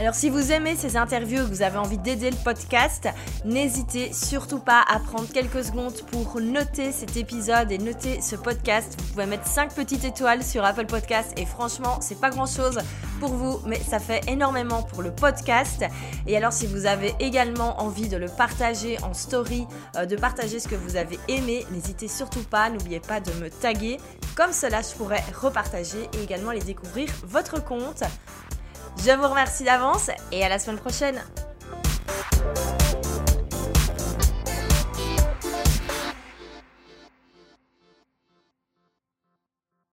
Alors 0.00 0.14
si 0.14 0.30
vous 0.30 0.52
aimez 0.52 0.76
ces 0.76 0.96
interviews 0.96 1.40
et 1.40 1.44
que 1.44 1.48
vous 1.48 1.62
avez 1.62 1.78
envie 1.78 1.98
d'aider 1.98 2.30
le 2.30 2.36
podcast, 2.36 3.08
n'hésitez 3.44 4.12
surtout 4.12 4.60
pas 4.60 4.84
à 4.88 5.00
prendre 5.00 5.26
quelques 5.32 5.64
secondes 5.64 6.00
pour 6.12 6.40
noter 6.40 6.92
cet 6.92 7.16
épisode 7.16 7.72
et 7.72 7.78
noter 7.78 8.20
ce 8.20 8.36
podcast. 8.36 8.96
Vous 8.96 9.12
pouvez 9.14 9.26
mettre 9.26 9.48
5 9.48 9.74
petites 9.74 10.04
étoiles 10.04 10.44
sur 10.44 10.64
Apple 10.64 10.86
Podcast 10.86 11.32
et 11.36 11.44
franchement, 11.46 11.98
c'est 12.00 12.20
pas 12.20 12.30
grand 12.30 12.46
chose 12.46 12.78
pour 13.18 13.30
vous, 13.30 13.60
mais 13.66 13.80
ça 13.80 13.98
fait 13.98 14.20
énormément 14.28 14.84
pour 14.84 15.02
le 15.02 15.10
podcast. 15.10 15.84
Et 16.28 16.36
alors 16.36 16.52
si 16.52 16.68
vous 16.68 16.86
avez 16.86 17.14
également 17.18 17.82
envie 17.82 18.08
de 18.08 18.16
le 18.16 18.28
partager 18.28 19.02
en 19.02 19.14
story, 19.14 19.66
euh, 19.96 20.06
de 20.06 20.14
partager 20.14 20.60
ce 20.60 20.68
que 20.68 20.76
vous 20.76 20.94
avez 20.94 21.18
aimé, 21.26 21.66
n'hésitez 21.72 22.06
surtout 22.06 22.44
pas, 22.44 22.70
n'oubliez 22.70 23.00
pas 23.00 23.18
de 23.18 23.32
me 23.42 23.50
taguer. 23.50 23.98
Comme 24.36 24.52
cela, 24.52 24.80
je 24.82 24.94
pourrais 24.94 25.24
repartager 25.42 26.08
et 26.16 26.22
également 26.22 26.52
les 26.52 26.60
découvrir 26.60 27.08
votre 27.24 27.64
compte. 27.64 28.04
Je 29.04 29.12
vous 29.12 29.28
remercie 29.28 29.64
d'avance 29.64 30.10
et 30.32 30.44
à 30.44 30.48
la 30.48 30.58
semaine 30.58 30.78
prochaine. 30.78 31.22